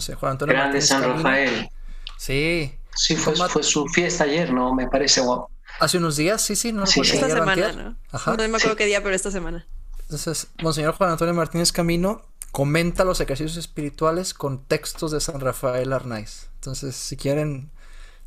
[0.00, 1.70] sé, Juan Antonio Grande San Rafael.
[2.18, 2.74] Sí.
[2.94, 4.74] Sí, fue, fue, su fiesta ayer, ¿no?
[4.74, 5.50] Me parece guapo.
[5.78, 7.96] Hace unos días, sí, sí, no sí, esta semana, ¿no?
[8.12, 8.36] Ajá.
[8.36, 9.66] No me acuerdo qué día, pero esta semana.
[10.02, 12.22] Entonces, Monseñor Juan Antonio Martínez Camino
[12.52, 16.50] comenta los ejercicios espirituales con textos de San Rafael Arnaiz.
[16.56, 17.70] Entonces, si quieren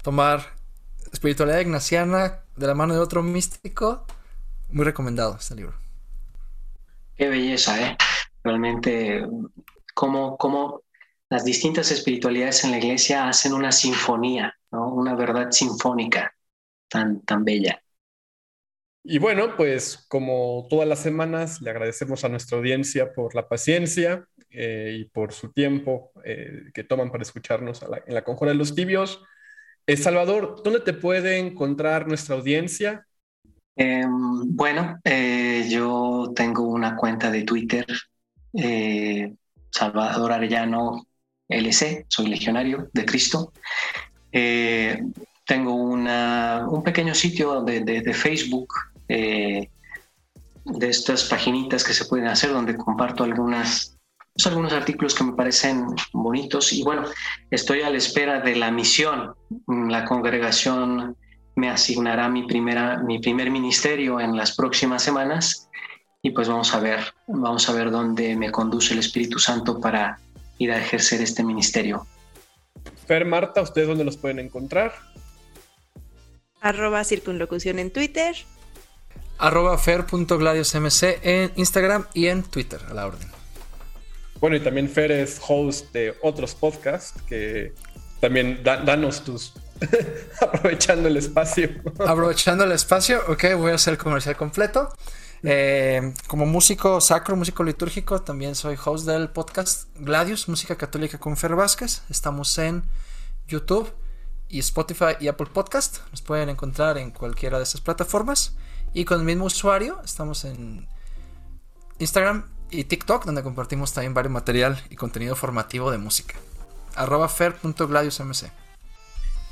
[0.01, 0.55] tomar
[1.11, 4.05] espiritualidad ignaciana de la mano de otro místico,
[4.69, 5.75] muy recomendado este libro.
[7.15, 7.97] Qué belleza, ¿eh?
[8.43, 9.25] Realmente,
[9.93, 10.82] cómo, cómo
[11.33, 16.31] las distintas espiritualidades en la iglesia hacen una sinfonía, una verdad sinfónica
[16.87, 17.81] tan, tan bella.
[19.03, 24.27] Y bueno, pues como todas las semanas, le agradecemos a nuestra audiencia por la paciencia
[24.51, 28.75] eh, y por su tiempo eh, que toman para escucharnos en la Conjura de los
[28.75, 29.23] Tibios.
[29.87, 33.07] Eh, Salvador, ¿dónde te puede encontrar nuestra audiencia?
[33.75, 34.99] Em, bueno,
[35.67, 37.87] yo tengo una cuenta de Twitter,
[39.71, 41.07] Salvador Arellano
[41.49, 43.51] LC, soy legionario de Cristo.
[44.31, 45.03] Eh,
[45.45, 48.73] tengo un pequeño sitio de, Facebook,
[49.07, 49.69] eh,
[50.65, 53.97] de estas paginitas que se pueden hacer donde comparto algunas,
[54.33, 57.03] pues, algunos artículos que me parecen bonitos y bueno,
[57.51, 59.35] estoy a la espera de la misión.
[59.67, 61.17] La congregación
[61.55, 65.69] me asignará mi, primera, mi primer ministerio en las próximas semanas
[66.21, 70.17] y pues vamos a ver, vamos a ver dónde me conduce el Espíritu Santo para
[70.63, 72.05] ir a ejercer este ministerio.
[73.07, 74.93] Fer, Marta, ¿ustedes dónde los pueden encontrar?
[76.61, 78.35] Arroba circunlocución en Twitter.
[79.37, 83.27] Arroba fer.gladiosmc en Instagram y en Twitter, a la orden.
[84.39, 87.73] Bueno, y también Fer es host de otros podcasts que
[88.19, 89.53] también danos tus...
[90.41, 91.69] aprovechando el espacio.
[92.05, 94.89] aprovechando el espacio, ok, voy a hacer el comercial completo.
[95.45, 101.35] Eh, como músico sacro, músico litúrgico, también soy host del podcast Gladius, Música Católica con
[101.35, 102.01] Fer Vázquez.
[102.09, 102.83] Estamos en
[103.45, 103.93] YouTube
[104.47, 105.97] y Spotify y Apple Podcast.
[106.11, 108.55] Nos pueden encontrar en cualquiera de esas plataformas.
[108.93, 110.87] Y con el mismo usuario estamos en
[111.99, 116.35] Instagram y TikTok, donde compartimos también varios material y contenido formativo de música.
[116.95, 118.49] fer.gladiusmc.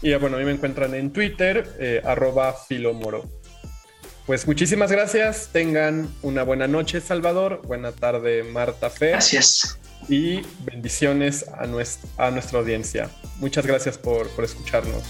[0.03, 3.40] Y bueno, a mí me encuentran en Twitter, eh, arroba filomoro.
[4.25, 5.49] Pues muchísimas gracias.
[5.51, 7.61] Tengan una buena noche, Salvador.
[7.65, 9.09] Buena tarde, Marta Fe.
[9.09, 9.79] Gracias.
[10.07, 13.09] Y bendiciones a, nuestra, a nuestra audiencia.
[13.37, 15.03] Muchas gracias por, por escucharnos.